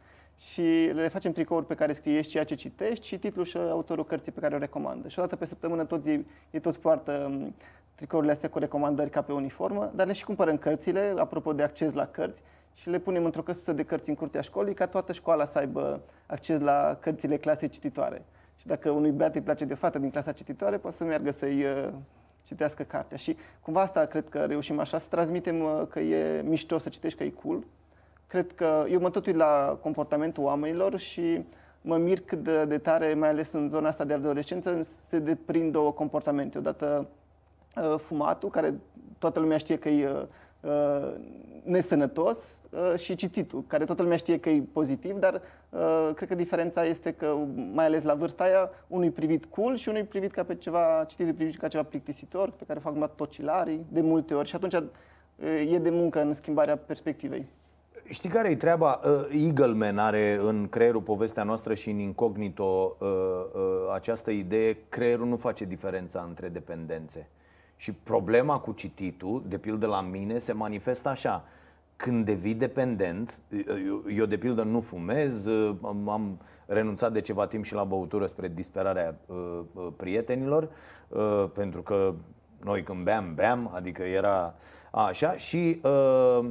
și 0.50 0.90
le 0.92 1.08
facem 1.08 1.32
tricouri 1.32 1.66
pe 1.66 1.74
care 1.74 1.92
scrie 1.92 2.20
ceea 2.20 2.44
ce 2.44 2.54
citești 2.54 3.06
și 3.06 3.18
titlul 3.18 3.44
și 3.44 3.56
autorul 3.56 4.04
cărții 4.04 4.32
pe 4.32 4.40
care 4.40 4.54
o 4.54 4.58
recomandă. 4.58 5.08
Și 5.08 5.18
o 5.18 5.22
dată 5.22 5.36
pe 5.36 5.46
săptămână 5.46 5.84
toți 5.84 6.08
ei, 6.08 6.26
ei 6.50 6.60
toți 6.60 6.80
poartă 6.80 7.30
um, 7.30 7.54
tricourile 7.94 8.32
astea 8.32 8.48
cu 8.48 8.58
recomandări 8.58 9.10
ca 9.10 9.22
pe 9.22 9.32
uniformă, 9.32 9.92
dar 9.94 10.06
le 10.06 10.12
și 10.12 10.24
cumpărăm 10.24 10.56
cărțile, 10.56 11.14
apropo 11.18 11.52
de 11.52 11.62
acces 11.62 11.92
la 11.92 12.06
cărți, 12.06 12.42
și 12.74 12.90
le 12.90 12.98
punem 12.98 13.24
într-o 13.24 13.42
căsuță 13.42 13.72
de 13.72 13.82
cărți 13.82 14.08
în 14.08 14.14
curtea 14.14 14.40
școlii 14.40 14.74
ca 14.74 14.86
toată 14.86 15.12
școala 15.12 15.44
să 15.44 15.58
aibă 15.58 16.02
acces 16.26 16.60
la 16.60 16.98
cărțile 17.00 17.36
clasei 17.36 17.68
cititoare. 17.68 18.24
Și 18.56 18.66
dacă 18.66 18.90
unui 18.90 19.10
beat 19.10 19.34
îi 19.34 19.40
place 19.40 19.64
de 19.64 19.74
fată 19.74 19.98
din 19.98 20.10
clasa 20.10 20.32
cititoare, 20.32 20.78
poate 20.78 20.96
să 20.96 21.04
meargă 21.04 21.30
să-i 21.30 21.64
uh, 21.64 21.88
citească 22.42 22.82
cartea. 22.82 23.16
Și 23.16 23.36
cumva 23.60 23.80
asta 23.80 24.04
cred 24.04 24.28
că 24.28 24.44
reușim 24.44 24.78
așa, 24.78 24.98
să 24.98 25.06
transmitem 25.10 25.62
uh, 25.62 25.82
că 25.88 26.00
e 26.00 26.42
mișto 26.42 26.78
să 26.78 26.88
citești, 26.88 27.18
că 27.18 27.24
e 27.24 27.30
cool, 27.30 27.64
cred 28.32 28.52
că 28.52 28.84
eu 28.90 29.00
mă 29.00 29.10
tot 29.10 29.26
uit 29.26 29.36
la 29.36 29.78
comportamentul 29.82 30.44
oamenilor 30.44 30.98
și 30.98 31.44
mă 31.80 31.96
mir 31.96 32.20
cât 32.20 32.42
de, 32.42 32.64
de 32.64 32.78
tare, 32.78 33.14
mai 33.14 33.28
ales 33.28 33.52
în 33.52 33.68
zona 33.68 33.88
asta 33.88 34.04
de 34.04 34.12
adolescență, 34.12 34.80
se 34.82 35.18
deprind 35.18 35.72
două 35.72 35.92
comportamente. 35.92 36.58
Odată 36.58 37.08
uh, 37.76 37.94
fumatul, 37.98 38.50
care 38.50 38.74
toată 39.18 39.40
lumea 39.40 39.56
știe 39.56 39.78
că 39.78 39.88
e 39.88 40.26
uh, 40.60 41.12
nesănătos 41.64 42.62
uh, 42.70 42.98
și 42.98 43.14
cititul, 43.14 43.64
care 43.66 43.84
toată 43.84 44.02
lumea 44.02 44.16
știe 44.16 44.40
că 44.40 44.48
e 44.48 44.62
pozitiv, 44.72 45.18
dar 45.18 45.40
cred 46.14 46.28
că 46.28 46.34
diferența 46.34 46.84
este 46.84 47.12
că, 47.12 47.36
mai 47.72 47.84
ales 47.84 48.02
la 48.02 48.14
vârsta 48.14 48.44
aia, 48.44 48.70
unul 48.86 49.10
privit 49.10 49.44
cool 49.44 49.76
și 49.76 49.88
unul 49.88 50.04
privit 50.04 50.32
ca 50.32 50.42
pe 50.42 50.54
ceva, 50.54 51.04
cititul 51.08 51.34
privit 51.34 51.58
ca 51.58 51.68
ceva 51.68 51.82
plictisitor, 51.82 52.50
pe 52.50 52.64
care 52.64 52.78
fac 52.78 53.14
tocilarii 53.14 53.86
de 53.88 54.00
multe 54.00 54.34
ori 54.34 54.48
și 54.48 54.54
atunci 54.54 54.74
e 55.70 55.78
de 55.78 55.90
muncă 55.90 56.20
în 56.20 56.32
schimbarea 56.32 56.76
perspectivei. 56.76 57.46
Știi 58.12 58.30
care 58.30 58.48
e 58.48 58.56
treaba? 58.56 59.00
Uh, 59.04 59.44
Eagleman 59.44 59.98
are 59.98 60.40
în 60.42 60.68
creierul 60.68 61.00
povestea 61.00 61.42
noastră 61.42 61.74
și 61.74 61.90
în 61.90 61.98
incognito 61.98 62.96
uh, 62.98 63.08
uh, 63.08 63.60
această 63.94 64.30
idee, 64.30 64.76
creierul 64.88 65.26
nu 65.26 65.36
face 65.36 65.64
diferența 65.64 66.24
între 66.28 66.48
dependențe. 66.48 67.28
Și 67.76 67.92
problema 67.92 68.58
cu 68.58 68.72
cititul, 68.72 69.42
de 69.46 69.58
pildă 69.58 69.86
la 69.86 70.00
mine, 70.00 70.38
se 70.38 70.52
manifestă 70.52 71.08
așa. 71.08 71.44
Când 71.96 72.24
devii 72.24 72.54
dependent, 72.54 73.38
eu, 73.86 74.04
eu 74.16 74.26
de 74.26 74.36
pildă 74.36 74.62
nu 74.62 74.80
fumez, 74.80 75.46
am 75.82 76.38
renunțat 76.66 77.12
de 77.12 77.20
ceva 77.20 77.46
timp 77.46 77.64
și 77.64 77.74
la 77.74 77.84
băutură 77.84 78.26
spre 78.26 78.48
disperarea 78.48 79.18
uh, 79.26 79.60
prietenilor, 79.96 80.68
uh, 81.08 81.44
pentru 81.54 81.82
că 81.82 82.14
noi 82.64 82.82
când 82.82 83.04
beam, 83.04 83.34
beam, 83.34 83.70
adică 83.74 84.02
era 84.02 84.54
așa 84.90 85.32
și 85.36 85.80
uh, 85.82 86.48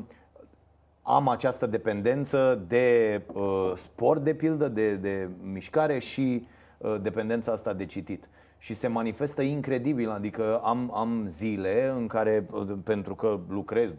am 1.01 1.27
această 1.27 1.65
dependență 1.65 2.63
de 2.67 3.21
uh, 3.33 3.71
sport, 3.75 4.23
de 4.23 4.33
pildă, 4.33 4.67
de, 4.67 4.95
de 4.95 5.29
mișcare 5.41 5.99
și 5.99 6.47
uh, 6.77 6.95
dependența 7.01 7.51
asta 7.51 7.73
de 7.73 7.85
citit. 7.85 8.29
Și 8.57 8.73
se 8.73 8.87
manifestă 8.87 9.41
incredibil, 9.41 10.09
adică 10.09 10.59
am, 10.63 10.91
am 10.95 11.25
zile 11.27 11.93
în 11.95 12.07
care, 12.07 12.45
uh, 12.51 12.67
pentru 12.83 13.15
că 13.15 13.39
lucrez 13.49 13.93
12-14 13.93 13.97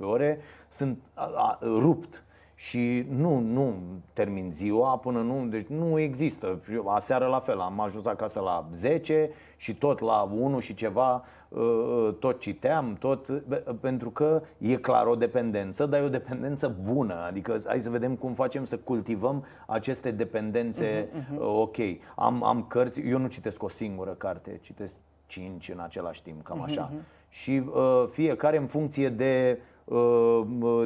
ore, 0.00 0.38
sunt 0.68 0.98
a, 1.14 1.30
a, 1.36 1.58
rupt 1.62 2.24
și 2.68 3.06
nu, 3.08 3.38
nu 3.38 3.74
termin 4.12 4.50
ziua 4.52 4.98
până 4.98 5.20
nu, 5.20 5.46
deci 5.46 5.66
nu 5.66 5.98
există. 5.98 6.60
Aseară 6.86 7.26
la 7.26 7.40
fel, 7.40 7.58
am 7.60 7.80
ajuns 7.80 8.06
acasă 8.06 8.40
la 8.40 8.68
10 8.72 9.30
și 9.56 9.74
tot 9.74 10.00
la 10.00 10.30
1 10.34 10.58
și 10.58 10.74
ceva, 10.74 11.24
uh, 11.48 11.60
uh, 11.60 12.14
tot 12.18 12.40
citeam, 12.40 12.94
tot, 12.94 13.42
pentru 13.80 14.10
că 14.10 14.42
e 14.58 14.76
clar 14.76 15.06
o 15.06 15.14
dependență, 15.14 15.86
dar 15.86 16.00
e 16.00 16.04
o 16.04 16.08
dependență 16.08 16.76
bună. 16.82 17.14
Adică 17.14 17.60
hai 17.66 17.78
să 17.78 17.90
vedem 17.90 18.14
cum 18.16 18.32
facem 18.32 18.64
să 18.64 18.76
cultivăm 18.76 19.44
aceste 19.66 20.10
dependențe 20.10 21.08
uh-huh, 21.08 21.34
uh-huh. 21.34 21.38
ok. 21.38 21.76
Am, 22.16 22.44
am 22.44 22.64
cărți, 22.68 23.00
eu 23.00 23.18
nu 23.18 23.26
citesc 23.26 23.62
o 23.62 23.68
singură 23.68 24.10
carte, 24.10 24.58
citesc 24.62 24.94
5 25.26 25.68
în 25.68 25.78
același 25.78 26.22
timp, 26.22 26.42
cam 26.42 26.56
mhm, 26.56 26.66
așa. 26.66 26.90
Uh-huh. 26.90 27.28
Și 27.28 27.62
uh, 27.74 28.04
fiecare 28.10 28.56
în 28.56 28.66
funcție 28.66 29.08
de 29.08 29.58
Uh, 29.58 29.72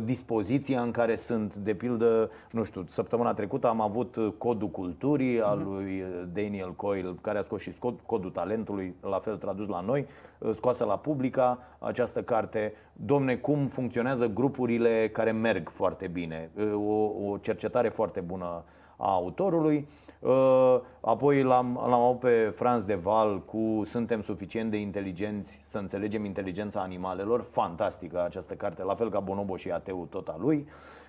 dispoziția 0.02 0.80
în 0.80 0.90
care 0.90 1.14
sunt. 1.14 1.54
De 1.54 1.74
pildă, 1.74 2.30
nu 2.50 2.64
știu, 2.64 2.84
săptămâna 2.86 3.34
trecută 3.34 3.68
am 3.68 3.80
avut 3.80 4.16
Codul 4.38 4.68
Culturii 4.68 5.40
al 5.40 5.58
mhm. 5.58 5.74
lui 5.74 6.04
Daniel 6.32 6.72
Coyle, 6.74 7.14
care 7.20 7.38
a 7.38 7.42
scos 7.42 7.60
și 7.60 7.72
Codul 8.06 8.30
Talentului, 8.30 8.94
la 9.00 9.18
fel 9.18 9.36
tradus 9.36 9.66
la 9.66 9.80
noi, 9.80 10.06
uh, 10.38 10.50
scoasă 10.52 10.84
la 10.84 10.98
publica 10.98 11.58
această 11.78 12.22
carte. 12.22 12.72
Domne, 12.92 13.36
cum 13.36 13.66
funcționează 13.66 14.26
grupurile 14.26 15.10
care 15.12 15.30
merg 15.32 15.68
foarte 15.68 16.06
bine. 16.06 16.50
Uh, 16.54 16.72
o, 16.74 17.30
o 17.30 17.36
cercetare 17.36 17.88
foarte 17.88 18.20
bună 18.20 18.64
a 18.96 19.12
autorului. 19.12 19.88
Uh, 20.18 20.80
apoi 21.00 21.42
l-am, 21.42 21.74
l-am 21.74 22.00
avut 22.00 22.18
pe 22.18 22.52
Franz 22.54 22.82
de 22.82 22.94
Val 22.94 23.42
cu 23.44 23.80
Suntem 23.84 24.22
suficient 24.22 24.70
de 24.70 24.76
inteligenți 24.76 25.58
să 25.62 25.78
înțelegem 25.78 26.24
inteligența 26.24 26.80
animalelor. 26.80 27.42
Fantastică 27.50 28.24
această 28.24 28.54
carte, 28.54 28.82
la 28.82 28.94
fel 28.94 29.10
ca 29.10 29.20
Bonobo 29.20 29.56
și 29.56 29.70
Ateu, 29.70 30.06
tot 30.10 30.28
a 30.28 30.36
lui. 30.38 30.56
Uh, 30.66 31.07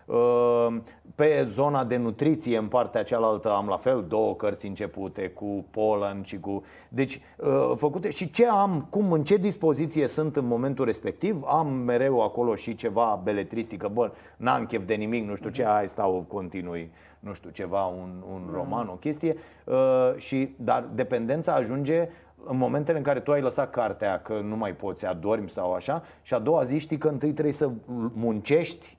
pe 1.15 1.45
zona 1.47 1.83
de 1.83 1.97
nutriție, 1.97 2.57
în 2.57 2.67
partea 2.67 3.03
cealaltă, 3.03 3.51
am 3.51 3.67
la 3.67 3.77
fel 3.77 4.05
două 4.07 4.35
cărți 4.35 4.65
începute 4.65 5.29
cu 5.29 5.65
Poland 5.71 6.25
și 6.25 6.39
cu. 6.39 6.63
Deci, 6.89 7.21
uh, 7.37 7.71
făcute. 7.75 8.09
Și 8.09 8.31
ce 8.31 8.47
am, 8.47 8.87
cum, 8.89 9.11
în 9.11 9.23
ce 9.23 9.35
dispoziție 9.35 10.07
sunt 10.07 10.35
în 10.35 10.45
momentul 10.45 10.85
respectiv, 10.85 11.43
am 11.47 11.67
mereu 11.67 12.23
acolo 12.23 12.55
și 12.55 12.75
ceva 12.75 13.21
beletristică. 13.23 13.87
Bă, 13.87 14.11
n-am 14.37 14.65
chef 14.65 14.85
de 14.85 14.93
nimic, 14.93 15.27
nu 15.27 15.35
știu 15.35 15.49
ce, 15.49 15.63
hai 15.63 15.87
stau 15.87 16.25
continui, 16.27 16.91
nu 17.19 17.33
știu, 17.33 17.49
ceva, 17.49 17.85
un, 17.85 18.23
un 18.31 18.49
roman, 18.53 18.87
o 18.87 18.95
chestie. 18.95 19.35
Uh, 19.63 19.75
și, 20.17 20.55
dar 20.57 20.89
dependența 20.93 21.53
ajunge 21.53 22.09
în 22.45 22.57
momentele 22.57 22.97
în 22.97 23.03
care 23.03 23.19
tu 23.19 23.31
ai 23.31 23.41
lăsat 23.41 23.69
cartea 23.69 24.21
că 24.21 24.39
nu 24.43 24.55
mai 24.55 24.75
poți, 24.75 25.05
adormi 25.05 25.49
sau 25.49 25.73
așa, 25.73 26.03
și 26.21 26.33
a 26.33 26.39
doua 26.39 26.63
zi 26.63 26.77
știi 26.77 26.97
că 26.97 27.07
întâi 27.07 27.31
trebuie 27.31 27.53
să 27.53 27.69
muncești 28.13 28.97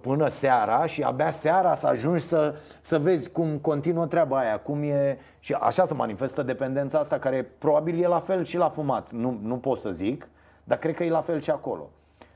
până 0.00 0.28
seara 0.28 0.86
și 0.86 1.02
abia 1.02 1.30
seara 1.30 1.74
să 1.74 1.86
ajungi 1.86 2.22
să, 2.22 2.54
să 2.80 2.98
vezi 2.98 3.30
cum 3.30 3.58
continuă 3.58 4.06
treaba 4.06 4.38
aia, 4.38 4.58
cum 4.58 4.82
e 4.82 5.18
și 5.38 5.52
așa 5.52 5.84
se 5.84 5.94
manifestă 5.94 6.42
dependența 6.42 6.98
asta 6.98 7.18
care 7.18 7.52
probabil 7.58 8.02
e 8.02 8.06
la 8.06 8.20
fel 8.20 8.44
și 8.44 8.56
la 8.56 8.68
fumat, 8.68 9.12
nu, 9.12 9.38
nu 9.42 9.56
pot 9.56 9.78
să 9.78 9.90
zic, 9.90 10.28
dar 10.64 10.78
cred 10.78 10.94
că 10.94 11.04
e 11.04 11.10
la 11.10 11.20
fel 11.20 11.40
și 11.40 11.50
acolo. 11.50 11.90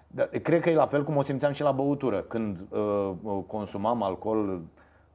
Dar, 0.07 0.27
cred 0.27 0.61
că 0.61 0.71
e 0.71 0.75
la 0.75 0.87
fel 0.87 1.05
cum 1.05 1.17
o 1.17 1.23
simțeam 1.23 1.53
și 1.53 1.63
la 1.63 1.71
băutură, 1.71 2.21
când 2.21 2.59
uh, 2.69 3.13
uh 3.23 3.39
consumam 3.47 4.03
alcool 4.03 4.61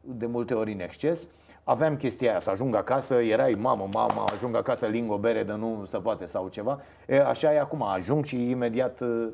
de 0.02 0.26
multe 0.26 0.54
ori 0.54 0.72
în 0.72 0.80
exces, 0.80 1.28
aveam 1.64 1.96
chestia 1.96 2.30
aia, 2.30 2.40
să 2.40 2.50
ajung 2.50 2.76
acasă, 2.76 3.16
erai 3.16 3.58
mamă, 3.60 3.88
mamă, 3.94 4.24
ajung 4.34 4.56
acasă, 4.56 4.86
ling 4.86 5.12
o 5.12 5.18
bere 5.18 5.44
de 5.44 5.54
nu 5.54 5.84
se 5.86 5.98
poate 5.98 6.26
sau 6.26 6.48
ceva. 6.48 6.82
E, 7.08 7.22
așa 7.22 7.54
e 7.54 7.60
acum, 7.60 7.84
ajung 7.84 8.26
și 8.26 8.50
imediat 8.50 9.00
uh, 9.00 9.28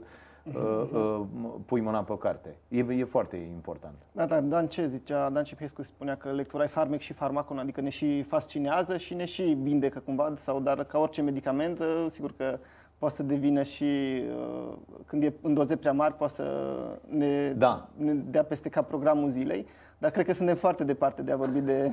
uh, 0.55 0.89
uh, 0.93 1.21
pui 1.65 1.81
mâna 1.81 2.03
pe 2.03 2.11
o 2.11 2.15
carte. 2.15 2.55
E, 2.67 2.85
e 2.93 3.03
foarte 3.03 3.35
important. 3.37 3.95
Da, 4.11 4.25
da, 4.25 4.41
Dan 4.41 4.67
ce 4.67 4.87
zicea, 4.87 5.29
Dan 5.29 5.43
Cepescu 5.43 5.83
spunea 5.83 6.15
că 6.17 6.31
lectura 6.31 6.63
e 6.63 6.67
farmec 6.67 6.99
și 6.99 7.13
farmacon, 7.13 7.57
adică 7.57 7.81
ne 7.81 7.89
și 7.89 8.21
fascinează 8.21 8.97
și 8.97 9.13
ne 9.13 9.25
și 9.25 9.57
vindecă 9.61 9.99
cumva, 9.99 10.33
sau 10.35 10.59
dar 10.59 10.83
ca 10.83 10.99
orice 10.99 11.21
medicament, 11.21 11.79
uh, 11.79 12.05
sigur 12.09 12.33
că 12.37 12.59
poate 12.97 13.15
să 13.15 13.23
devină 13.23 13.63
și 13.63 13.83
uh, 14.63 14.73
când 15.05 15.23
e 15.23 15.33
în 15.41 15.53
doze 15.53 15.75
prea 15.75 15.91
mari, 15.91 16.13
poate 16.13 16.33
să 16.33 16.75
ne, 17.09 17.49
Da. 17.57 17.89
ne 17.97 18.13
dea 18.13 18.43
peste 18.43 18.69
cap 18.69 18.87
programul 18.87 19.29
zilei. 19.29 19.67
Dar 19.97 20.11
cred 20.11 20.25
că 20.25 20.33
suntem 20.33 20.55
foarte 20.55 20.83
departe 20.83 21.21
de 21.21 21.31
a 21.31 21.35
vorbi 21.35 21.59
de 21.59 21.91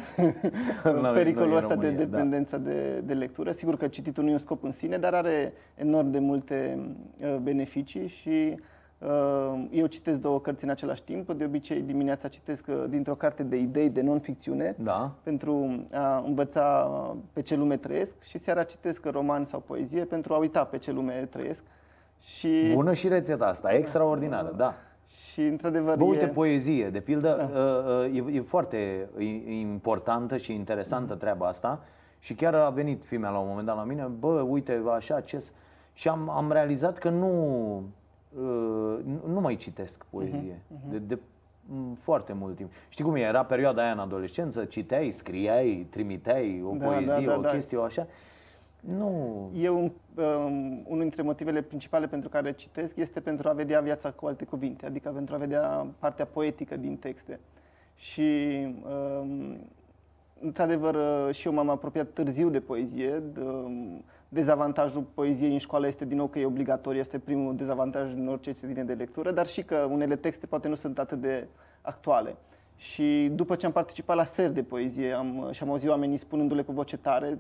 Noi- 0.85 1.01
noi 1.03 1.13
pericolul 1.13 1.51
în 1.51 1.57
ăsta 1.57 1.69
de 1.77 1.87
România, 1.87 2.05
da. 2.05 2.11
dependența 2.17 2.57
de, 2.59 3.01
de 3.05 3.13
lectură. 3.15 3.53
Sigur 3.53 3.77
că 3.77 3.89
cititul 3.89 4.23
nu 4.25 4.29
e 4.31 4.33
un 4.33 4.39
scop 4.39 4.65
în 4.65 4.73
sine, 4.73 4.99
dar 4.99 5.15
are 5.15 5.53
enorm 5.75 6.11
de 6.11 6.19
multe 6.19 6.79
uh, 7.21 7.37
beneficii 7.43 8.07
și 8.09 8.61
uh, 8.99 9.65
eu 9.71 9.87
citesc 9.87 10.19
două 10.21 10.41
cărți 10.41 10.65
în 10.65 10.71
același 10.71 11.03
timp. 11.03 11.33
De 11.33 11.45
obicei 11.45 11.81
dimineața 11.81 12.29
citesc 12.29 12.67
uh, 12.69 12.85
dintr-o 12.89 13.15
carte 13.15 13.43
de 13.43 13.57
idei 13.57 13.91
de 13.91 14.03
non-ficțiune 14.03 14.75
Da. 14.79 15.13
pentru 15.23 15.85
a 15.93 16.23
învăța 16.27 16.91
pe 17.33 17.43
ce 17.43 17.55
lume 17.57 17.77
trăiesc 17.77 18.15
și 18.23 18.39
seara 18.39 18.63
citesc 18.63 19.05
roman 19.11 19.45
sau 19.45 19.61
poezie 19.61 20.05
pentru 20.05 20.35
a 20.35 20.37
uita 20.37 20.65
pe 20.65 20.79
ce 20.79 20.93
lume 20.93 21.29
trăiesc. 21.31 21.63
Și, 22.21 22.71
Bună 22.75 22.93
și 22.93 23.09
rețeta 23.09 23.47
asta, 23.47 23.73
extraordinară, 23.73 24.53
da. 24.57 24.75
Și 25.15 25.41
într-adevăr 25.41 25.97
Bă, 25.97 26.05
uite, 26.05 26.25
e... 26.25 26.29
poezie, 26.29 26.89
de 26.91 27.01
pildă, 27.01 27.51
uh, 28.15 28.23
uh, 28.25 28.33
e, 28.33 28.37
e 28.37 28.41
foarte 28.41 29.09
i- 29.19 29.61
importantă 29.61 30.37
și 30.37 30.53
interesantă 30.55 31.15
treaba 31.15 31.47
asta. 31.47 31.81
Și 32.19 32.35
chiar 32.35 32.55
a 32.55 32.71
venit 32.71 33.05
fimea 33.05 33.31
la 33.31 33.39
un 33.39 33.47
moment 33.49 33.67
dat 33.67 33.77
la 33.77 33.85
mine, 33.85 34.03
bă, 34.19 34.41
uite, 34.41 34.83
așa, 34.95 35.21
ce 35.21 35.39
s- 35.39 35.53
Și 35.93 36.09
am, 36.09 36.29
am 36.31 36.53
realizat 36.53 36.99
că 36.99 37.09
nu, 37.09 37.29
uh, 38.37 38.99
nu- 39.05 39.33
nu 39.33 39.41
mai 39.41 39.57
citesc 39.57 40.05
poezie, 40.11 40.63
de, 40.91 40.99
de 40.99 41.19
m, 41.67 41.93
foarte 41.95 42.33
mult 42.33 42.57
timp. 42.57 42.71
Știi 42.89 43.05
cum 43.05 43.15
e, 43.15 43.21
era 43.21 43.45
perioada 43.45 43.83
aia 43.83 43.93
în 43.93 43.99
adolescență, 43.99 44.65
citeai, 44.65 45.11
scriai, 45.11 45.87
trimiteai 45.91 46.63
o 46.67 46.75
Da, 46.77 46.87
poezie, 46.87 47.25
da, 47.27 47.33
da, 47.33 47.39
o 47.39 47.41
da. 47.41 47.49
chestie, 47.51 47.77
o 47.77 47.83
așa. 47.83 48.07
Nu, 48.87 49.51
Eu, 49.55 49.77
um, 49.79 49.93
unul 50.87 51.01
dintre 51.01 51.23
motivele 51.23 51.63
principale 51.63 52.07
pentru 52.07 52.29
care 52.29 52.53
citesc 52.53 52.97
este 52.97 53.21
pentru 53.21 53.49
a 53.49 53.53
vedea 53.53 53.81
viața 53.81 54.11
cu 54.11 54.27
alte 54.27 54.45
cuvinte, 54.45 54.87
adică 54.87 55.09
pentru 55.09 55.35
a 55.35 55.39
vedea 55.39 55.87
partea 55.99 56.25
poetică 56.25 56.77
din 56.77 56.97
texte. 56.97 57.41
Și, 57.97 58.23
um, 59.21 59.57
într-adevăr, 60.41 60.95
uh, 60.95 61.35
și 61.35 61.47
eu 61.47 61.53
m-am 61.53 61.69
apropiat 61.69 62.09
târziu 62.09 62.49
de 62.51 62.61
poezie. 62.61 63.23
De, 63.33 63.41
um, 63.41 64.05
Dezavantajul 64.35 65.03
poeziei 65.15 65.53
în 65.53 65.59
școală 65.59 65.87
este 65.87 66.05
din 66.05 66.17
nou 66.17 66.27
că 66.27 66.39
e 66.39 66.45
obligatorie, 66.45 67.01
este 67.01 67.19
primul 67.19 67.57
dezavantaj 67.57 68.13
în 68.13 68.29
orice 68.29 68.51
disciplină 68.51 68.83
de 68.83 68.93
lectură, 68.93 69.31
dar 69.31 69.47
și 69.47 69.63
că 69.63 69.77
unele 69.91 70.17
texte 70.17 70.47
poate 70.47 70.69
nu 70.69 70.75
sunt 70.75 70.99
atât 70.99 71.21
de 71.21 71.47
actuale. 71.81 72.37
Și 72.77 73.31
după 73.35 73.57
ce 73.57 73.67
am 73.67 73.73
participat 73.73 74.17
la 74.17 74.25
ser 74.25 74.51
de 74.51 74.63
poezie 74.63 75.13
am, 75.13 75.49
și 75.51 75.63
am 75.63 75.71
auzit 75.71 75.89
oamenii 75.89 76.17
spunându-le 76.17 76.63
cu 76.63 76.73
voce 76.73 76.97
tare, 76.97 77.39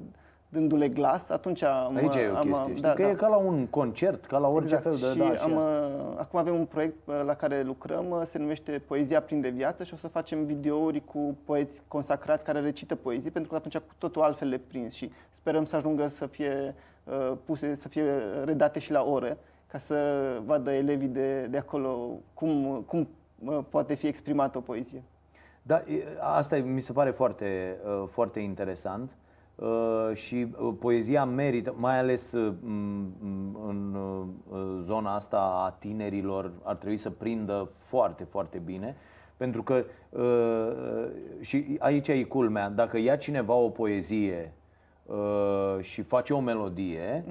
dându-le 0.54 0.88
glas, 0.88 1.28
atunci 1.28 1.62
am... 1.62 1.96
aici 1.96 2.14
e 2.14 2.28
o 2.32 2.36
am, 2.36 2.42
chestie. 2.42 2.74
Știi 2.74 2.82
da, 2.82 2.92
că 2.92 3.02
da. 3.02 3.08
e 3.08 3.14
ca 3.14 3.26
la 3.26 3.36
un 3.36 3.66
concert, 3.66 4.24
ca 4.24 4.38
la 4.38 4.48
orice 4.48 4.76
fel 4.76 4.96
de... 4.96 5.06
și 5.06 5.16
da, 5.16 5.24
am, 5.24 5.32
asta. 5.32 5.46
uh, 5.48 6.14
acum 6.16 6.38
avem 6.38 6.54
un 6.54 6.64
proiect 6.64 6.96
uh, 7.06 7.22
la 7.26 7.34
care 7.34 7.62
lucrăm, 7.62 8.10
uh, 8.10 8.22
se 8.24 8.38
numește 8.38 8.82
Poezia 8.86 9.20
prinde 9.22 9.48
viață 9.48 9.84
și 9.84 9.94
o 9.94 9.96
să 9.96 10.08
facem 10.08 10.44
videouri 10.44 11.04
cu 11.04 11.36
poeți 11.44 11.82
consacrați 11.88 12.44
care 12.44 12.60
recită 12.60 12.94
poezii, 12.94 13.30
pentru 13.30 13.50
că 13.50 13.56
atunci 13.56 13.76
cu 13.76 13.94
totul 13.98 14.22
altfel 14.22 14.48
le 14.48 14.58
prins 14.58 14.94
și 14.94 15.10
sperăm 15.30 15.64
să 15.64 15.76
ajungă 15.76 16.06
să 16.08 16.26
fie 16.26 16.74
uh, 17.04 17.32
puse, 17.44 17.74
să 17.74 17.88
fie 17.88 18.04
redate 18.44 18.78
și 18.78 18.92
la 18.92 19.04
ore, 19.04 19.38
ca 19.66 19.78
să 19.78 19.96
vadă 20.44 20.72
elevii 20.72 21.08
de, 21.08 21.46
de 21.46 21.58
acolo 21.58 22.08
cum, 22.34 22.84
cum 22.86 23.08
uh, 23.44 23.58
poate 23.68 23.94
fi 23.94 24.06
exprimată 24.06 24.58
o 24.58 24.60
poezie. 24.60 25.02
Da, 25.62 25.76
e- 25.86 26.04
asta 26.20 26.56
e- 26.56 26.60
mi 26.60 26.80
se 26.80 26.92
pare 26.92 27.10
foarte, 27.10 27.76
uh, 27.86 28.04
foarte 28.08 28.40
interesant 28.40 29.10
uh, 29.10 29.23
și 30.12 30.46
uh, 30.58 30.74
poezia 30.78 31.24
merită, 31.24 31.74
mai 31.76 31.98
ales 31.98 32.32
uh, 32.32 32.52
m- 32.52 33.08
m- 33.20 33.66
în 33.68 33.94
uh, 33.94 34.58
zona 34.78 35.14
asta 35.14 35.36
a 35.38 35.70
tinerilor, 35.78 36.52
ar 36.62 36.76
trebui 36.76 36.96
să 36.96 37.10
prindă 37.10 37.68
foarte, 37.72 38.24
foarte 38.24 38.58
bine. 38.58 38.96
Pentru 39.36 39.62
că, 39.62 39.84
uh, 40.10 41.06
și 41.40 41.76
aici 41.78 42.08
e 42.08 42.22
culmea, 42.24 42.68
dacă 42.68 42.98
ia 42.98 43.16
cineva 43.16 43.54
o 43.54 43.68
poezie 43.68 44.52
uh, 45.06 45.76
și 45.80 46.02
face 46.02 46.32
o 46.34 46.40
melodie, 46.40 47.24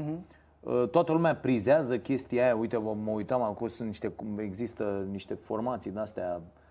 uh, 0.60 0.88
toată 0.92 1.12
lumea 1.12 1.36
prizează 1.36 1.98
chestia 1.98 2.44
aia. 2.44 2.56
Uite, 2.56 2.78
mă 2.78 2.96
mă 3.04 3.12
uitam 3.12 3.42
acum, 3.42 3.68
sunt 3.68 3.88
niște, 3.88 4.08
cum 4.08 4.40
există 4.40 5.08
niște 5.12 5.34
formații 5.34 5.92
de-astea 5.92 6.42
uh, 6.42 6.62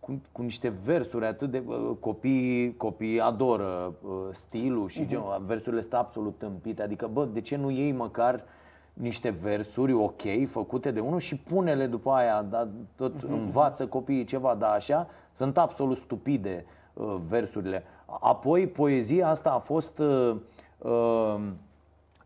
cu, 0.00 0.20
cu 0.32 0.42
niște 0.42 0.68
versuri 0.84 1.26
atât 1.26 1.50
de... 1.50 1.62
uh, 1.66 1.90
Copiii, 2.00 2.76
copiii 2.76 3.20
adoră 3.20 3.94
uh, 4.02 4.10
stilul 4.30 4.88
și 4.88 5.06
genul, 5.06 5.42
versurile 5.46 5.80
sunt 5.80 5.94
absolut 5.94 6.38
tâmpite. 6.38 6.82
Adică, 6.82 7.08
bă, 7.12 7.24
de 7.24 7.40
ce 7.40 7.56
nu 7.56 7.70
iei 7.70 7.92
măcar 7.92 8.44
niște 8.92 9.30
versuri 9.30 9.92
ok, 9.92 10.22
făcute 10.46 10.90
de 10.90 11.00
unul 11.00 11.18
și 11.18 11.36
pune-le 11.36 11.86
după 11.86 12.10
aia, 12.10 12.42
da, 12.42 12.68
tot 12.96 13.22
învață 13.22 13.86
copiii 13.86 14.24
ceva, 14.24 14.54
da, 14.54 14.70
așa, 14.70 15.08
sunt 15.32 15.58
absolut 15.58 15.96
stupide 15.96 16.64
uh, 16.92 17.16
versurile. 17.28 17.84
Apoi, 18.20 18.66
poezia 18.66 19.28
asta 19.28 19.50
a 19.50 19.58
fost 19.58 19.98
uh, 19.98 20.36
uh, 20.78 21.40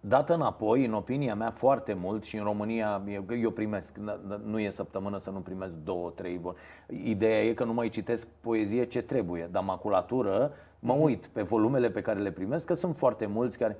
dată 0.06 0.34
înapoi, 0.34 0.84
în 0.84 0.92
opinia 0.92 1.34
mea, 1.34 1.50
foarte 1.50 1.96
mult 2.00 2.24
și 2.24 2.36
în 2.36 2.44
România 2.44 3.02
eu, 3.08 3.24
eu 3.40 3.50
primesc, 3.50 3.98
n- 3.98 4.34
n- 4.34 4.40
nu 4.44 4.58
e 4.58 4.70
săptămână 4.70 5.18
să 5.18 5.30
nu 5.30 5.38
primesc 5.38 5.74
două, 5.74 6.10
trei 6.10 6.38
vor. 6.38 6.56
Ideea 7.04 7.42
e 7.44 7.52
că 7.52 7.64
nu 7.64 7.72
mai 7.72 7.88
citesc 7.88 8.26
poezie 8.40 8.84
ce 8.84 9.02
trebuie, 9.02 9.48
dar 9.52 9.62
maculatură, 9.62 10.52
mă 10.78 10.92
uit 10.92 11.26
pe 11.26 11.42
volumele 11.42 11.90
pe 11.90 12.00
care 12.00 12.20
le 12.20 12.30
primesc, 12.30 12.66
că 12.66 12.74
sunt 12.74 12.96
foarte 12.96 13.26
mulți 13.26 13.58
care... 13.58 13.76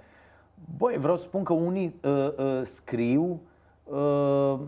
Băi, 0.77 0.97
vreau 0.99 1.17
să 1.17 1.23
spun 1.23 1.45
că 1.45 1.53
unii 1.53 1.95
uh, 2.03 2.13
uh, 2.39 2.61
scriu 2.63 3.41
uh, 3.85 4.59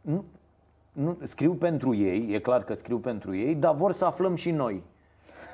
nu, 0.00 0.24
nu, 0.92 1.18
scriu 1.22 1.54
pentru 1.54 1.94
ei, 1.94 2.32
e 2.32 2.38
clar 2.38 2.64
că 2.64 2.74
scriu 2.74 2.98
pentru 2.98 3.36
ei, 3.36 3.54
dar 3.54 3.74
vor 3.74 3.92
să 3.92 4.04
aflăm 4.04 4.34
și 4.34 4.50
noi. 4.50 4.82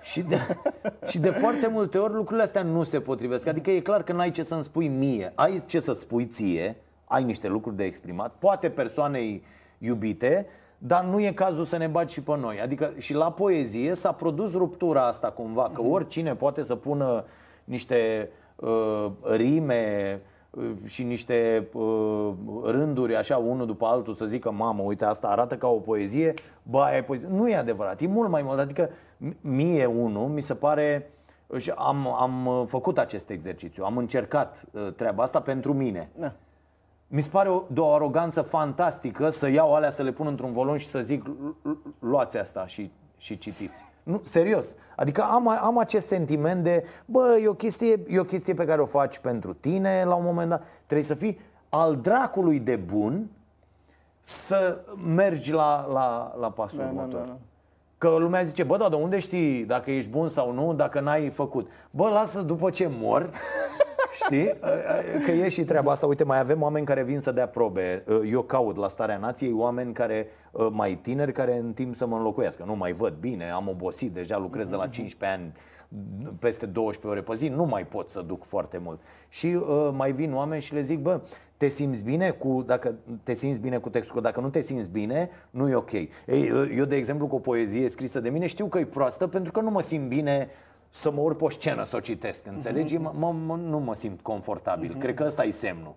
Și 0.03 0.21
de, 0.21 0.37
și 1.11 1.19
de 1.19 1.31
foarte 1.31 1.67
multe 1.67 1.99
ori 1.99 2.13
lucrurile 2.13 2.43
astea 2.43 2.63
nu 2.63 2.83
se 2.83 3.01
potrivesc. 3.01 3.47
Adică 3.47 3.71
e 3.71 3.81
clar 3.81 4.03
că 4.03 4.13
n-ai 4.13 4.31
ce 4.31 4.43
să-mi 4.43 4.63
spui 4.63 4.89
mie. 4.89 5.33
Ai 5.35 5.63
ce 5.67 5.81
să 5.81 5.93
spui 5.93 6.27
ție, 6.27 6.77
ai 7.05 7.25
niște 7.25 7.49
lucruri 7.49 7.77
de 7.77 7.85
exprimat, 7.85 8.35
poate 8.39 8.71
persoanei 8.71 9.43
iubite, 9.79 10.47
dar 10.79 11.05
nu 11.05 11.21
e 11.21 11.33
cazul 11.33 11.65
să 11.65 11.77
ne 11.77 11.87
bagi 11.87 12.13
și 12.13 12.23
pe 12.23 12.37
noi. 12.37 12.61
Adică 12.61 12.93
și 12.99 13.15
la 13.15 13.33
poezie 13.33 13.95
s-a 13.95 14.13
produs 14.13 14.53
ruptura 14.53 15.07
asta 15.07 15.31
cumva, 15.31 15.71
că 15.75 15.83
oricine 15.83 16.35
poate 16.35 16.63
să 16.63 16.75
pună 16.75 17.25
niște 17.65 18.31
uh, 18.57 19.07
rime 19.23 20.13
uh, 20.15 20.39
și 20.87 21.03
niște 21.03 21.69
uh, 21.73 22.31
rânduri 22.65 23.17
așa 23.17 23.37
unul 23.37 23.67
după 23.67 23.87
altul 23.87 24.15
să 24.15 24.27
zică 24.27 24.51
mamă, 24.51 24.83
uite 24.83 25.05
asta 25.05 25.29
arată 25.29 25.57
ca 25.57 25.69
o 25.69 25.79
poezie, 25.79 26.35
bă, 26.63 26.81
aia 26.81 26.97
e 26.97 27.03
poezie. 27.03 27.29
Nu 27.29 27.49
e 27.49 27.57
adevărat, 27.57 28.01
e 28.01 28.07
mult 28.07 28.31
mai 28.31 28.43
mult. 28.43 28.59
Adică 28.59 28.89
m- 29.29 29.37
mie 29.41 29.87
unul 29.87 30.29
mi 30.29 30.41
se 30.41 30.55
pare 30.55 31.11
și 31.57 31.73
am, 31.77 32.07
am 32.21 32.47
uh, 32.47 32.63
făcut 32.67 32.99
acest 32.99 33.31
exercițiu, 33.31 33.85
am 33.85 33.97
încercat 33.97 34.65
uh, 34.73 34.93
treaba 34.97 35.23
asta 35.23 35.41
pentru 35.41 35.73
mine. 35.75 36.11
Da. 36.19 36.33
Mi 37.07 37.21
se 37.21 37.29
pare 37.29 37.49
o, 37.49 37.63
de 37.67 37.81
o 37.81 37.93
aroganță 37.93 38.43
fantastică 38.43 39.29
să 39.29 39.49
iau 39.51 39.75
alea, 39.75 39.91
să 39.91 40.03
le 40.03 40.13
pun 40.13 40.27
într-un 40.27 40.53
volum 40.53 40.77
și 40.77 40.87
să 40.87 41.01
zic 41.01 41.27
"Lu- 41.27 41.57
lu- 41.63 41.79
luați 41.99 42.39
asta 42.39 42.67
și, 42.67 42.91
și 43.17 43.39
citiți. 43.39 43.85
Nu, 44.11 44.21
serios. 44.23 44.75
Adică 44.97 45.23
am, 45.23 45.49
am 45.49 45.79
acest 45.79 46.07
sentiment 46.07 46.65
de, 46.65 46.85
bă, 47.05 47.39
e 47.43 47.49
o, 47.49 47.55
chestie, 47.55 48.01
e 48.09 48.19
o 48.21 48.25
chestie 48.25 48.55
pe 48.55 48.65
care 48.65 48.81
o 48.81 48.87
faci 48.87 49.19
pentru 49.19 49.53
tine 49.53 50.05
la 50.05 50.15
un 50.15 50.25
moment 50.25 50.49
dat. 50.49 50.63
Trebuie 50.85 51.07
să 51.07 51.15
fii 51.15 51.39
al 51.69 51.97
dracului 51.97 52.59
de 52.61 52.77
bun 52.77 53.31
să 54.21 54.79
mergi 55.15 55.53
la, 55.53 55.87
la, 55.93 56.35
la 56.41 56.51
pasul 56.51 56.79
Da, 56.79 56.85
da, 56.85 56.91
următor. 56.91 57.21
da, 57.21 57.27
da. 57.27 57.37
Că 57.99 58.09
lumea 58.09 58.43
zice, 58.43 58.63
bă, 58.63 58.77
da, 58.77 58.89
de 58.89 58.95
unde 58.97 59.19
știi 59.19 59.65
dacă 59.65 59.91
ești 59.91 60.11
bun 60.11 60.29
sau 60.29 60.53
nu, 60.53 60.75
dacă 60.75 61.01
n-ai 61.01 61.29
făcut? 61.29 61.71
Bă, 61.91 62.09
lasă 62.09 62.41
după 62.41 62.71
ce 62.71 62.91
mor, 62.99 63.31
știi? 64.25 64.55
Că 65.25 65.31
e 65.31 65.49
și 65.49 65.64
treaba 65.64 65.91
asta. 65.91 66.07
Uite, 66.07 66.25
mai 66.25 66.39
avem 66.39 66.62
oameni 66.62 66.87
care 66.87 67.03
vin 67.03 67.18
să 67.18 67.33
dea 67.33 67.49
probe. 67.49 68.05
Eu 68.31 68.43
caut 68.43 68.77
la 68.77 68.89
Starea 68.89 69.18
Nației 69.18 69.53
oameni 69.53 69.93
care, 69.93 70.27
mai 70.71 70.99
tineri, 71.03 71.33
care 71.33 71.57
în 71.57 71.73
timp 71.73 71.95
să 71.95 72.07
mă 72.07 72.16
înlocuiască. 72.16 72.64
Nu 72.66 72.77
mai 72.77 72.93
văd 72.93 73.14
bine, 73.21 73.51
am 73.51 73.68
obosit, 73.68 74.12
deja 74.12 74.39
lucrez 74.39 74.68
de 74.68 74.77
la 74.77 74.87
15 74.87 75.39
ani 75.39 75.53
peste 76.39 76.66
12 76.66 77.07
ore 77.07 77.21
pe 77.21 77.35
zi, 77.35 77.49
nu 77.49 77.64
mai 77.64 77.87
pot 77.87 78.11
să 78.11 78.21
duc 78.21 78.45
foarte 78.45 78.79
mult. 78.79 79.01
Și 79.29 79.47
uh, 79.47 79.91
mai 79.97 80.12
vin 80.12 80.35
oameni 80.35 80.62
și 80.62 80.75
le 80.75 80.81
zic, 80.81 80.99
bă, 80.99 81.21
te 81.57 81.68
simți 81.68 82.05
bine 82.05 82.31
cu, 82.31 82.62
dacă 82.66 82.95
te 83.23 83.33
simți 83.33 83.61
bine 83.61 83.79
cu 83.79 83.89
textul, 83.89 84.14
că 84.14 84.21
dacă 84.21 84.41
nu 84.41 84.49
te 84.49 84.61
simți 84.61 84.91
bine, 84.91 85.31
nu 85.51 85.68
e 85.68 85.75
ok. 85.75 85.93
Ei, 85.93 86.11
uh, 86.27 86.73
eu, 86.77 86.85
de 86.85 86.97
exemplu, 86.97 87.27
cu 87.27 87.35
o 87.35 87.39
poezie 87.39 87.89
scrisă 87.89 88.21
de 88.21 88.31
mine, 88.31 88.47
știu 88.47 88.66
că 88.66 88.79
e 88.79 88.85
proastă 88.85 89.27
pentru 89.27 89.53
că 89.53 89.61
nu 89.61 89.71
mă 89.71 89.81
simt 89.81 90.09
bine 90.09 90.49
să 90.91 91.11
mă 91.11 91.20
urc 91.20 91.36
pe 91.36 91.45
o 91.45 91.51
scenă 91.51 91.84
să 91.84 91.97
o 91.97 92.01
citesc, 92.01 92.47
înțelegi? 92.47 92.97
Mă, 92.97 93.12
mă, 93.14 93.32
mă, 93.32 93.57
nu 93.57 93.78
mă 93.78 93.95
simt 93.95 94.20
confortabil. 94.20 94.97
Cred 94.99 95.14
că 95.14 95.24
ăsta 95.24 95.45
e 95.45 95.51
semnul. 95.51 95.95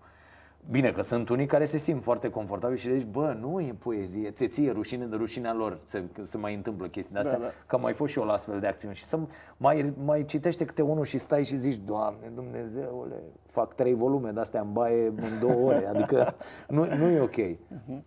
Bine, 0.69 0.91
că 0.91 1.01
sunt 1.01 1.29
unii 1.29 1.45
care 1.45 1.65
se 1.65 1.77
simt 1.77 2.03
foarte 2.03 2.29
confortabil 2.29 2.77
și 2.77 2.97
zici, 2.97 3.07
bă, 3.07 3.37
nu 3.39 3.59
e 3.59 3.75
poezie, 3.79 4.31
ți 4.31 4.47
ție 4.47 4.71
rușine 4.71 5.05
de 5.05 5.15
rușinea 5.15 5.53
lor 5.53 5.77
să 5.85 6.03
se 6.21 6.37
mai 6.37 6.53
întâmplă 6.53 6.87
chestii 6.87 7.13
de 7.13 7.19
astea, 7.19 7.37
da, 7.37 7.43
da. 7.43 7.51
că 7.67 7.75
am 7.75 7.81
mai 7.81 7.93
fost 7.93 8.11
și 8.11 8.19
eu 8.19 8.25
la 8.25 8.33
astfel 8.33 8.59
de 8.59 8.67
acțiuni 8.67 8.95
și 8.95 9.03
să 9.03 9.19
mai, 9.57 9.93
mai 10.03 10.25
citește 10.25 10.65
câte 10.65 10.81
unul 10.81 11.05
și 11.05 11.17
stai 11.17 11.43
și 11.43 11.57
zici, 11.57 11.79
Doamne, 11.85 12.31
Dumnezeule, 12.35 13.15
fac 13.47 13.73
trei 13.73 13.93
volume 13.93 14.31
de 14.31 14.39
astea 14.39 14.61
în 14.61 14.73
baie 14.73 15.07
în 15.07 15.39
două 15.39 15.67
ore, 15.67 15.87
adică 15.93 16.35
nu, 16.67 16.95
nu 16.95 17.09
e 17.09 17.19
ok. 17.19 17.35
Uh-huh. 17.35 18.01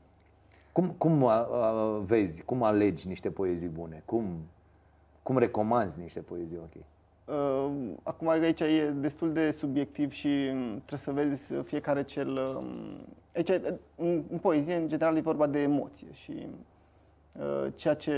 Cum, 0.73 0.95
cum 0.99 1.27
a, 1.27 1.49
a, 1.51 1.99
vezi, 2.05 2.43
cum 2.43 2.63
alegi 2.63 3.09
niște 3.09 3.31
poezii 3.31 3.69
bune? 3.69 4.03
Cum, 4.05 4.25
cum 5.27 5.39
recomanzi 5.39 6.01
niște 6.01 6.21
poezii 6.21 6.57
ok? 6.57 6.83
Uh, 7.25 7.71
acum 8.03 8.29
aici 8.29 8.61
e 8.61 8.95
destul 8.97 9.33
de 9.33 9.51
subiectiv 9.51 10.13
și 10.13 10.51
mm, 10.53 10.83
trebuie 10.85 10.99
să 10.99 11.13
vezi 11.13 11.55
fiecare 11.55 12.03
cel... 12.05 12.29
Um, 12.29 12.67
aici, 13.35 13.49
în, 13.97 14.23
în 14.31 14.39
poezie, 14.39 14.75
în 14.75 14.89
general, 14.89 15.17
e 15.17 15.21
vorba 15.21 15.47
de 15.47 15.59
emoție 15.59 16.07
și 16.13 16.47
uh, 17.33 17.73
ceea 17.75 17.95
ce 17.95 18.15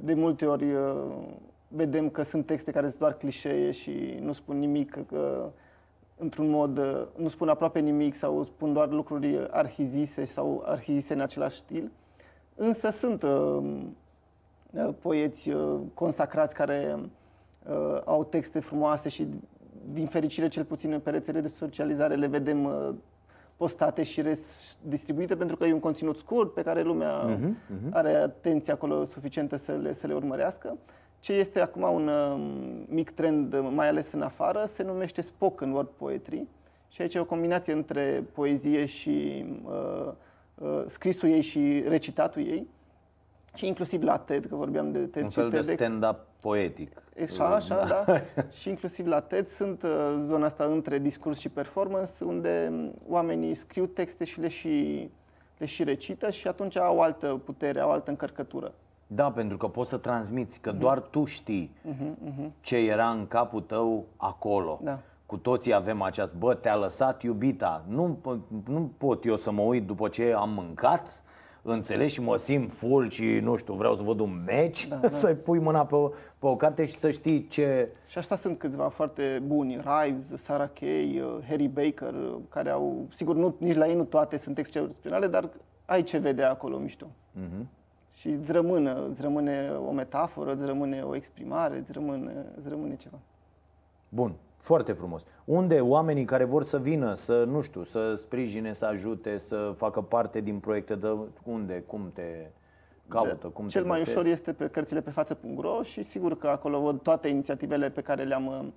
de 0.00 0.14
multe 0.14 0.46
ori 0.46 0.72
uh, 0.72 0.94
vedem 1.68 2.08
că 2.10 2.22
sunt 2.22 2.46
texte 2.46 2.70
care 2.70 2.86
sunt 2.88 3.00
doar 3.00 3.16
clișee 3.16 3.70
și 3.70 4.18
nu 4.20 4.32
spun 4.32 4.58
nimic, 4.58 5.06
că 5.06 5.50
într-un 6.16 6.48
mod, 6.48 6.80
nu 7.16 7.28
spun 7.28 7.48
aproape 7.48 7.78
nimic 7.78 8.14
sau 8.14 8.44
spun 8.44 8.72
doar 8.72 8.90
lucruri 8.90 9.48
arhizise 9.50 10.24
sau 10.24 10.62
arhizise 10.66 11.12
în 11.12 11.20
același 11.20 11.58
stil. 11.58 11.90
Însă 12.54 12.90
sunt 12.90 13.24
poeți 15.00 15.50
consacrați 15.94 16.54
care 16.54 16.98
uh, 16.98 18.00
au 18.04 18.24
texte 18.24 18.60
frumoase 18.60 19.08
și 19.08 19.26
din 19.92 20.06
fericire 20.06 20.48
cel 20.48 20.64
puțin 20.64 21.00
pe 21.00 21.10
rețele 21.10 21.40
de 21.40 21.48
socializare 21.48 22.14
le 22.14 22.26
vedem 22.26 22.64
uh, 22.64 22.94
postate 23.56 24.02
și 24.02 24.22
distribuite 24.82 25.36
pentru 25.36 25.56
că 25.56 25.64
e 25.64 25.72
un 25.72 25.80
conținut 25.80 26.16
scurt 26.16 26.54
pe 26.54 26.62
care 26.62 26.82
lumea 26.82 27.36
uh-huh, 27.36 27.48
uh-huh. 27.48 27.90
are 27.90 28.14
atenție 28.14 28.72
acolo 28.72 29.04
suficientă 29.04 29.56
să 29.56 29.72
le, 29.72 29.92
să 29.92 30.06
le 30.06 30.14
urmărească. 30.14 30.76
Ce 31.20 31.32
este 31.32 31.60
acum 31.60 31.82
un 31.82 32.08
uh, 32.08 32.84
mic 32.88 33.10
trend, 33.10 33.54
mai 33.70 33.88
ales 33.88 34.12
în 34.12 34.22
afară, 34.22 34.64
se 34.66 34.82
numește 34.82 35.20
spoken 35.20 35.70
word 35.70 35.88
poetry 35.88 36.46
și 36.88 37.02
aici 37.02 37.14
e 37.14 37.18
o 37.18 37.24
combinație 37.24 37.72
între 37.72 38.24
poezie 38.32 38.84
și 38.84 39.44
uh, 39.64 40.12
uh, 40.54 40.82
scrisul 40.86 41.28
ei 41.28 41.40
și 41.40 41.82
recitatul 41.88 42.42
ei 42.42 42.66
și 43.54 43.66
inclusiv 43.66 44.02
la 44.02 44.18
TED, 44.18 44.44
că 44.44 44.54
vorbeam 44.54 44.92
de 44.92 44.98
TED 44.98 45.22
Un 45.22 45.28
și 45.28 45.34
fel 45.34 45.50
TEDx. 45.50 45.66
de 45.66 45.74
stand-up 45.74 46.26
poetic. 46.40 47.02
Așa, 47.22 47.54
așa, 47.54 47.84
da. 47.86 48.04
da. 48.06 48.20
și 48.58 48.68
inclusiv 48.68 49.06
la 49.06 49.20
TED 49.20 49.46
sunt 49.46 49.82
uh, 49.82 49.90
zona 50.24 50.44
asta 50.46 50.64
între 50.64 50.98
discurs 50.98 51.38
și 51.38 51.48
performance, 51.48 52.24
unde 52.24 52.72
oamenii 53.08 53.54
scriu 53.54 53.86
texte 53.86 54.24
și 54.24 54.40
le 54.40 54.48
și, 54.48 55.10
le 55.58 55.66
și 55.66 55.84
recită 55.84 56.30
și 56.30 56.48
atunci 56.48 56.76
au 56.76 57.00
altă 57.00 57.40
putere, 57.44 57.80
au 57.80 57.90
altă 57.90 58.10
încărcătură. 58.10 58.72
Da, 59.06 59.30
pentru 59.30 59.56
că 59.56 59.68
poți 59.68 59.90
să 59.90 59.96
transmiți, 59.96 60.60
că 60.60 60.74
uh-huh. 60.74 60.78
doar 60.78 61.00
tu 61.00 61.24
știi 61.24 61.70
uh-huh, 61.88 62.30
uh-huh. 62.30 62.50
ce 62.60 62.76
era 62.76 63.08
în 63.08 63.26
capul 63.26 63.60
tău 63.60 64.04
acolo. 64.16 64.80
Da. 64.82 64.98
Cu 65.26 65.36
toții 65.36 65.74
avem 65.74 66.02
această, 66.02 66.36
bă, 66.38 66.54
te-a 66.54 66.76
lăsat 66.76 67.22
iubita. 67.22 67.84
Nu, 67.88 68.18
nu 68.64 68.92
pot 68.98 69.24
eu 69.24 69.36
să 69.36 69.50
mă 69.50 69.62
uit 69.62 69.86
după 69.86 70.08
ce 70.08 70.34
am 70.36 70.50
mâncat 70.50 71.22
înțelegi 71.62 72.12
și 72.12 72.20
mă 72.20 72.36
simt 72.36 72.72
full 72.72 73.10
și 73.10 73.24
nu 73.24 73.56
știu, 73.56 73.74
vreau 73.74 73.94
să 73.94 74.02
văd 74.02 74.20
un 74.20 74.44
match, 74.46 74.84
da, 74.84 74.96
da. 75.02 75.08
să 75.08 75.34
pui 75.34 75.58
mâna 75.58 75.86
pe 75.86 75.94
o, 75.94 76.08
pe 76.38 76.46
o 76.46 76.56
carte 76.56 76.84
și 76.84 76.96
să 76.96 77.10
știi 77.10 77.46
ce... 77.46 77.88
Și 78.06 78.18
asta 78.18 78.36
sunt 78.36 78.58
câțiva 78.58 78.88
foarte 78.88 79.42
buni, 79.46 79.80
Rives, 79.80 80.42
Sarah 80.42 80.68
Kay, 80.80 81.20
uh, 81.20 81.44
Harry 81.48 81.68
Baker, 81.68 82.14
uh, 82.14 82.36
care 82.48 82.70
au, 82.70 83.06
sigur, 83.14 83.34
nu, 83.34 83.54
nici 83.58 83.76
la 83.76 83.88
ei 83.88 83.94
nu 83.94 84.04
toate 84.04 84.36
sunt 84.36 84.58
excepționale, 84.58 85.26
dar 85.26 85.50
ai 85.84 86.02
ce 86.02 86.18
vede 86.18 86.42
acolo 86.42 86.78
mișto. 86.78 87.06
Uh-huh. 87.06 87.66
Și 88.12 88.28
îți 88.28 88.52
rămâne, 88.52 88.90
îți 89.08 89.22
rămâne 89.22 89.70
o 89.86 89.90
metaforă, 89.90 90.52
îți 90.52 90.64
rămâne 90.64 91.02
o 91.02 91.14
exprimare, 91.14 91.78
îți 91.78 91.92
rămâne, 91.92 92.32
îți 92.56 92.68
rămâne 92.68 92.96
ceva. 92.96 93.18
Bun. 94.08 94.32
Foarte 94.58 94.92
frumos. 94.92 95.24
Unde 95.44 95.80
oamenii 95.80 96.24
care 96.24 96.44
vor 96.44 96.62
să 96.62 96.78
vină, 96.78 97.14
să, 97.14 97.44
nu 97.44 97.60
știu, 97.60 97.82
să 97.82 98.14
sprijine, 98.14 98.72
să 98.72 98.84
ajute, 98.84 99.36
să 99.36 99.74
facă 99.76 100.00
parte 100.00 100.40
din 100.40 100.58
proiecte, 100.58 100.94
de 100.94 101.16
unde, 101.42 101.84
cum 101.86 102.10
te 102.14 102.50
caută, 103.08 103.46
cum 103.46 103.68
Cel 103.68 103.82
te 103.82 103.88
mai 103.88 104.00
ușor 104.00 104.26
este 104.26 104.52
pe 104.52 104.68
cărțile 104.68 105.00
pe 105.00 105.10
față.ro 105.10 105.82
și 105.82 106.02
sigur 106.02 106.38
că 106.38 106.48
acolo 106.48 106.80
văd 106.80 107.00
toate 107.00 107.28
inițiativele 107.28 107.90
pe 107.90 108.00
care 108.00 108.22
le-am, 108.22 108.72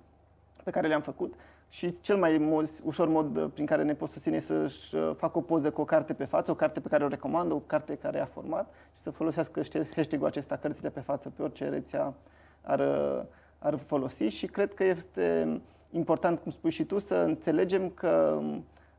pe 0.64 0.70
care 0.70 0.88
le-am 0.88 1.00
făcut 1.00 1.34
și 1.68 2.00
cel 2.00 2.16
mai 2.16 2.38
mod, 2.38 2.68
ușor 2.84 3.08
mod 3.08 3.48
prin 3.48 3.66
care 3.66 3.82
ne 3.82 3.94
pot 3.94 4.08
susține 4.08 4.38
să-și 4.38 4.94
uh, 4.94 5.12
facă 5.16 5.38
o 5.38 5.40
poză 5.40 5.70
cu 5.70 5.80
o 5.80 5.84
carte 5.84 6.14
pe 6.14 6.24
față, 6.24 6.50
o 6.50 6.54
carte 6.54 6.80
pe 6.80 6.88
care 6.88 7.04
o 7.04 7.08
recomandă, 7.08 7.54
o 7.54 7.58
carte 7.58 7.94
care 7.96 8.20
a 8.20 8.24
format 8.24 8.74
și 8.94 9.02
să 9.02 9.10
folosească 9.10 9.62
hashtag-ul 9.94 10.26
acesta, 10.26 10.56
cărțile 10.56 10.90
pe 10.90 11.00
față, 11.00 11.32
pe 11.36 11.42
orice 11.42 11.68
rețea 11.68 12.14
ar, 12.60 12.78
uh, 12.78 13.22
ar 13.62 13.76
folosi 13.76 14.24
și 14.24 14.46
cred 14.46 14.74
că 14.74 14.84
este 14.84 15.60
important, 15.90 16.38
cum 16.38 16.50
spui 16.50 16.70
și 16.70 16.84
tu, 16.84 16.98
să 16.98 17.14
înțelegem 17.14 17.88
că 17.88 18.40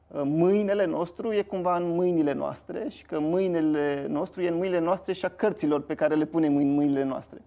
uh, 0.07 0.21
mâinile 0.25 0.85
nostru 0.85 1.33
e 1.33 1.41
cumva 1.41 1.75
în 1.75 1.89
mâinile 1.89 2.33
noastre 2.33 2.89
și 2.89 3.05
că 3.05 3.19
mâinile 3.19 4.05
nostru 4.09 4.41
e 4.41 4.47
în 4.47 4.55
mâinile 4.57 4.79
noastre 4.79 5.13
și 5.13 5.25
a 5.25 5.29
cărților 5.29 5.81
pe 5.81 5.95
care 5.95 6.15
le 6.15 6.25
punem 6.25 6.55
în 6.55 6.73
mâinile 6.73 7.03
noastre. 7.03 7.41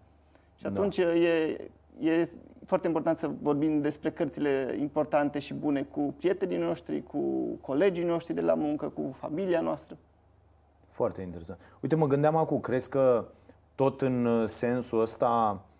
Și 0.57 0.63
da. 0.63 0.69
atunci 0.69 0.99
da. 0.99 1.15
e, 1.15 1.71
e 2.01 2.29
foarte 2.65 2.87
important 2.87 3.17
să 3.17 3.31
vorbim 3.43 3.81
despre 3.81 4.11
cărțile 4.11 4.77
importante 4.81 5.39
și 5.39 5.55
bune 5.55 5.83
cu 5.83 6.15
prietenii 6.19 6.59
noștri, 6.59 7.03
cu 7.03 7.19
colegii 7.61 8.05
noștri 8.05 8.35
de 8.35 8.41
la 8.41 8.55
muncă, 8.55 8.87
cu 8.87 9.15
familia 9.19 9.61
noastră. 9.61 9.97
Foarte 10.87 11.23
interesant. 11.23 11.59
Uite, 11.81 11.97
mă 11.97 12.07
gândeam 12.07 12.37
acum, 12.37 12.61
crezi 12.61 12.89
că 12.89 13.25
tot 13.75 14.01
în 14.01 14.47
sensul 14.47 15.01
ăsta 15.01 15.61
Uh, 15.61 15.75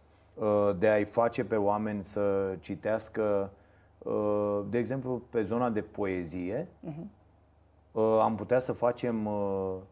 de 0.79 0.89
a-i 0.89 1.05
face 1.05 1.45
pe 1.45 1.57
oameni 1.57 2.05
să 2.05 2.57
citească, 2.61 3.51
uh, 3.99 4.61
de 4.69 4.79
exemplu, 4.79 5.23
pe 5.31 5.43
zona 5.43 5.71
de 5.71 5.81
poezie, 5.81 6.69
uh-huh. 6.89 8.21
am 8.21 8.35
putea 8.35 8.59
să 8.59 8.73
facem 8.73 9.27
uh, 9.27 9.77
Uh, 9.77 9.83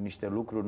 niște 0.00 0.28
lucruri, 0.28 0.66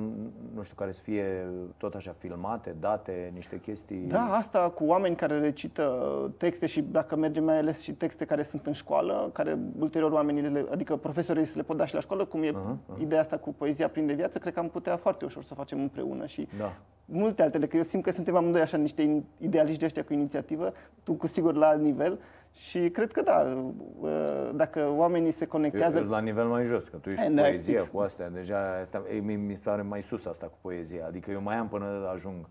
nu 0.54 0.62
știu, 0.62 0.74
care 0.76 0.90
să 0.90 1.00
fie 1.02 1.46
tot 1.76 1.94
așa 1.94 2.14
filmate, 2.18 2.74
date, 2.80 3.30
niște 3.34 3.60
chestii... 3.60 3.96
Da, 3.96 4.34
asta 4.34 4.70
cu 4.70 4.84
oameni 4.84 5.16
care 5.16 5.38
recită 5.38 6.10
texte 6.36 6.66
și 6.66 6.82
dacă 6.82 7.16
mergem 7.16 7.44
mai 7.44 7.58
ales 7.58 7.80
și 7.80 7.92
texte 7.92 8.24
care 8.24 8.42
sunt 8.42 8.66
în 8.66 8.72
școală, 8.72 9.30
care 9.32 9.58
ulterior 9.78 10.10
oamenii, 10.12 10.42
le, 10.42 10.66
adică 10.70 10.96
profesorii 10.96 11.44
se 11.44 11.56
le 11.56 11.62
pot 11.62 11.76
da 11.76 11.86
și 11.86 11.94
la 11.94 12.00
școală, 12.00 12.24
cum 12.24 12.42
e 12.42 12.50
uh-huh, 12.50 12.54
uh-huh. 12.54 13.00
ideea 13.00 13.20
asta 13.20 13.36
cu 13.36 13.52
poezia 13.52 13.88
plin 13.88 14.06
de 14.06 14.12
viață, 14.12 14.38
cred 14.38 14.52
că 14.52 14.60
am 14.60 14.68
putea 14.68 14.96
foarte 14.96 15.24
ușor 15.24 15.42
să 15.42 15.50
o 15.52 15.56
facem 15.56 15.80
împreună 15.80 16.26
și 16.26 16.48
da. 16.58 16.76
multe 17.04 17.42
altele, 17.42 17.66
că 17.66 17.76
eu 17.76 17.82
simt 17.82 18.02
că 18.02 18.10
suntem 18.10 18.36
amândoi 18.36 18.60
așa 18.60 18.76
niște 18.76 19.22
idealiști 19.38 19.84
ăștia 19.84 20.04
cu 20.04 20.12
inițiativă, 20.12 20.72
tu 21.02 21.12
cu 21.12 21.26
sigur 21.26 21.54
la 21.54 21.66
alt 21.66 21.82
nivel, 21.82 22.18
și 22.58 22.90
cred 22.90 23.12
că 23.12 23.22
da, 23.22 23.56
uh, 24.00 24.50
dacă 24.54 24.92
oamenii 24.96 25.30
se 25.30 25.46
conectează... 25.46 26.06
La 26.08 26.20
nivel 26.20 26.46
mai 26.46 26.64
jos, 26.64 26.88
că 26.88 26.96
tu 26.96 27.10
ești 27.10 27.26
cu 27.26 27.32
poezia, 27.34 27.84
cu 27.92 27.98
astea, 27.98 28.28
deja 28.28 28.78
asta, 28.80 29.02
mi, 29.22 29.34
mi 29.34 29.54
pare 29.54 29.82
mai 29.82 30.02
sus 30.02 30.26
asta 30.26 30.46
cu 30.46 30.58
poezia, 30.60 31.06
adică 31.06 31.30
eu 31.30 31.42
mai 31.42 31.56
am 31.56 31.68
până 31.68 32.10
ajung. 32.14 32.48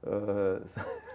Uh, 0.00 0.12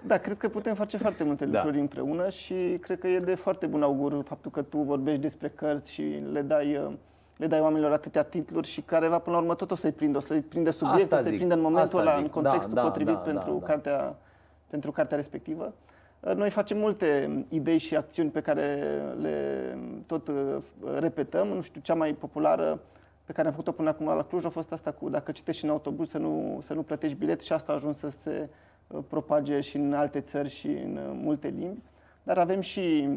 da, 0.03 0.17
cred 0.17 0.37
că 0.37 0.49
putem 0.49 0.73
face 0.73 0.97
foarte 0.97 1.23
multe 1.23 1.45
da. 1.45 1.57
lucruri 1.57 1.79
împreună 1.79 2.29
și 2.29 2.77
cred 2.81 2.99
că 2.99 3.07
e 3.07 3.19
de 3.19 3.35
foarte 3.35 3.65
bun 3.65 3.83
augur 3.83 4.23
faptul 4.23 4.51
că 4.51 4.61
tu 4.61 4.77
vorbești 4.77 5.21
despre 5.21 5.49
cărți 5.49 5.91
și 5.91 6.23
le 6.31 6.41
dai 6.41 6.75
uh, 6.75 6.93
le 7.37 7.47
dai 7.47 7.59
oamenilor 7.59 7.91
atâtea 7.91 8.23
titluri 8.23 8.67
și 8.67 8.81
careva 8.81 9.19
până 9.19 9.35
la 9.35 9.41
urmă 9.41 9.55
tot 9.55 9.71
o 9.71 9.75
să-i 9.75 9.91
prindă, 9.91 10.17
o 10.17 10.21
să-i 10.21 10.41
prindă 10.41 10.71
subiectul, 10.71 11.17
o 11.17 11.21
să-i 11.21 11.35
prindă 11.35 11.53
în 11.53 11.61
momentul 11.61 11.99
ăla, 11.99 12.15
în 12.15 12.27
contextul 12.27 12.73
da, 12.73 12.81
da, 12.81 12.87
potrivit 12.87 13.13
da, 13.13 13.19
pentru, 13.19 13.57
da, 13.59 13.65
cartea, 13.65 14.15
pentru 14.67 14.91
cartea 14.91 15.17
respectivă. 15.17 15.73
Noi 16.21 16.49
facem 16.49 16.77
multe 16.77 17.45
idei 17.49 17.77
și 17.77 17.95
acțiuni 17.95 18.29
pe 18.29 18.41
care 18.41 18.77
le 19.21 19.77
tot 20.05 20.27
uh, 20.27 20.57
repetăm. 20.99 21.47
Nu 21.47 21.61
știu, 21.61 21.81
cea 21.81 21.93
mai 21.93 22.13
populară 22.13 22.79
pe 23.25 23.33
care 23.33 23.47
am 23.47 23.53
făcut-o 23.53 23.71
până 23.71 23.89
acum 23.89 24.05
la 24.05 24.23
Cluj 24.23 24.45
a 24.45 24.49
fost 24.49 24.71
asta 24.71 24.91
cu 24.91 25.09
dacă 25.09 25.31
citești 25.31 25.63
în 25.65 25.69
autobuz 25.69 26.09
să 26.09 26.17
nu, 26.17 26.59
să 26.61 26.73
nu 26.73 26.83
plătești 26.83 27.17
bilet 27.17 27.41
și 27.41 27.53
asta 27.53 27.71
a 27.71 27.75
ajuns 27.75 27.97
să 27.97 28.09
se 28.09 28.49
uh, 28.87 28.99
propage 29.07 29.59
și 29.59 29.77
în 29.77 29.93
alte 29.93 30.19
țări 30.19 30.49
și 30.49 30.67
în 30.67 30.95
uh, 30.95 31.19
multe 31.21 31.47
limbi. 31.47 31.81
Dar 32.23 32.37
avem 32.37 32.59
și 32.59 33.09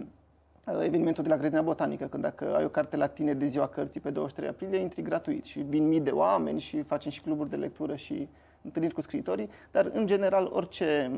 evenimentul 0.83 1.23
de 1.23 1.29
la 1.29 1.37
Grădina 1.37 1.63
Botanică, 1.63 2.05
când 2.05 2.23
dacă 2.23 2.57
ai 2.57 2.65
o 2.65 2.69
carte 2.69 2.97
la 2.97 3.07
tine 3.07 3.35
de 3.35 3.47
ziua 3.47 3.69
cărții 3.69 4.01
pe 4.01 4.11
23 4.11 4.49
aprilie, 4.51 4.79
intri 4.79 5.03
gratuit 5.03 5.45
și 5.45 5.61
vin 5.61 5.89
mii 5.89 6.01
de 6.01 6.11
oameni 6.11 6.61
și 6.61 6.83
facem 6.83 7.11
și 7.11 7.21
cluburi 7.21 7.51
de 7.51 7.57
lectură 7.57 7.97
și 7.97 8.29
întâlniri 8.63 8.95
cu 8.95 9.01
scriitorii, 9.01 9.51
dar 9.71 9.91
în 9.93 10.07
general 10.07 10.51
orice 10.53 11.11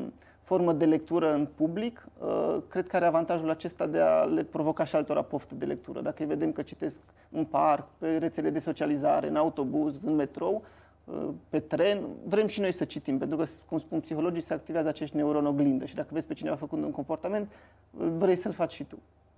formă 0.47 0.73
de 0.73 0.85
lectură 0.85 1.33
în 1.33 1.47
public, 1.55 2.07
uh, 2.19 2.57
cred 2.67 2.87
că 2.87 2.95
are 2.95 3.05
avantajul 3.05 3.49
acesta 3.49 3.85
de 3.85 3.99
a 3.99 4.23
le 4.23 4.43
provoca 4.43 4.83
și 4.83 4.95
altora 4.95 5.21
poftă 5.21 5.55
de 5.55 5.65
lectură. 5.65 6.01
Dacă 6.01 6.15
îi 6.19 6.27
vedem 6.27 6.51
că 6.51 6.61
citesc 6.61 6.99
în 7.29 7.45
parc, 7.45 7.87
pe 7.97 8.17
rețele 8.17 8.49
de 8.49 8.59
socializare, 8.59 9.27
în 9.27 9.35
autobuz, 9.35 9.99
în 10.03 10.15
metrou, 10.15 10.63
uh, 11.05 11.29
pe 11.49 11.59
tren, 11.59 12.03
vrem 12.23 12.47
și 12.47 12.59
noi 12.59 12.71
să 12.71 12.85
citim, 12.85 13.17
pentru 13.17 13.37
că, 13.37 13.45
cum 13.65 13.79
spun 13.79 13.99
psihologii, 13.99 14.41
se 14.41 14.53
activează 14.53 14.87
acești 14.87 15.15
neuroni 15.15 15.47
oglindă 15.47 15.85
și 15.85 15.95
dacă 15.95 16.09
vezi 16.11 16.27
pe 16.27 16.33
cineva 16.33 16.55
făcând 16.55 16.83
un 16.83 16.91
comportament, 16.91 17.51
uh, 17.97 18.07
vrei 18.17 18.35
să-l 18.35 18.51
faci 18.51 18.73
și 18.73 18.83
tu. 18.83 18.97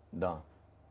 Da. 0.09 0.41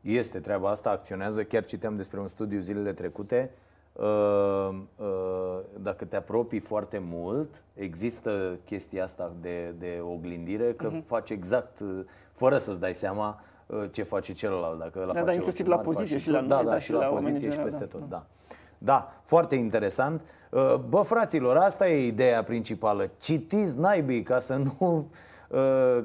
Este 0.01 0.39
treaba 0.39 0.69
asta, 0.69 0.89
acționează. 0.89 1.43
Chiar 1.43 1.65
citeam 1.65 1.95
despre 1.95 2.19
un 2.19 2.27
studiu 2.27 2.59
zilele 2.59 2.93
trecute. 2.93 3.51
Uh, 3.93 4.69
uh, 4.95 5.59
dacă 5.79 6.05
te 6.05 6.15
apropii 6.15 6.59
foarte 6.59 7.01
mult, 7.09 7.63
există 7.73 8.59
chestia 8.65 9.03
asta 9.03 9.31
de, 9.41 9.73
de 9.79 10.01
oglindire, 10.13 10.73
că 10.73 10.91
uh-huh. 10.91 11.05
faci 11.05 11.29
exact, 11.29 11.79
fără 12.33 12.57
să-ți 12.57 12.79
dai 12.79 12.93
seama, 12.93 13.41
ce 13.91 14.03
face 14.03 14.33
celălalt. 14.33 14.79
Dacă 14.79 14.99
da, 14.99 15.13
face 15.13 15.25
da, 15.25 15.33
inclusiv 15.33 15.67
la 15.67 15.77
poziție 15.77 16.17
și 16.17 16.29
la 16.29 16.39
noi, 16.39 16.47
da, 16.49 16.63
da, 16.63 16.79
și, 16.79 16.85
și 16.85 16.91
la, 16.91 16.99
la 16.99 17.05
poziție 17.05 17.51
și 17.51 17.57
peste 17.57 17.79
da. 17.79 17.85
tot, 17.85 18.09
da. 18.09 18.25
Da, 18.77 19.13
foarte 19.23 19.55
interesant. 19.55 20.21
Bă, 20.89 21.01
fraților, 21.01 21.57
asta 21.57 21.89
e 21.89 22.07
ideea 22.07 22.43
principală. 22.43 23.09
Citiți 23.19 23.77
naibii 23.77 24.23
ca 24.23 24.39
să 24.39 24.55
nu 24.55 25.07
Uh, 25.38 25.38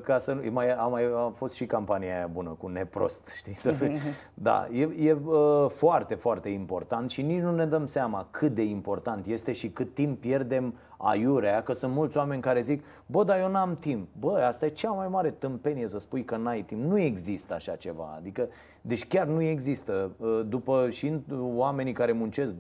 ca 0.02 0.18
să 0.18 0.32
nu, 0.32 0.50
mai, 0.50 0.72
a, 0.72 0.86
mai 0.86 1.02
a 1.16 1.32
fost 1.34 1.54
și 1.54 1.66
campania 1.66 2.16
aia 2.16 2.26
bună 2.26 2.56
cu 2.58 2.66
neprost, 2.66 3.26
știi? 3.38 3.54
Să 3.54 3.72
fie. 3.72 3.96
Da, 4.34 4.68
e, 4.72 5.08
e 5.08 5.16
uh, 5.24 5.66
foarte, 5.68 6.14
foarte 6.14 6.48
important 6.48 7.10
și 7.10 7.22
nici 7.22 7.40
nu 7.40 7.54
ne 7.54 7.66
dăm 7.66 7.86
seama 7.86 8.26
cât 8.30 8.54
de 8.54 8.62
important 8.62 9.26
este 9.26 9.52
și 9.52 9.68
cât 9.68 9.94
timp 9.94 10.20
pierdem 10.20 10.74
aiurea, 10.96 11.62
că 11.62 11.72
sunt 11.72 11.92
mulți 11.92 12.16
oameni 12.16 12.40
care 12.42 12.60
zic, 12.60 12.84
bă, 13.06 13.24
dar 13.24 13.38
eu 13.38 13.50
n-am 13.50 13.76
timp. 13.76 14.08
Bă, 14.18 14.44
asta 14.46 14.66
e 14.66 14.68
cea 14.68 14.90
mai 14.90 15.08
mare 15.08 15.30
tâmpenie 15.30 15.88
să 15.88 15.98
spui 15.98 16.24
că 16.24 16.36
n-ai 16.36 16.62
timp. 16.62 16.82
Nu 16.84 16.98
există 16.98 17.54
așa 17.54 17.74
ceva. 17.74 18.14
Adică, 18.16 18.48
deci 18.80 19.06
chiar 19.06 19.26
nu 19.26 19.42
există. 19.42 20.10
Uh, 20.16 20.40
după 20.48 20.88
și 20.90 21.12
oamenii 21.38 21.92
care 21.92 22.12
muncesc 22.12 22.52
12-14 22.52 22.56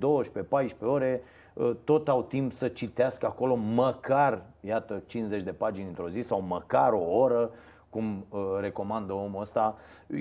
ore, 0.80 1.22
Uh, 1.22 1.28
tot 1.84 2.08
au 2.08 2.22
timp 2.22 2.52
să 2.52 2.68
citească 2.68 3.26
acolo 3.26 3.54
măcar, 3.54 4.42
iată, 4.60 5.02
50 5.06 5.42
de 5.42 5.52
pagini 5.52 5.88
într-o 5.88 6.08
zi 6.08 6.20
sau 6.20 6.40
măcar 6.40 6.92
o 6.92 7.16
oră, 7.16 7.50
cum 7.90 8.26
uh, 8.28 8.40
recomandă 8.60 9.12
omul 9.12 9.40
ăsta. 9.40 9.76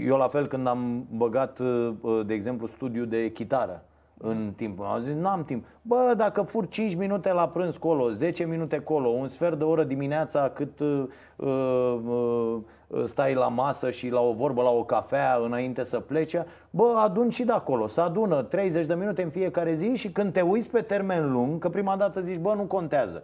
Eu 0.05 0.17
la 0.17 0.27
fel 0.27 0.47
când 0.47 0.67
am 0.67 1.05
băgat, 1.09 1.59
uh, 1.59 2.25
de 2.25 2.33
exemplu, 2.33 2.67
studiu 2.67 3.05
de 3.05 3.31
chitară 3.31 3.83
în 4.17 4.53
timp. 4.55 4.81
Am 4.81 4.99
zis, 4.99 5.13
n-am 5.13 5.43
timp. 5.43 5.65
Bă, 5.81 6.13
dacă 6.17 6.41
fur 6.41 6.67
5 6.67 6.95
minute 6.95 7.33
la 7.33 7.47
prânz 7.47 7.77
colo, 7.77 8.09
10 8.09 8.45
minute 8.45 8.79
colo, 8.79 9.07
un 9.09 9.27
sfert 9.27 9.57
de 9.57 9.63
oră 9.63 9.83
dimineața 9.83 10.49
cât 10.49 10.79
uh, 10.79 11.05
uh, 11.35 12.57
stai 13.03 13.33
la 13.33 13.47
masă 13.47 13.89
și 13.89 14.09
la 14.09 14.19
o 14.19 14.33
vorbă, 14.33 14.61
la 14.61 14.69
o 14.69 14.83
cafea 14.83 15.39
înainte 15.43 15.83
să 15.83 15.99
plece, 15.99 16.45
bă, 16.69 16.93
adun 16.97 17.29
și 17.29 17.43
de 17.43 17.51
acolo. 17.51 17.87
Să 17.87 18.01
adună 18.01 18.41
30 18.41 18.85
de 18.85 18.93
minute 18.93 19.23
în 19.23 19.29
fiecare 19.29 19.73
zi 19.73 19.95
și 19.95 20.11
când 20.11 20.33
te 20.33 20.41
uiți 20.41 20.69
pe 20.69 20.81
termen 20.81 21.31
lung, 21.31 21.59
că 21.59 21.69
prima 21.69 21.95
dată 21.95 22.21
zici, 22.21 22.39
bă, 22.39 22.53
nu 22.53 22.63
contează. 22.63 23.23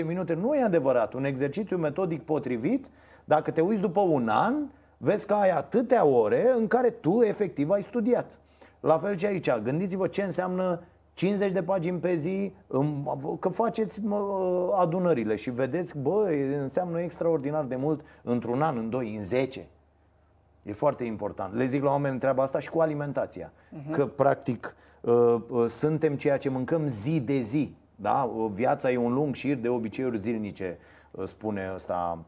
5-10 0.00 0.04
minute 0.06 0.34
nu 0.34 0.54
e 0.54 0.62
adevărat. 0.62 1.12
Un 1.12 1.24
exercițiu 1.24 1.76
metodic 1.76 2.22
potrivit, 2.22 2.86
dacă 3.24 3.50
te 3.50 3.60
uiți 3.60 3.80
după 3.80 4.00
un 4.00 4.28
an, 4.28 4.54
vezi 4.96 5.26
că 5.26 5.34
ai 5.34 5.50
atâtea 5.50 6.04
ore 6.04 6.54
în 6.56 6.66
care 6.66 6.90
tu 6.90 7.22
efectiv 7.22 7.70
ai 7.70 7.82
studiat. 7.82 8.38
La 8.84 8.98
fel 8.98 9.16
și 9.16 9.26
aici, 9.26 9.50
gândiți-vă 9.50 10.06
ce 10.06 10.22
înseamnă 10.22 10.82
50 11.14 11.52
de 11.52 11.62
pagini 11.62 11.98
pe 11.98 12.14
zi, 12.14 12.52
că 13.38 13.48
faceți 13.48 14.00
adunările 14.76 15.34
și 15.34 15.50
vedeți, 15.50 15.98
bă, 15.98 16.30
înseamnă 16.60 17.00
extraordinar 17.00 17.64
de 17.64 17.76
mult 17.76 18.00
într-un 18.22 18.62
an, 18.62 18.76
în 18.76 18.90
doi, 18.90 19.16
în 19.16 19.22
10. 19.22 19.66
E 20.62 20.72
foarte 20.72 21.04
important. 21.04 21.54
Le 21.54 21.64
zic 21.64 21.82
la 21.82 21.90
oameni 21.90 22.18
treaba 22.18 22.42
asta 22.42 22.58
și 22.58 22.70
cu 22.70 22.80
alimentația. 22.80 23.52
Uh-huh. 23.52 23.90
Că, 23.90 24.06
practic, 24.06 24.76
uh, 25.00 25.36
uh, 25.48 25.66
suntem 25.66 26.16
ceea 26.16 26.36
ce 26.36 26.48
mâncăm 26.48 26.86
zi 26.86 27.20
de 27.20 27.40
zi. 27.40 27.74
Da? 27.96 28.30
Viața 28.52 28.90
e 28.90 28.96
un 28.96 29.12
lung 29.12 29.34
șir 29.34 29.56
de 29.56 29.68
obiceiuri 29.68 30.18
zilnice, 30.18 30.78
uh, 31.10 31.24
spune 31.24 31.70
ăsta 31.74 32.18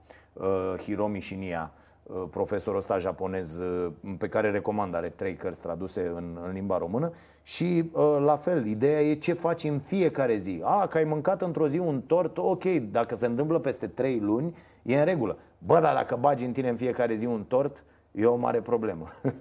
Hiromi 0.78 1.20
Shinya. 1.20 1.72
Uh, 1.74 1.86
profesorul 2.30 2.78
ăsta 2.78 2.98
japonez 2.98 3.59
uh, 3.59 3.92
pe 4.18 4.28
care 4.28 4.50
recomand, 4.50 4.94
are 4.94 5.09
trei 5.09 5.34
cărți 5.34 5.61
traduse 5.61 6.12
în, 6.14 6.38
în 6.46 6.52
limba 6.52 6.78
română 6.78 7.12
și 7.42 7.90
uh, 7.92 8.16
la 8.24 8.36
fel, 8.36 8.66
ideea 8.66 9.02
e 9.02 9.14
ce 9.14 9.32
faci 9.32 9.64
în 9.64 9.78
fiecare 9.78 10.36
zi. 10.36 10.61
A, 10.64 10.86
că 10.86 10.96
ai 10.96 11.04
mâncat 11.04 11.42
într-o 11.42 11.68
zi 11.68 11.78
un 11.78 12.00
tort, 12.00 12.38
ok, 12.38 12.64
dacă 12.64 13.14
se 13.14 13.26
întâmplă 13.26 13.59
peste 13.59 13.86
trei 13.86 14.18
luni, 14.18 14.57
e 14.82 14.98
în 14.98 15.04
regulă. 15.04 15.38
Bă, 15.59 15.80
dar 15.80 15.94
dacă 15.94 16.16
bagi 16.16 16.44
în 16.44 16.52
tine 16.52 16.68
în 16.68 16.76
fiecare 16.76 17.14
zi 17.14 17.26
un 17.26 17.44
tort, 17.44 17.84
e 18.11 18.24
o 18.24 18.36
mare 18.36 18.61
problemă. 18.61 19.07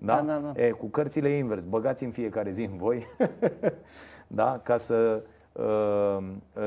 Da? 0.00 0.14
Da, 0.14 0.32
da, 0.32 0.52
da. 0.52 0.62
E, 0.62 0.70
cu 0.70 0.86
cărțile 0.86 1.28
e 1.28 1.38
invers, 1.38 1.64
băgați 1.64 2.04
în 2.04 2.10
fiecare 2.10 2.50
zi 2.50 2.62
în 2.62 2.76
voi, 2.76 3.06
da? 4.26 4.60
ca 4.62 4.76
să 4.76 5.22
uh, 5.52 6.18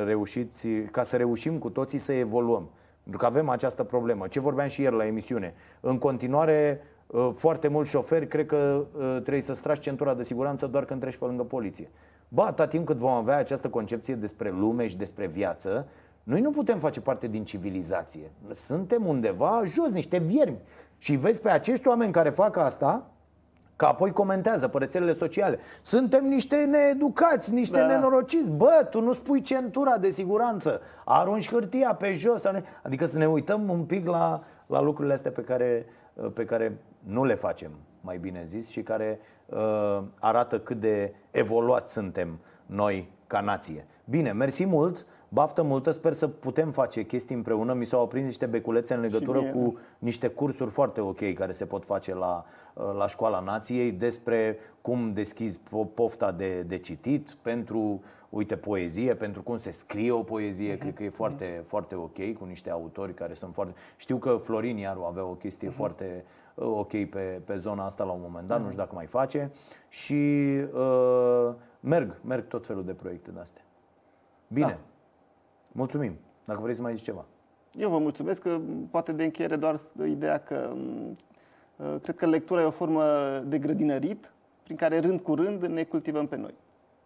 reușiți, 0.06 0.68
ca 0.68 1.04
să 1.04 1.18
reușim 1.18 1.58
cu 1.58 1.70
toții 1.70 1.98
să 1.98 2.14
evoluăm. 2.14 2.70
Pentru 3.04 3.20
că 3.20 3.26
avem 3.26 3.50
această 3.50 3.84
problemă. 3.84 4.28
Ce 4.28 4.40
vorbeam 4.40 4.68
și 4.68 4.82
ieri 4.82 4.96
la 4.96 5.06
emisiune. 5.06 5.54
În 5.80 5.98
continuare, 5.98 6.82
uh, 7.08 7.30
foarte 7.36 7.68
mulți 7.68 7.90
șoferi 7.90 8.28
cred 8.28 8.46
că 8.46 8.86
uh, 8.92 9.02
trebuie 9.02 9.42
să 9.42 9.54
stragi 9.54 9.80
centura 9.80 10.14
de 10.14 10.24
siguranță 10.24 10.68
doar 10.68 10.86
când 10.86 11.00
treci 11.00 11.18
pe 11.18 11.26
lângă 11.26 11.44
poliție. 11.44 11.90
Ba, 12.28 12.44
atâta 12.44 12.68
timp 12.68 12.86
cât 12.86 12.98
vom 12.98 13.12
avea 13.12 13.38
această 13.38 13.70
concepție 13.70 14.16
despre 14.16 14.50
lume 14.50 14.88
și 14.88 14.98
despre 14.98 15.28
viață, 15.28 15.88
noi 16.24 16.42
nu 16.42 16.50
putem 16.50 16.80
face 16.80 17.02
parte 17.02 17.28
din 17.28 17.44
civilizație. 17.44 18.32
Suntem 18.50 19.06
undeva 19.06 19.62
jos, 19.66 19.90
niște 19.90 20.18
viermi. 20.18 20.60
Și 20.98 21.16
vezi 21.16 21.42
pe 21.42 21.50
acești 21.50 21.88
oameni 21.88 22.12
care 22.12 22.30
fac 22.30 22.58
asta, 22.58 23.10
Că 23.82 23.88
apoi 23.88 24.12
comentează 24.12 24.68
pe 24.68 24.78
rețelele 24.78 25.14
sociale 25.14 25.60
Suntem 25.82 26.26
niște 26.26 26.56
needucați, 26.56 27.54
niște 27.54 27.80
da. 27.80 27.86
nenorociți 27.86 28.50
Bă, 28.50 28.88
tu 28.90 29.02
nu 29.02 29.14
spui 29.14 29.42
centura 29.42 29.98
de 29.98 30.10
siguranță 30.10 30.82
Arunci 31.06 31.50
hârtia 31.50 31.94
pe 31.94 32.14
jos 32.14 32.44
Adică 32.84 33.06
să 33.06 33.18
ne 33.18 33.28
uităm 33.28 33.70
un 33.70 33.84
pic 33.84 34.08
la, 34.08 34.44
la 34.68 34.82
lucrurile 34.82 35.14
astea 35.14 35.32
pe 35.32 35.42
care, 35.42 35.86
pe 36.34 36.46
care 36.46 36.78
nu 37.00 37.24
le 37.24 37.36
facem 37.36 37.72
mai 38.02 38.18
bine 38.18 38.44
zis 38.46 38.70
și 38.70 38.82
care 38.82 39.20
uh, 39.46 40.04
arată 40.20 40.60
cât 40.60 40.80
de 40.80 41.14
evoluați 41.32 41.94
suntem 41.94 42.40
noi 42.66 43.10
ca 43.28 43.42
nație. 43.42 43.86
Bine, 44.06 44.32
mersi 44.32 44.66
mult, 44.66 45.06
baftă 45.34 45.64
multă, 45.64 45.92
sper 45.92 46.14
să 46.14 46.28
putem 46.28 46.72
face 46.72 47.04
chestii 47.04 47.36
împreună. 47.36 47.74
Mi 47.74 47.86
s-au 47.86 48.04
aprins 48.04 48.26
niște 48.26 48.46
beculețe 48.46 48.94
în 48.94 49.00
legătură 49.00 49.44
cu 49.44 49.78
niște 50.00 50.28
cursuri 50.28 50.70
foarte 50.70 51.02
ok 51.02 51.34
care 51.34 51.52
se 51.52 51.66
pot 51.66 51.86
face 51.86 52.16
la, 52.16 52.46
la 52.98 53.08
Școala 53.08 53.40
Nației 53.40 53.92
despre 53.92 54.58
cum 54.82 55.14
deschizi 55.14 55.60
pofta 55.94 56.32
de, 56.32 56.62
de 56.62 56.78
citit 56.78 57.38
pentru, 57.42 58.02
uite, 58.30 58.58
poezie, 58.58 59.16
pentru 59.16 59.44
cum 59.44 59.58
se 59.58 59.72
scrie 59.72 60.12
o 60.12 60.24
poezie. 60.24 60.76
Uh-huh. 60.76 60.80
Cred 60.80 60.94
că 60.94 61.04
e 61.04 61.10
foarte, 61.10 61.60
uh-huh. 61.60 61.66
foarte 61.66 61.96
ok 61.96 62.34
cu 62.38 62.46
niște 62.46 62.70
autori 62.70 63.14
care 63.14 63.34
sunt 63.34 63.54
foarte... 63.54 63.74
Știu 63.96 64.18
că 64.18 64.38
Florin 64.42 64.78
Iaru 64.78 65.04
avea 65.04 65.24
o 65.24 65.34
chestie 65.34 65.70
uh-huh. 65.70 65.76
foarte 65.76 66.26
uh, 66.56 66.66
ok 66.66 66.90
pe, 66.90 67.42
pe 67.46 67.58
zona 67.58 67.86
asta 67.86 68.04
la 68.04 68.12
un 68.12 68.22
moment 68.24 68.48
dat, 68.48 68.60
uh-huh. 68.60 68.64
nu 68.64 68.68
știu 68.68 68.82
dacă 68.82 68.96
mai 68.96 69.06
face. 69.06 69.52
Și 69.90 70.52
uh, 70.74 71.54
merg, 71.80 72.20
merg 72.24 72.48
tot 72.48 72.66
felul 72.66 72.86
de 72.86 72.94
proiecte 72.94 73.32
de 73.32 73.40
astea. 73.40 73.64
Bine. 74.48 74.68
Da. 74.68 74.78
Mulțumim. 75.72 76.14
Dacă 76.46 76.60
vrei 76.62 76.76
să 76.76 76.82
mai 76.82 76.96
zici 76.96 77.06
ceva. 77.06 77.26
Eu 77.78 77.90
vă 77.90 77.98
mulțumesc 77.98 78.42
că 78.42 78.60
poate 78.92 79.12
de 79.12 79.24
încheiere 79.24 79.56
doar 79.56 79.80
ideea 80.08 80.38
că 80.38 80.74
ă, 81.80 81.98
cred 81.98 82.16
că 82.16 82.26
lectura 82.26 82.62
e 82.62 82.66
o 82.66 82.72
formă 82.72 83.04
de 83.46 83.58
grădinărit 83.58 84.32
prin 84.64 84.76
care 84.76 85.00
rând 85.00 85.20
cu 85.20 85.36
rând 85.36 85.66
ne 85.66 85.84
cultivăm 85.84 86.28
pe 86.28 86.36
noi. 86.36 86.54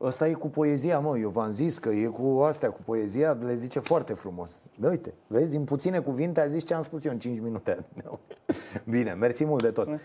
Ăsta 0.01 0.27
e 0.27 0.33
cu 0.33 0.47
poezia, 0.47 0.99
mă, 0.99 1.17
eu 1.17 1.29
v-am 1.29 1.49
zis 1.49 1.77
că 1.77 1.89
e 1.89 2.05
cu 2.05 2.41
astea, 2.41 2.69
cu 2.69 2.79
poezia, 2.85 3.37
le 3.45 3.53
zice 3.53 3.79
foarte 3.79 4.13
frumos. 4.13 4.63
Da, 4.79 4.89
uite, 4.89 5.13
vezi, 5.27 5.51
din 5.51 5.63
puține 5.63 5.99
cuvinte 5.99 6.41
a 6.41 6.45
zis 6.45 6.65
ce 6.65 6.73
am 6.73 6.81
spus 6.81 7.05
eu 7.05 7.11
în 7.11 7.19
5 7.19 7.39
minute. 7.39 7.85
Bine, 8.93 9.13
mersi 9.13 9.45
mult 9.45 9.61
de 9.61 9.71
tot. 9.71 9.87
Uh, 9.87 9.99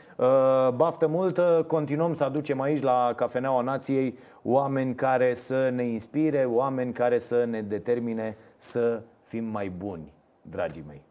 baftă 0.74 1.06
multă, 1.06 1.64
continuăm 1.66 2.14
să 2.14 2.24
aducem 2.24 2.60
aici 2.60 2.82
la 2.82 3.12
Cafeneaua 3.16 3.62
Nației 3.62 4.18
oameni 4.42 4.94
care 4.94 5.34
să 5.34 5.70
ne 5.74 5.82
inspire, 5.82 6.44
oameni 6.44 6.92
care 6.92 7.18
să 7.18 7.44
ne 7.44 7.62
determine 7.62 8.36
să 8.60 9.02
fim 9.24 9.44
mai 9.44 9.70
buni, 9.70 10.12
dragii 10.42 10.84
mei. 10.86 11.02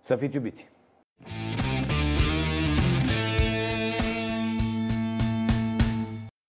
Să 0.00 0.16
fiți 0.16 0.36
iubiți! 0.36 0.68